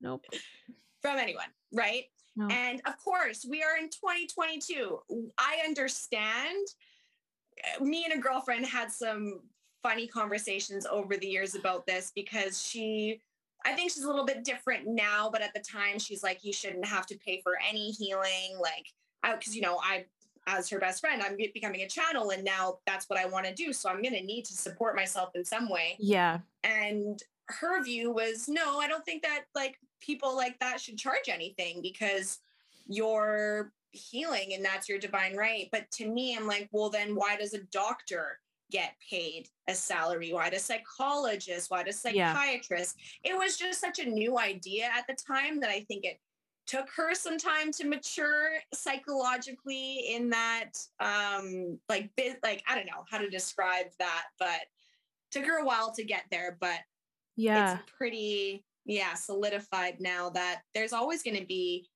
nope 0.00 0.24
from 1.00 1.18
anyone, 1.18 1.46
right? 1.72 2.04
No. 2.36 2.48
And 2.48 2.80
of 2.86 2.96
course, 3.02 3.46
we 3.48 3.62
are 3.62 3.76
in 3.76 3.88
2022. 3.88 5.00
I 5.38 5.58
understand. 5.64 6.66
Uh, 7.80 7.84
Me 7.84 8.04
and 8.04 8.18
a 8.18 8.22
girlfriend 8.22 8.66
had 8.66 8.90
some 8.90 9.40
funny 9.82 10.06
conversations 10.06 10.86
over 10.86 11.16
the 11.16 11.26
years 11.26 11.54
about 11.54 11.86
this 11.86 12.12
because 12.14 12.62
she 12.62 13.20
I 13.64 13.74
think 13.74 13.90
she's 13.90 14.04
a 14.04 14.06
little 14.06 14.24
bit 14.24 14.42
different 14.42 14.86
now, 14.86 15.28
but 15.30 15.42
at 15.42 15.52
the 15.52 15.60
time 15.60 15.98
she's 15.98 16.22
like, 16.22 16.42
you 16.42 16.52
shouldn't 16.52 16.86
have 16.86 17.04
to 17.08 17.18
pay 17.18 17.42
for 17.42 17.58
any 17.68 17.90
healing. 17.90 18.58
Like, 18.58 18.86
cause 19.22 19.54
you 19.54 19.60
know, 19.60 19.78
I, 19.84 20.06
as 20.46 20.70
her 20.70 20.78
best 20.78 21.02
friend, 21.02 21.22
I'm 21.22 21.36
becoming 21.36 21.82
a 21.82 21.86
channel 21.86 22.30
and 22.30 22.42
now 22.42 22.78
that's 22.86 23.10
what 23.10 23.18
I 23.18 23.26
want 23.26 23.44
to 23.44 23.52
do. 23.52 23.74
So 23.74 23.90
I'm 23.90 24.00
going 24.00 24.14
to 24.14 24.22
need 24.22 24.46
to 24.46 24.54
support 24.54 24.96
myself 24.96 25.32
in 25.34 25.44
some 25.44 25.68
way. 25.68 25.96
yeah 25.98 26.38
And 26.64 27.22
her 27.48 27.82
view 27.84 28.10
was, 28.10 28.48
no, 28.48 28.78
I 28.78 28.88
don't 28.88 29.04
think 29.04 29.22
that 29.24 29.42
like 29.54 29.76
people 30.00 30.36
like 30.36 30.58
that 30.60 30.80
should 30.80 30.98
charge 30.98 31.28
anything 31.28 31.80
because 31.82 32.38
you're 32.86 33.72
healing 33.92 34.54
and 34.54 34.64
that's 34.64 34.88
your 34.88 34.98
divine 34.98 35.36
right. 35.36 35.68
But 35.72 35.90
to 35.92 36.08
me, 36.08 36.36
I'm 36.36 36.46
like, 36.46 36.68
well, 36.72 36.90
then 36.90 37.14
why 37.14 37.36
does 37.36 37.54
a 37.54 37.62
doctor 37.72 38.38
get 38.70 38.94
paid 39.08 39.48
a 39.68 39.74
salary? 39.74 40.32
Why 40.32 40.50
does 40.50 40.64
psychologists? 40.64 41.70
Why 41.70 41.82
does 41.82 41.98
Yeah. 42.14 42.34
It 43.24 43.36
was 43.36 43.56
just 43.56 43.80
such 43.80 43.98
a 43.98 44.08
new 44.08 44.38
idea 44.38 44.90
at 44.96 45.06
the 45.06 45.14
time 45.14 45.60
that 45.60 45.70
I 45.70 45.80
think 45.80 46.04
it 46.04 46.18
took 46.66 46.88
her 46.96 47.14
some 47.14 47.36
time 47.36 47.72
to 47.72 47.84
mature 47.84 48.50
psychologically 48.72 50.14
in 50.14 50.30
that 50.30 50.70
um 51.00 51.76
like 51.88 52.08
bit 52.16 52.38
like 52.44 52.62
I 52.68 52.76
don't 52.76 52.86
know 52.86 53.04
how 53.10 53.18
to 53.18 53.28
describe 53.28 53.86
that, 53.98 54.24
but 54.38 54.60
took 55.32 55.44
her 55.46 55.58
a 55.58 55.64
while 55.64 55.92
to 55.92 56.04
get 56.04 56.24
there, 56.30 56.56
but 56.60 56.78
yeah 57.36 57.74
it's 57.74 57.90
pretty 57.96 58.64
yeah 58.84 59.14
solidified 59.14 59.96
now 60.00 60.30
that 60.30 60.62
there's 60.74 60.92
always 60.92 61.22
going 61.22 61.36
to 61.36 61.46
be 61.46 61.88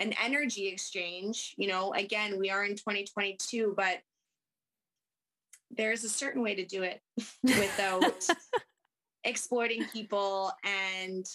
an 0.00 0.12
energy 0.22 0.68
exchange 0.68 1.54
you 1.56 1.68
know 1.68 1.92
again 1.94 2.38
we 2.38 2.50
are 2.50 2.64
in 2.64 2.72
2022 2.72 3.74
but 3.76 3.98
there's 5.70 6.04
a 6.04 6.08
certain 6.08 6.42
way 6.42 6.54
to 6.54 6.64
do 6.64 6.82
it 6.82 7.00
without 7.42 8.26
exploiting 9.24 9.84
people 9.92 10.52
and 10.64 11.26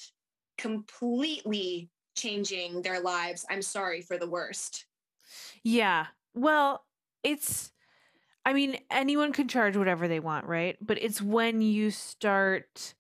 completely 0.58 1.89
changing 2.16 2.82
their 2.82 3.02
lives 3.02 3.45
i'm 3.49 3.62
sorry 3.62 4.02
for 4.02 4.18
the 4.18 4.30
worst 4.30 4.86
Yeah. 5.64 6.08
Well, 6.34 6.84
it's 7.24 7.72
I 8.43 8.54
mean, 8.54 8.80
anyone 8.89 9.34
can 9.34 9.47
charge 9.47 9.78
whatever 9.78 10.08
they 10.08 10.20
want, 10.20 10.47
right? 10.47 10.76
But 10.82 11.02
it's 11.02 11.22
when 11.22 11.62
you 11.62 11.91
start 11.91 12.95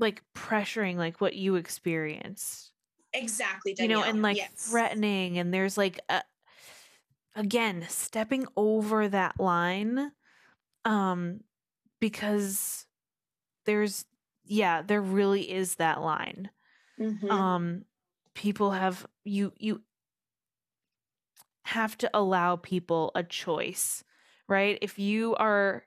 like 0.00 0.24
pressuring 0.34 0.96
like 0.96 1.20
what 1.20 1.36
you 1.36 1.56
experience. 1.56 2.72
exactly 3.12 3.74
You 3.78 3.88
know, 3.88 4.02
and 4.02 4.22
like 4.22 4.38
Yes. 4.38 4.56
threatening 4.56 5.38
and 5.38 5.52
there's 5.54 5.78
like 5.78 6.00
a, 6.08 6.22
again, 7.34 7.86
stepping 7.88 8.46
over 8.56 9.08
that 9.08 9.38
line 9.40 10.12
um 10.84 11.40
because 12.00 12.86
there's 13.66 14.06
yeah, 14.44 14.82
there 14.82 15.02
really 15.02 15.50
is 15.50 15.76
that 15.76 16.02
line 16.02 16.50
Mhm. 16.98 17.56
um 17.56 17.84
people 18.34 18.72
have 18.72 19.06
you 19.24 19.52
you 19.58 19.82
have 21.64 21.96
to 21.98 22.10
allow 22.14 22.56
people 22.56 23.12
a 23.14 23.22
choice 23.22 24.02
right 24.48 24.78
if 24.82 24.98
you 24.98 25.34
are 25.36 25.84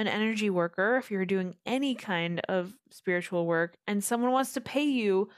an 0.00 0.08
energy 0.08 0.50
worker 0.50 0.96
if 0.98 1.12
you're 1.12 1.26
doing 1.26 1.56
any 1.66 1.94
kind 1.94 2.40
of 2.48 2.74
spiritual 2.90 3.46
work 3.46 3.76
and 3.86 4.04
someone 4.04 4.32
wants 4.32 4.54
to 4.54 4.62
pay 4.62 4.84
you 4.84 5.30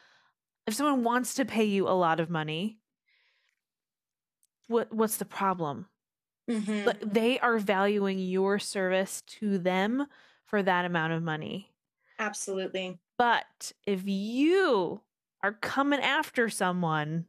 if 0.66 0.74
someone 0.74 1.04
wants 1.04 1.34
to 1.34 1.44
pay 1.44 1.64
you 1.64 1.88
a 1.88 1.90
lot 1.90 2.20
of 2.20 2.30
money 2.30 2.80
what 4.68 4.92
what's 4.92 5.16
the 5.18 5.24
problem? 5.24 5.86
Mhm. 6.48 6.86
Like, 6.86 7.00
they 7.00 7.38
are 7.40 7.58
valuing 7.58 8.18
your 8.18 8.58
service 8.58 9.22
to 9.22 9.58
them 9.58 10.06
for 10.44 10.62
that 10.62 10.84
amount 10.84 11.12
of 11.12 11.22
money. 11.22 11.72
Absolutely. 12.18 12.98
But 13.18 13.72
if 13.86 14.06
you 14.06 15.02
are 15.42 15.52
coming 15.52 16.00
after 16.00 16.48
someone 16.48 17.26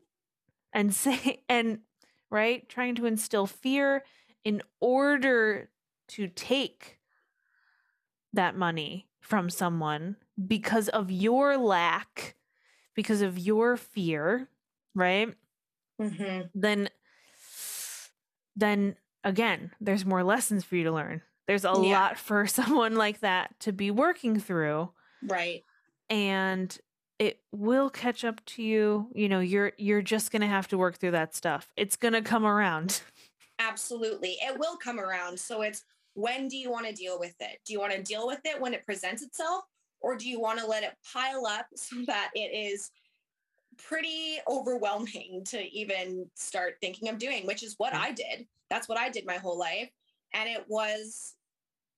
and 0.74 0.94
say 0.96 1.44
and 1.50 1.82
right 2.32 2.68
trying 2.70 2.96
to 2.96 3.06
instill 3.06 3.48
fear 3.48 4.04
in 4.44 4.62
order 4.82 5.72
to 6.10 6.28
take 6.28 7.00
that 8.34 8.56
money 8.56 9.08
from 9.22 9.50
someone 9.50 10.16
because 10.48 10.90
of 10.90 11.12
your 11.12 11.58
lack 11.58 12.36
because 12.96 13.22
of 13.22 13.38
your 13.40 13.78
fear 13.78 14.50
right 14.96 15.36
Mhm. 16.00 16.50
then 16.54 16.90
then 18.56 18.96
again 19.24 19.72
there's 19.80 20.06
more 20.06 20.24
lessons 20.24 20.64
for 20.64 20.76
you 20.76 20.84
to 20.84 20.92
learn 20.92 21.22
there's 21.48 21.66
a 21.66 21.72
Yeah. 21.72 21.94
lot 21.94 22.18
for 22.18 22.46
someone 22.60 22.96
like 22.96 23.20
that 23.22 23.60
to 23.62 23.72
be 23.72 23.92
working 23.92 24.40
through 24.40 24.92
right 25.22 25.64
and 26.10 26.78
it 27.20 27.40
will 27.52 27.90
catch 27.90 28.24
up 28.26 28.44
to 28.46 28.64
you 28.64 29.10
you 29.16 29.30
know 29.30 29.40
you're 29.40 29.72
you're 29.78 30.02
just 30.02 30.32
going 30.32 30.42
to 30.42 30.48
have 30.48 30.68
to 30.68 30.78
work 30.78 30.98
through 30.98 31.12
that 31.12 31.36
stuff 31.36 31.72
it's 31.78 31.96
going 31.96 32.14
to 32.14 32.22
come 32.22 32.46
around 32.46 33.02
Absolutely. 33.60 34.38
It 34.42 34.58
will 34.60 34.76
come 34.78 35.00
around. 35.00 35.40
So 35.40 35.62
it's 35.62 35.86
when 36.14 36.48
do 36.48 36.58
you 36.58 36.72
want 36.72 36.88
to 36.88 36.94
deal 36.94 37.20
with 37.20 37.36
it? 37.40 37.60
Do 37.66 37.74
you 37.74 37.80
want 37.80 37.94
to 37.94 38.02
deal 38.02 38.28
with 38.28 38.42
it 38.46 38.60
when 38.60 38.74
it 38.74 38.86
presents 38.86 39.22
itself? 39.22 39.64
Or 40.02 40.18
do 40.18 40.30
you 40.30 40.40
want 40.40 40.60
to 40.60 40.68
let 40.68 40.84
it 40.84 40.96
pile 41.12 41.46
up 41.46 41.68
so 41.76 41.98
that 42.08 42.32
it 42.36 42.40
is 42.54 42.92
pretty 43.78 44.38
overwhelming 44.48 45.44
to 45.46 45.62
even 45.76 46.30
start 46.36 46.76
thinking 46.82 47.10
of 47.10 47.18
doing, 47.18 47.48
which 47.48 47.64
is 47.64 47.76
what 47.78 47.94
hmm. 47.94 48.02
I 48.02 48.12
did. 48.12 48.48
That's 48.70 48.88
what 48.88 48.98
I 48.98 49.10
did 49.10 49.26
my 49.26 49.38
whole 49.38 49.58
life. 49.58 49.90
And 50.34 50.50
it 50.50 50.66
was 50.68 51.36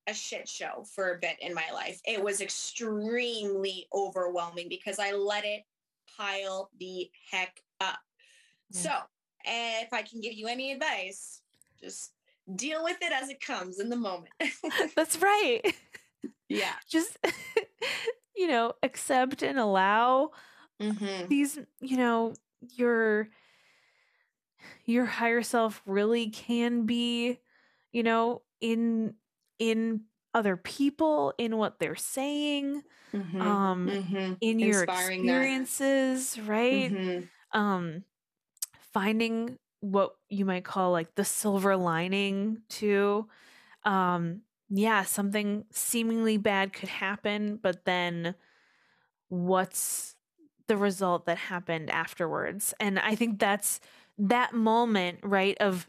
a 0.06 0.14
shit 0.14 0.48
show 0.48 0.84
for 0.94 1.12
a 1.12 1.18
bit 1.18 1.36
in 1.40 1.54
my 1.54 1.66
life. 1.72 2.00
It 2.06 2.22
was 2.22 2.40
extremely 2.40 3.88
overwhelming 3.94 4.68
because 4.68 4.98
I 4.98 5.12
let 5.12 5.44
it 5.44 5.62
pile 6.16 6.70
the 6.78 7.10
heck 7.30 7.60
up. 7.80 7.98
Yeah. 8.70 8.80
So, 8.80 8.90
if 9.44 9.92
I 9.92 10.02
can 10.02 10.20
give 10.20 10.32
you 10.32 10.48
any 10.48 10.72
advice, 10.72 11.40
just 11.80 12.12
deal 12.54 12.84
with 12.84 12.98
it 13.02 13.12
as 13.12 13.28
it 13.28 13.40
comes 13.40 13.80
in 13.80 13.88
the 13.88 13.96
moment. 13.96 14.32
that's 14.96 15.18
right 15.20 15.74
yeah. 16.48 16.74
just 16.90 17.18
you 18.36 18.46
know 18.48 18.72
accept 18.82 19.42
and 19.42 19.58
allow 19.58 20.30
Mm-hmm. 20.80 21.28
these 21.28 21.58
you 21.80 21.96
know 21.96 22.34
your 22.74 23.28
your 24.84 25.04
higher 25.04 25.42
self 25.42 25.82
really 25.86 26.30
can 26.30 26.86
be 26.86 27.38
you 27.92 28.02
know, 28.02 28.42
in 28.60 29.14
in 29.58 30.02
other 30.34 30.56
people, 30.56 31.32
in 31.38 31.56
what 31.56 31.78
they're 31.78 31.94
saying, 31.96 32.82
Mhm, 33.12 33.40
um, 33.40 33.98
mhm, 33.98 34.40
in 34.40 34.60
your 34.60 34.82
Inspiring 34.82 35.26
that. 35.26 35.52
experiences, 35.52 36.38
right? 36.40 36.94
mhm. 36.94 37.28
um 37.52 38.04
finding 38.92 39.58
what 39.90 40.16
you 40.28 40.44
might 40.44 40.64
call 40.64 40.92
like 40.92 41.14
the 41.14 41.24
silver 41.24 41.76
lining 41.76 42.62
to 42.68 43.26
um 43.84 44.40
yeah 44.68 45.02
something 45.02 45.64
seemingly 45.70 46.36
bad 46.36 46.72
could 46.72 46.88
happen 46.88 47.58
but 47.62 47.84
then 47.84 48.34
what's 49.28 50.16
the 50.68 50.76
result 50.76 51.26
that 51.26 51.38
happened 51.38 51.90
afterwards? 51.90 52.74
And 52.80 52.98
i 52.98 53.14
think 53.14 53.38
that's 53.38 53.80
that 54.18 54.54
moment 54.54 55.18
right 55.22 55.56
of 55.58 55.88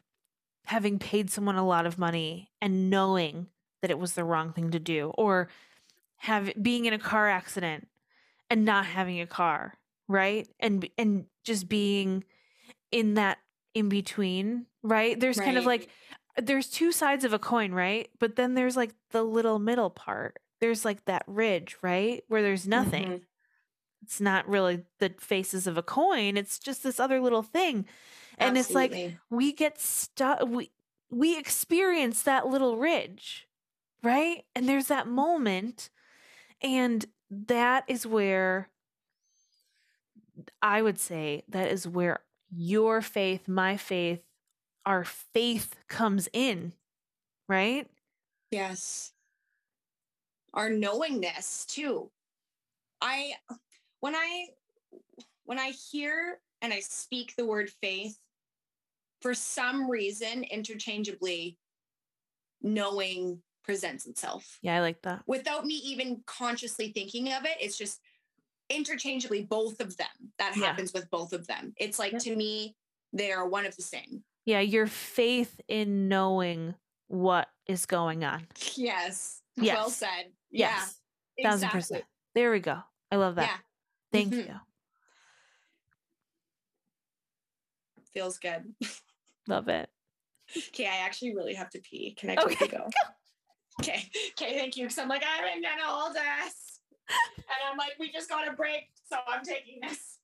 having 0.65 0.99
paid 0.99 1.29
someone 1.29 1.55
a 1.55 1.65
lot 1.65 1.85
of 1.85 1.97
money 1.97 2.51
and 2.61 2.89
knowing 2.89 3.47
that 3.81 3.91
it 3.91 3.97
was 3.97 4.13
the 4.13 4.23
wrong 4.23 4.51
thing 4.51 4.71
to 4.71 4.79
do 4.79 5.11
or 5.17 5.47
have 6.17 6.51
being 6.61 6.85
in 6.85 6.93
a 6.93 6.99
car 6.99 7.29
accident 7.29 7.87
and 8.49 8.65
not 8.65 8.85
having 8.85 9.21
a 9.21 9.27
car 9.27 9.75
right? 10.07 10.47
And 10.59 10.87
and 10.97 11.25
just 11.43 11.67
being 11.67 12.23
in 12.91 13.15
that 13.15 13.37
in 13.73 13.89
between 13.89 14.65
right? 14.83 15.19
There's 15.19 15.39
kind 15.39 15.57
of 15.57 15.65
like 15.65 15.89
there's 16.37 16.67
two 16.69 16.91
sides 16.91 17.23
of 17.25 17.33
a 17.33 17.39
coin 17.39 17.71
right? 17.73 18.09
But 18.19 18.35
then 18.35 18.53
there's 18.55 18.75
like 18.77 18.93
the 19.11 19.23
little 19.23 19.59
middle 19.59 19.89
part. 19.89 20.39
There's 20.61 20.85
like 20.85 21.05
that 21.05 21.23
ridge 21.27 21.77
right 21.81 22.23
where 22.27 22.41
there's 22.41 22.67
nothing. 22.67 23.07
Mhm. 23.07 23.21
it's 24.03 24.21
not 24.21 24.47
really 24.47 24.83
the 24.99 25.13
faces 25.19 25.65
of 25.67 25.77
a 25.77 25.83
coin 25.83 26.37
it's 26.37 26.59
just 26.59 26.83
this 26.83 26.99
other 26.99 27.19
little 27.19 27.43
thing. 27.43 27.85
And 28.37 28.57
it's 28.57 28.69
like 28.75 28.91
we 29.29 29.51
get 29.53 29.79
stuck 29.79 30.47
we 30.47 30.71
we 31.09 31.37
experience 31.37 32.23
that 32.23 32.47
little 32.47 32.77
ridge 32.77 33.47
right? 34.03 34.45
And 34.55 34.69
there's 34.69 34.87
that 34.87 35.07
moment 35.07 35.89
and 36.61 37.05
that 37.29 37.83
is 37.87 38.05
where 38.07 38.69
i 40.61 40.81
would 40.81 40.99
say 40.99 41.43
that 41.49 41.67
is 41.71 41.87
where 41.87 42.19
your 42.55 43.01
faith 43.01 43.47
my 43.47 43.75
faith 43.77 44.21
our 44.85 45.03
faith 45.03 45.75
comes 45.87 46.27
in 46.33 46.73
right 47.47 47.87
Yes. 48.51 49.11
Our 50.53 50.69
knowingness 50.69 51.65
too. 51.65 52.09
I 53.01 53.33
when 53.99 54.15
I 54.15 54.47
when 55.43 55.59
I 55.59 55.71
hear 55.91 56.39
and 56.61 56.71
I 56.73 56.79
speak 56.79 57.33
the 57.35 57.45
word 57.45 57.69
faith, 57.81 58.17
for 59.21 59.33
some 59.33 59.89
reason, 59.91 60.43
interchangeably, 60.43 61.57
knowing 62.61 63.41
presents 63.63 64.05
itself. 64.07 64.59
yeah 64.61 64.77
i 64.77 64.79
like 64.79 65.01
that 65.01 65.21
Without 65.27 65.65
me 65.65 65.73
even 65.75 66.23
consciously 66.25 66.93
thinking 66.93 67.33
of 67.33 67.43
it, 67.43 67.57
it's 67.59 67.77
just 67.77 67.99
interchangeably 68.69 69.43
both 69.43 69.79
of 69.79 69.95
them. 69.97 70.07
That 70.39 70.55
Yeah. 70.55 70.65
happens 70.65 70.93
with 70.93 71.09
both 71.09 71.33
of 71.33 71.47
them. 71.47 71.73
It's 71.77 71.99
like 71.99 72.17
to 72.19 72.35
me, 72.35 72.75
they 73.13 73.31
are 73.31 73.47
one 73.47 73.65
of 73.65 73.75
the 73.75 73.81
same. 73.83 74.23
yeah 74.45 74.59
your 74.61 74.87
faith 74.87 75.59
in 75.67 76.07
knowing 76.07 76.75
what 77.07 77.49
is 77.67 77.85
going 77.85 78.23
on 78.23 78.47
Yes. 78.75 79.41
Yes. 79.55 79.75
Well 79.75 79.89
said. 79.89 80.31
yes 80.51 80.99
Yeah. 81.37 81.49
thousand 81.49 81.67
exactly. 81.67 81.79
percent 81.79 82.03
there 82.35 82.51
we 82.51 82.59
go 82.59 82.79
i 83.11 83.15
love 83.15 83.35
that 83.35 83.49
Yeah. 83.49 83.57
thank 84.11 84.33
Mhm. 84.33 84.47
you 84.47 84.59
Feels 88.13 88.37
good. 88.39 88.73
love 89.47 89.67
it 89.69 89.89
Okay, 90.69 90.85
I 90.87 90.97
actually 90.97 91.35
really 91.35 91.53
have 91.55 91.69
to 91.71 91.79
pee. 91.79 92.13
Can 92.17 92.29
I 92.31 92.37
Okay, 92.41 92.67
go? 92.67 92.87
Okay, 93.81 94.09
okay, 94.31 94.57
thank 94.57 94.75
you. 94.77 94.85
Because 94.85 94.97
I'm 94.97 95.09
like, 95.09 95.23
I'm 95.23 95.61
gonna 95.61 95.83
hold 95.83 96.15
this. 96.15 96.76
And 97.09 97.57
I'm 97.69 97.77
like, 97.77 97.93
we 97.99 98.11
just 98.11 98.29
got 98.29 98.47
a 98.47 98.53
break, 98.53 98.89
so 99.09 99.17
I'm 99.27 99.43
taking 99.43 99.79
this. 99.81 100.17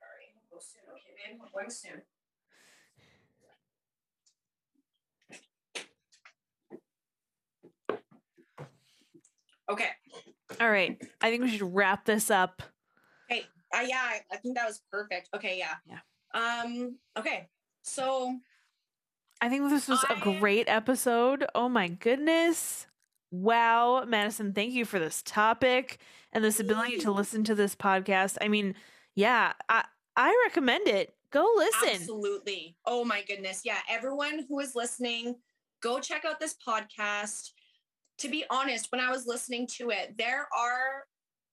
Sorry, 0.00 0.26
go 0.50 0.58
soon. 0.60 0.82
Okay, 0.92 1.12
babe, 1.16 1.40
we're 1.40 1.50
going 1.60 1.70
soon. 1.70 2.02
Okay. 9.68 9.88
all 10.60 10.70
right 10.70 10.96
i 11.20 11.28
think 11.30 11.42
we 11.42 11.50
should 11.50 11.74
wrap 11.74 12.04
this 12.04 12.30
up 12.30 12.62
Uh, 13.74 13.80
yeah, 13.80 13.96
I, 14.00 14.20
I 14.32 14.36
think 14.36 14.54
that 14.56 14.64
was 14.64 14.80
perfect. 14.92 15.28
Okay, 15.34 15.58
yeah. 15.58 15.74
Yeah. 15.86 16.62
Um. 16.62 16.96
Okay. 17.18 17.48
So 17.82 18.38
I 19.40 19.48
think 19.48 19.68
this 19.68 19.88
was 19.88 20.02
a 20.04 20.12
I- 20.16 20.38
great 20.38 20.66
episode. 20.68 21.44
Oh 21.54 21.68
my 21.68 21.88
goodness. 21.88 22.86
Wow, 23.32 24.04
Madison, 24.06 24.52
thank 24.54 24.72
you 24.72 24.84
for 24.84 25.00
this 25.00 25.20
topic 25.20 25.98
and 26.32 26.44
this 26.44 26.60
ability 26.60 26.98
to 26.98 27.10
listen 27.10 27.44
to 27.44 27.54
this 27.54 27.74
podcast. 27.74 28.36
I 28.40 28.48
mean, 28.48 28.74
yeah, 29.14 29.52
I 29.68 29.84
I 30.16 30.44
recommend 30.46 30.88
it. 30.88 31.14
Go 31.30 31.46
listen. 31.56 31.88
Absolutely. 31.94 32.76
Oh 32.86 33.04
my 33.04 33.22
goodness. 33.22 33.62
Yeah. 33.64 33.78
Everyone 33.90 34.46
who 34.48 34.60
is 34.60 34.74
listening, 34.74 35.36
go 35.82 36.00
check 36.00 36.24
out 36.24 36.40
this 36.40 36.56
podcast. 36.66 37.50
To 38.18 38.28
be 38.28 38.44
honest, 38.48 38.90
when 38.90 39.00
I 39.00 39.10
was 39.10 39.26
listening 39.26 39.68
to 39.78 39.90
it, 39.90 40.14
there 40.16 40.48
are 40.56 41.04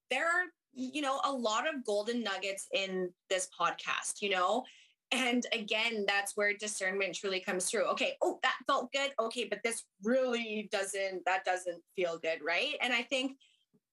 there 0.09 0.25
are, 0.25 0.45
you 0.73 1.01
know, 1.01 1.19
a 1.25 1.31
lot 1.31 1.67
of 1.67 1.83
golden 1.85 2.23
nuggets 2.23 2.67
in 2.73 3.09
this 3.29 3.49
podcast, 3.59 4.21
you 4.21 4.29
know? 4.29 4.63
And 5.11 5.45
again, 5.51 6.05
that's 6.07 6.35
where 6.35 6.53
discernment 6.53 7.15
truly 7.15 7.39
comes 7.39 7.69
through. 7.69 7.85
Okay, 7.91 8.13
oh, 8.21 8.39
that 8.41 8.55
felt 8.65 8.91
good. 8.91 9.11
Okay, 9.19 9.45
but 9.49 9.59
this 9.63 9.83
really 10.03 10.69
doesn't 10.71 11.23
that 11.25 11.45
doesn't 11.45 11.81
feel 11.95 12.17
good, 12.17 12.39
right? 12.43 12.75
And 12.81 12.93
I 12.93 13.03
think 13.03 13.37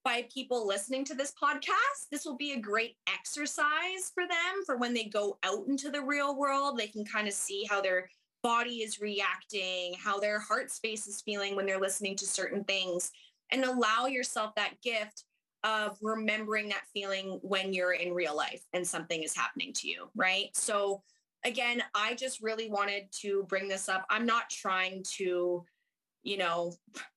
by 0.03 0.27
people 0.33 0.67
listening 0.67 1.05
to 1.05 1.15
this 1.15 1.33
podcast, 1.41 2.09
this 2.11 2.25
will 2.25 2.37
be 2.37 2.53
a 2.53 2.59
great 2.59 2.95
exercise 3.07 4.11
for 4.13 4.23
them 4.23 4.63
for 4.65 4.77
when 4.77 4.93
they 4.93 5.05
go 5.05 5.37
out 5.43 5.67
into 5.67 5.89
the 5.89 6.01
real 6.01 6.37
world. 6.37 6.77
They 6.77 6.87
can 6.87 7.05
kind 7.05 7.27
of 7.27 7.33
see 7.33 7.65
how 7.69 7.81
their 7.81 8.09
body 8.43 8.77
is 8.77 8.99
reacting, 8.99 9.93
how 9.99 10.19
their 10.19 10.39
heart 10.39 10.71
space 10.71 11.07
is 11.07 11.21
feeling 11.21 11.55
when 11.55 11.65
they're 11.65 11.79
listening 11.79 12.15
to 12.17 12.25
certain 12.25 12.63
things, 12.63 13.11
and 13.51 13.63
allow 13.63 14.07
yourself 14.07 14.55
that 14.55 14.81
gift 14.81 15.25
of 15.63 15.97
remembering 16.01 16.69
that 16.69 16.87
feeling 16.91 17.39
when 17.43 17.71
you're 17.71 17.93
in 17.93 18.13
real 18.13 18.35
life 18.35 18.63
and 18.73 18.85
something 18.85 19.21
is 19.21 19.35
happening 19.35 19.71
to 19.73 19.87
you, 19.87 20.09
right? 20.15 20.49
So, 20.55 21.03
again, 21.45 21.83
I 21.93 22.15
just 22.15 22.41
really 22.41 22.69
wanted 22.69 23.03
to 23.21 23.43
bring 23.47 23.67
this 23.67 23.87
up. 23.87 24.05
I'm 24.09 24.25
not 24.25 24.49
trying 24.49 25.03
to 25.17 25.63
you 26.23 26.37
know, 26.37 26.73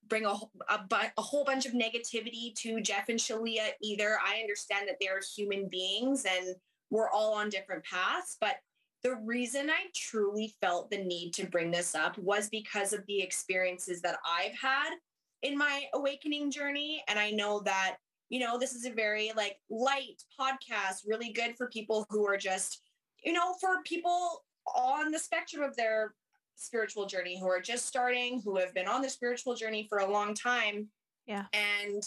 bring 0.09 0.27
a, 0.27 0.35
a, 0.69 0.81
a 1.17 1.23
whole 1.23 1.45
bunch 1.45 1.67
of 1.67 1.73
negativity 1.73 2.55
to 2.57 2.81
Jeff 2.81 3.09
and 3.09 3.19
Shaleia 3.19 3.71
either. 3.83 4.19
I 4.25 4.41
understand 4.41 4.89
that 4.89 4.97
they're 5.01 5.21
human 5.37 5.69
beings 5.69 6.25
and 6.25 6.55
we're 6.91 7.11
all 7.11 7.35
on 7.35 7.49
different 7.49 7.85
paths. 7.85 8.37
But 8.41 8.57
the 9.03 9.17
reason 9.17 9.69
I 9.69 9.91
truly 9.95 10.55
felt 10.61 10.91
the 10.91 11.05
need 11.05 11.33
to 11.35 11.47
bring 11.47 11.71
this 11.71 11.95
up 11.95 12.17
was 12.19 12.49
because 12.49 12.93
of 12.93 13.05
the 13.07 13.21
experiences 13.21 14.01
that 14.03 14.19
I've 14.27 14.55
had 14.55 14.91
in 15.43 15.59
my 15.59 15.85
awakening 15.93 16.51
journey. 16.51 17.03
And 17.09 17.19
I 17.19 17.31
know 17.31 17.61
that, 17.65 17.97
you 18.31 18.41
know, 18.41 18.59
this 18.59 18.75
is 18.75 18.87
a 18.87 18.91
very 18.91 19.33
like 19.37 19.59
light 19.69 20.23
podcast, 20.41 21.03
really 21.07 21.33
good 21.33 21.57
for 21.57 21.69
people 21.69 22.07
who 22.09 22.27
are 22.27 22.39
just, 22.39 22.81
you 23.23 23.33
know, 23.33 23.55
for 23.61 23.83
people 23.85 24.45
on 24.75 25.11
the 25.11 25.19
spectrum 25.19 25.63
of 25.63 25.77
their 25.77 26.15
spiritual 26.57 27.07
journey 27.07 27.39
who 27.39 27.49
are 27.49 27.61
just 27.61 27.87
starting, 27.87 28.41
who 28.43 28.57
have 28.57 28.75
been 28.75 28.89
on 28.89 29.03
the 29.03 29.11
spiritual 29.11 29.55
journey 29.55 29.87
for 29.89 29.99
a 29.99 30.11
long 30.11 30.35
time. 30.35 30.89
Yeah. 31.27 31.45
And 31.53 32.03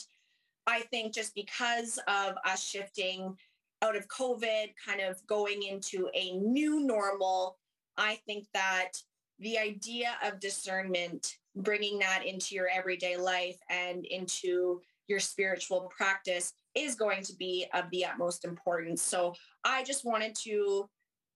I 0.66 0.82
think 0.82 1.14
just 1.14 1.34
because 1.36 2.00
of 2.08 2.36
us 2.46 2.64
shifting 2.64 3.36
out 3.82 3.96
of 3.96 4.08
COVID, 4.08 4.74
kind 4.84 5.02
of 5.02 5.26
going 5.28 5.64
into 5.64 6.10
a 6.14 6.32
new 6.32 6.80
normal, 6.80 7.58
I 7.98 8.20
think 8.26 8.48
that 8.54 8.94
the 9.40 9.58
idea 9.58 10.16
of 10.24 10.40
discernment, 10.40 11.38
bringing 11.56 12.00
that 12.00 12.26
into 12.26 12.56
your 12.56 12.68
everyday 12.68 13.18
life 13.18 13.58
and 13.70 14.06
into 14.06 14.82
your 15.08 15.20
spiritual 15.20 15.92
practice 15.96 16.54
is 16.76 16.96
going 16.96 17.24
to 17.24 17.36
be 17.36 17.66
of 17.74 17.90
the 17.92 18.06
utmost 18.06 18.46
importance. 18.46 19.02
So 19.02 19.34
I 19.64 19.84
just 19.84 20.06
wanted 20.06 20.36
to, 20.44 20.90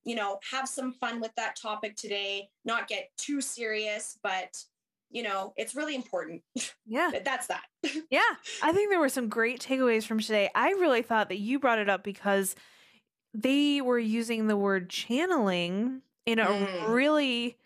you 0.04 0.16
know, 0.16 0.40
have 0.52 0.68
some 0.68 0.94
fun 0.94 1.20
with 1.22 1.34
that 1.36 1.56
topic 1.56 1.96
today, 1.96 2.50
not 2.66 2.88
get 2.88 3.10
too 3.18 3.42
serious, 3.42 4.18
but 4.24 4.64
you 5.14 5.24
know, 5.24 5.54
it's 5.58 5.76
really 5.76 5.94
important. 5.96 6.42
Yeah. 6.86 7.12
That's 7.26 7.48
that. 7.48 7.64
Yeah. 8.10 8.22
I 8.64 8.72
think 8.72 8.90
there 8.90 9.00
were 9.00 9.10
some 9.10 9.28
great 9.28 9.60
takeaways 9.60 10.06
from 10.06 10.20
today. 10.22 10.50
I 10.56 10.70
really 10.72 11.02
thought 11.02 11.28
that 11.30 11.40
you 11.40 11.60
brought 11.60 11.80
it 11.80 11.90
up 11.90 12.04
because 12.04 12.56
they 13.34 13.82
were 13.82 14.00
using 14.00 14.48
the 14.48 14.56
word 14.58 14.90
channeling 14.90 16.02
in 16.26 16.40
a 16.40 16.46
Mm. 16.46 16.90
really 16.94 17.58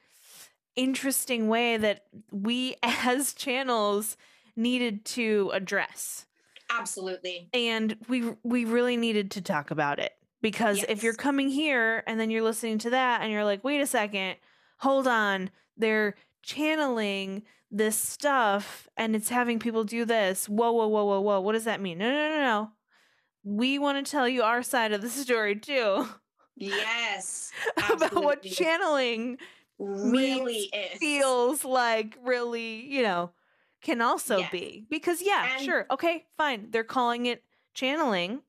interesting 0.76 1.48
way 1.48 1.78
that 1.78 2.06
we 2.32 2.76
as 2.84 3.34
channels 3.34 4.18
needed 4.56 5.06
to 5.06 5.52
address. 5.54 6.26
Absolutely. 6.70 7.50
And 7.54 7.96
we 8.08 8.34
we 8.44 8.66
really 8.66 8.98
needed 8.98 9.32
to 9.32 9.42
talk 9.42 9.70
about 9.72 10.00
it 10.00 10.14
because 10.50 10.84
if 10.88 11.04
you're 11.04 11.14
coming 11.14 11.50
here 11.50 12.04
and 12.08 12.20
then 12.20 12.30
you're 12.30 12.42
listening 12.44 12.78
to 12.80 12.90
that 12.92 13.22
and 13.22 13.32
you're 13.32 13.44
like, 13.44 13.64
"Wait 13.64 13.82
a 13.82 13.86
second. 13.88 14.36
Hold 14.80 15.08
on. 15.08 15.50
They're 15.78 16.16
channeling 16.44 17.44
this 17.72 17.98
stuff 17.98 18.88
and 18.96 19.16
it's 19.16 19.30
having 19.30 19.60
people 19.60 19.84
do 19.84 20.06
this. 20.06 20.48
Whoa, 20.48 20.72
whoa, 20.72 20.88
whoa, 20.88 21.04
whoa, 21.06 21.20
whoa. 21.22 21.40
What 21.42 21.54
does 21.54 21.66
that 21.66 21.82
mean?" 21.82 21.98
No, 21.98 22.10
no, 22.10 22.30
no, 22.30 22.38
no. 22.42 22.72
We 23.44 23.78
want 23.80 24.04
to 24.04 24.10
tell 24.12 24.28
you 24.28 24.42
our 24.44 24.64
side 24.64 24.92
of 24.94 25.02
the 25.02 25.10
story 25.10 25.56
too 25.56 26.08
Yes. 26.56 27.52
about 27.92 28.14
what 28.16 28.42
channeling 28.42 29.38
really 29.78 30.70
is. 30.74 30.98
feels 31.00 31.66
like 31.66 32.18
really, 32.24 32.86
you 32.86 33.04
know, 33.04 33.32
can 33.82 34.02
also 34.02 34.38
Yes. 34.38 34.52
be. 34.52 34.86
Because 34.90 35.22
yeah, 35.22 35.56
And- 35.58 35.64
sure. 35.66 35.86
Okay, 35.92 36.26
fine. 36.38 36.72
They're 36.72 36.84
calling 36.84 37.26
it 37.28 37.44
channeling. 37.74 38.42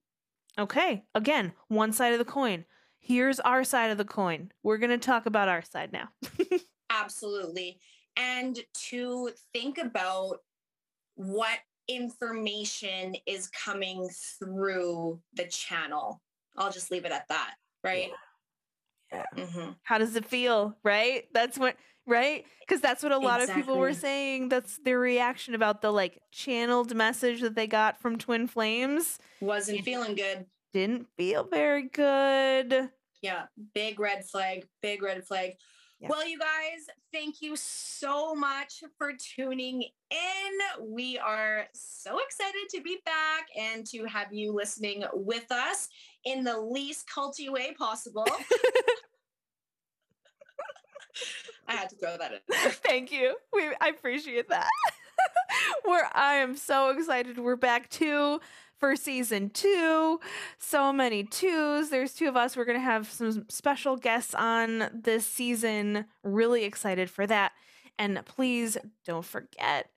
Okay, 0.59 1.05
again, 1.15 1.53
one 1.69 1.93
side 1.93 2.13
of 2.13 2.19
the 2.19 2.25
coin. 2.25 2.65
Here's 2.99 3.41
our 3.41 3.63
side 3.63 3.91
of 3.91 3.99
the 3.99 4.05
coin. 4.05 4.51
We're 4.63 4.79
going 4.79 4.91
to 4.91 4.99
talk 4.99 5.27
about 5.27 5.49
our 5.49 5.63
side 5.63 5.93
now. 5.93 6.09
Absolutely. 6.91 7.79
And 8.17 8.59
to 8.89 9.31
think 9.53 9.79
about 9.79 10.39
what 11.15 11.59
information 11.89 13.15
is 13.27 13.49
coming 13.49 14.09
through 14.39 15.21
the 15.35 15.47
channel. 15.47 16.21
I'll 16.57 16.73
just 16.73 16.91
leave 16.91 17.05
it 17.05 17.13
at 17.13 17.29
that, 17.29 17.55
right? 17.85 18.09
Yeah. 18.09 18.15
Hmm 19.13 19.71
How 19.83 19.99
does 19.99 20.17
it 20.17 20.25
feel, 20.25 20.77
right? 20.83 21.25
That's 21.33 21.59
what 21.59 21.77
right? 22.07 22.45
Cuz 22.69 22.81
that's 22.81 23.03
what 23.03 23.13
a 23.13 23.19
lot 23.19 23.41
of 23.41 23.53
people 23.55 23.79
were 23.79 23.95
saying. 23.95 24.49
That's 24.49 24.79
their 24.79 24.99
reaction 24.99 25.55
about 25.55 25.83
the 25.83 25.93
like 25.93 26.23
channeled 26.33 26.95
message 26.95 27.41
that 27.41 27.55
they 27.55 27.67
got 27.67 28.01
from 28.01 28.19
Twin 28.19 28.47
Flames. 28.47 29.19
Wasn't 29.41 29.83
feeling 29.85 30.15
good. 30.15 30.47
Didn't 30.73 31.09
feel 31.17 31.45
very 31.45 31.83
good. 31.83 32.91
Yeah, 33.23 33.47
big 33.75 33.99
red 33.99 34.25
flag, 34.27 34.67
big 34.83 35.03
red 35.03 35.27
flag. 35.27 35.55
Yeah. 35.99 36.09
Well, 36.11 36.29
you 36.29 36.39
guys, 36.39 36.87
thank 37.11 37.41
you 37.41 37.57
so 37.57 38.35
much 38.35 38.85
for 38.99 39.15
tuning 39.15 39.83
in. 40.11 40.87
We 40.87 41.17
are 41.19 41.67
so 41.73 42.19
excited 42.19 42.69
to 42.75 42.83
be 42.83 42.99
back 43.07 43.47
and 43.59 43.87
to 43.87 44.05
have 44.05 44.31
you 44.31 44.53
listening 44.53 45.05
with 45.15 45.51
us 45.51 45.89
in 46.27 46.45
the 46.45 46.61
least 46.61 47.07
culty 47.09 47.49
way 47.51 47.73
possible. 47.73 48.27
I 51.69 51.75
had 51.75 51.89
to 51.91 51.97
throw 51.97 52.17
that 52.19 52.33
in. 52.33 52.39
there. 52.49 52.71
Thank 52.71 53.11
you. 53.11 53.37
We 53.53 53.63
I 53.81 53.89
appreciate 53.89 54.49
that. 54.51 54.69
We're 55.87 56.05
I 56.13 56.35
am 56.35 56.57
so 56.57 56.91
excited. 56.91 57.39
We're 57.39 57.57
back 57.57 57.89
too 57.89 58.41
for 58.79 58.95
season 58.95 59.51
two. 59.51 60.21
So 60.59 60.93
many 60.93 61.25
twos. 61.25 61.91
There's 61.91 62.13
two 62.13 62.29
of 62.29 62.37
us. 62.37 62.57
We're 62.57 62.67
gonna 62.67 62.79
have 62.81 63.11
some 63.11 63.47
special 63.49 63.97
guests 63.97 64.35
on 64.35 64.91
this 64.93 65.27
season. 65.27 66.05
Really 66.23 66.65
excited 66.65 67.09
for 67.11 67.27
that. 67.27 67.53
And 67.99 68.21
please 68.27 68.77
don't 69.05 69.25
forget. 69.25 69.89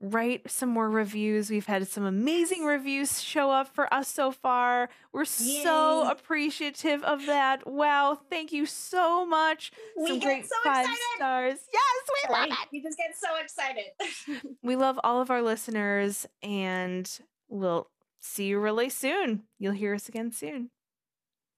Write 0.00 0.48
some 0.48 0.68
more 0.68 0.88
reviews. 0.88 1.50
We've 1.50 1.66
had 1.66 1.88
some 1.88 2.04
amazing 2.04 2.64
reviews 2.64 3.20
show 3.20 3.50
up 3.50 3.66
for 3.74 3.92
us 3.92 4.06
so 4.06 4.30
far. 4.30 4.90
We're 5.12 5.24
so 5.24 6.08
appreciative 6.08 7.02
of 7.02 7.26
that. 7.26 7.66
Wow. 7.66 8.16
Thank 8.30 8.52
you 8.52 8.64
so 8.64 9.26
much. 9.26 9.72
We 9.96 10.06
some 10.10 10.18
get 10.20 10.24
great 10.26 10.46
so 10.46 10.54
five 10.62 10.84
excited. 10.84 10.98
stars. 11.16 11.58
Yes, 11.72 11.82
we 12.28 12.32
love 12.32 12.40
Right? 12.48 12.52
it. 12.52 12.68
We 12.72 12.80
just 12.80 12.96
get 12.96 13.16
so 13.18 13.36
excited. 13.42 14.52
We 14.62 14.76
love 14.76 15.00
all 15.02 15.20
of 15.20 15.30
our 15.30 15.42
listeners 15.42 16.26
and 16.44 17.10
we'll 17.48 17.88
see 18.20 18.44
you 18.46 18.60
really 18.60 18.90
soon. 18.90 19.42
You'll 19.58 19.72
hear 19.72 19.94
us 19.94 20.08
again 20.08 20.30
soon. 20.30 20.70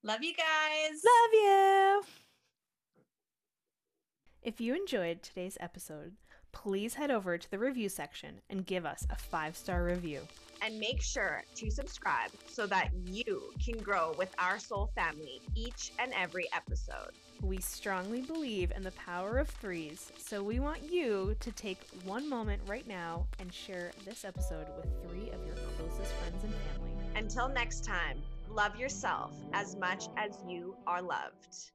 Love 0.03 0.23
you 0.23 0.33
guys. 0.33 1.03
Love 1.05 1.31
you. 1.35 2.03
If 4.43 4.61
you 4.61 4.75
enjoyed 4.75 5.23
today's 5.23 5.59
episode, 5.61 6.13
please 6.53 6.95
head 6.95 7.11
over 7.11 7.39
to 7.39 7.51
the 7.51 7.59
review 7.59 7.89
section 7.89 8.41
and 8.51 8.67
give 8.67 8.85
us 8.85 9.07
a 9.11 9.17
five 9.17 9.57
star 9.57 9.85
review. 9.85 10.21
And 10.63 10.79
make 10.79 11.01
sure 11.01 11.43
to 11.55 11.71
subscribe 11.71 12.31
so 12.47 12.67
that 12.67 12.91
you 13.05 13.53
can 13.65 13.79
grow 13.79 14.15
with 14.19 14.35
our 14.39 14.59
soul 14.59 14.91
family 14.95 15.41
each 15.55 15.93
and 15.99 16.13
every 16.13 16.49
episode. 16.55 17.13
We 17.43 17.59
strongly 17.59 18.21
believe 18.21 18.71
in 18.77 18.83
the 18.83 18.91
power 18.93 19.39
of 19.39 19.49
threes, 19.49 20.13
so 20.19 20.43
we 20.43 20.61
want 20.61 20.83
you 20.93 21.35
to 21.41 21.53
take 21.53 21.87
one 22.05 22.29
moment 22.29 22.61
right 22.67 22.87
now 22.87 23.27
and 23.39 23.53
share 23.53 23.93
this 24.05 24.27
episode 24.27 24.67
with 24.77 24.87
three 25.09 25.31
of 25.31 25.45
your 25.47 25.57
closest 25.79 26.13
friends 26.15 26.45
and 26.45 26.53
family. 26.53 26.91
Until 27.17 27.49
next 27.49 27.83
time, 27.83 28.23
love 28.51 28.77
yourself 28.77 29.33
as 29.55 29.77
much 29.77 30.05
as 30.19 30.39
you 30.47 30.77
are 30.87 31.01
loved. 31.01 31.73